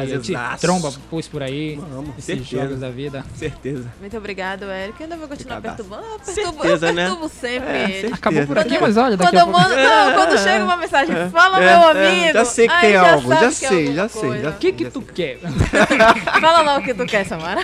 tromba, 0.60 0.92
pus 1.10 1.26
por 1.26 1.42
aí. 1.42 1.76
Vamos, 1.76 2.10
esses 2.18 2.26
certeza. 2.26 2.62
jogos 2.64 2.80
da 2.82 2.90
vida. 2.90 3.24
Certeza. 3.34 3.90
Muito 4.00 4.18
obrigado, 4.18 4.64
Eric. 4.66 5.00
Eu 5.00 5.06
ainda 5.06 5.16
vou 5.18 5.28
continuar 5.30 5.58
Obrigadaço. 5.60 5.90
perturbando. 5.90 6.14
Eu 6.14 6.20
perturbo, 6.20 6.62
Certeza, 6.62 6.88
eu 6.88 6.94
né? 6.94 7.06
perturbo 7.06 7.30
sempre 7.30 7.70
É, 7.70 7.84
ele. 7.84 7.92
certeza. 7.94 8.16
Acabou 8.16 8.46
por 8.48 8.60
aqui, 8.60 8.78
mas 8.78 8.98
olha, 8.98 9.16
daqui 9.16 9.32
Quando 9.32 9.38
a 9.38 9.40
eu 9.40 9.46
pouco... 9.54 9.60
mando, 9.62 9.76
não, 9.76 10.14
quando 10.14 10.38
chega 10.44 10.64
uma 10.66 10.76
mensagem, 10.78 11.30
fala 11.30 11.64
É, 11.64 11.66
meu 11.66 12.02
é, 12.02 12.08
amigo. 12.18 12.34
já 12.34 12.46
sei 12.46 12.68
que 12.68 12.74
aí 12.74 12.82
tem 12.82 12.92
já 12.94 13.14
algo, 13.14 13.30
já 13.30 13.38
que 13.40 13.46
é 13.46 13.52
sei, 13.52 13.94
já 13.96 14.10
sei, 14.10 14.48
O 14.48 14.54
que 14.54 14.72
que 14.74 14.86
tu 14.92 15.02
quer? 15.02 15.40
Fala 16.42 16.62
logo 16.62 16.80
o 16.82 16.84
que 16.84 16.94
tu 16.94 17.06
quer, 17.06 17.26
Samara. 17.26 17.62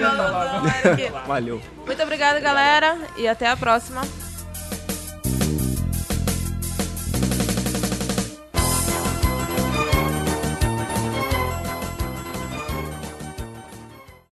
Fala 0.00 0.52
logo, 0.54 0.66
Eric. 0.88 1.12
Valeu. 1.24 1.60
Muito 1.86 2.02
obrigado, 2.02 2.40
galera, 2.42 2.96
e 3.16 3.28
até 3.28 3.46
a 3.48 3.56
próxima. 3.56 4.02